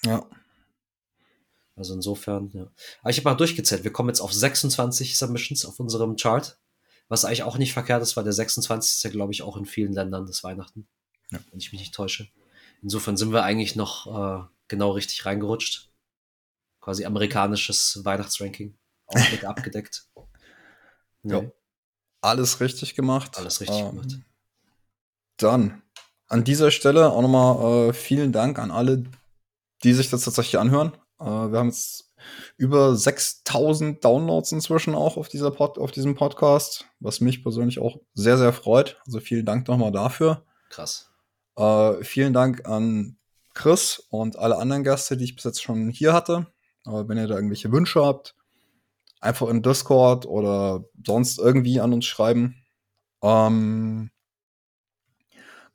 Ja. 0.04 0.26
Also 1.76 1.94
insofern, 1.94 2.50
ja. 2.54 2.66
Aber 3.02 3.10
ich 3.10 3.18
habe 3.18 3.28
mal 3.28 3.34
durchgezählt. 3.34 3.84
Wir 3.84 3.92
kommen 3.92 4.08
jetzt 4.08 4.20
auf 4.20 4.32
26 4.32 5.16
Submissions 5.16 5.64
auf 5.64 5.78
unserem 5.78 6.16
Chart. 6.16 6.58
Was 7.08 7.24
eigentlich 7.24 7.44
auch 7.44 7.58
nicht 7.58 7.72
verkehrt 7.72 8.02
ist, 8.02 8.16
weil 8.16 8.24
der 8.24 8.32
26. 8.32 8.96
ist 8.96 9.02
ja, 9.04 9.10
glaube 9.10 9.32
ich, 9.32 9.42
auch 9.42 9.56
in 9.56 9.66
vielen 9.66 9.92
Ländern 9.92 10.26
des 10.26 10.42
Weihnachten 10.42 10.88
ja. 11.30 11.38
wenn 11.50 11.58
ich 11.58 11.72
mich 11.72 11.80
nicht 11.80 11.94
täusche. 11.94 12.28
Insofern 12.82 13.16
sind 13.16 13.32
wir 13.32 13.42
eigentlich 13.42 13.76
noch 13.76 14.06
äh, 14.06 14.44
genau 14.68 14.92
richtig 14.92 15.24
reingerutscht. 15.26 15.90
Quasi 16.80 17.04
amerikanisches 17.04 18.04
Weihnachtsranking. 18.04 18.76
Auch 19.06 19.30
mit 19.30 19.44
abgedeckt. 19.44 20.08
Nee. 21.22 21.34
Ja. 21.34 21.50
Alles 22.20 22.60
richtig 22.60 22.94
gemacht. 22.94 23.36
Alles 23.38 23.60
richtig 23.60 23.78
ähm, 23.78 23.90
gemacht. 23.90 24.18
Dann 25.36 25.82
an 26.28 26.44
dieser 26.44 26.70
Stelle 26.70 27.10
auch 27.10 27.22
nochmal 27.22 27.88
äh, 27.88 27.92
vielen 27.92 28.32
Dank 28.32 28.58
an 28.58 28.70
alle, 28.70 29.04
die 29.82 29.92
sich 29.92 30.10
das 30.10 30.24
tatsächlich 30.24 30.58
anhören. 30.58 30.92
Äh, 31.20 31.24
wir 31.24 31.58
haben 31.58 31.68
jetzt 31.68 32.12
über 32.56 32.96
6000 32.96 34.04
Downloads 34.04 34.52
inzwischen 34.52 34.94
auch 34.94 35.16
auf, 35.16 35.28
dieser 35.28 35.50
Pod, 35.50 35.78
auf 35.78 35.90
diesem 35.90 36.14
Podcast, 36.14 36.86
was 37.00 37.20
mich 37.20 37.42
persönlich 37.42 37.78
auch 37.78 37.98
sehr, 38.14 38.38
sehr 38.38 38.52
freut. 38.52 39.00
Also 39.06 39.20
vielen 39.20 39.46
Dank 39.46 39.68
nochmal 39.68 39.92
dafür. 39.92 40.44
Krass. 40.70 41.10
Äh, 41.56 42.04
vielen 42.04 42.32
Dank 42.32 42.66
an 42.68 43.16
Chris 43.54 44.02
und 44.10 44.38
alle 44.38 44.58
anderen 44.58 44.84
Gäste, 44.84 45.16
die 45.16 45.24
ich 45.24 45.34
bis 45.34 45.44
jetzt 45.44 45.62
schon 45.62 45.88
hier 45.88 46.12
hatte. 46.12 46.46
Aber 46.84 47.08
wenn 47.08 47.18
ihr 47.18 47.26
da 47.26 47.36
irgendwelche 47.36 47.72
Wünsche 47.72 48.04
habt, 48.04 48.34
einfach 49.20 49.48
in 49.48 49.62
Discord 49.62 50.26
oder 50.26 50.84
sonst 51.04 51.38
irgendwie 51.38 51.80
an 51.80 51.92
uns 51.92 52.04
schreiben. 52.04 52.62
Ähm, 53.22 54.10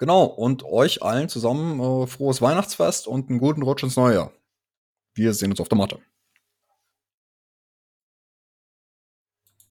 Genau, 0.01 0.23
und 0.23 0.63
euch 0.63 1.03
allen 1.03 1.29
zusammen 1.29 1.79
äh, 1.79 2.07
frohes 2.07 2.41
Weihnachtsfest 2.41 3.05
und 3.05 3.29
einen 3.29 3.37
guten 3.37 3.61
Rutsch 3.61 3.83
ins 3.83 3.97
neue 3.97 4.15
Jahr. 4.15 4.31
Wir 5.13 5.33
sehen 5.33 5.51
uns 5.51 5.59
auf 5.59 5.69
der 5.69 5.77
Matte. 5.77 5.99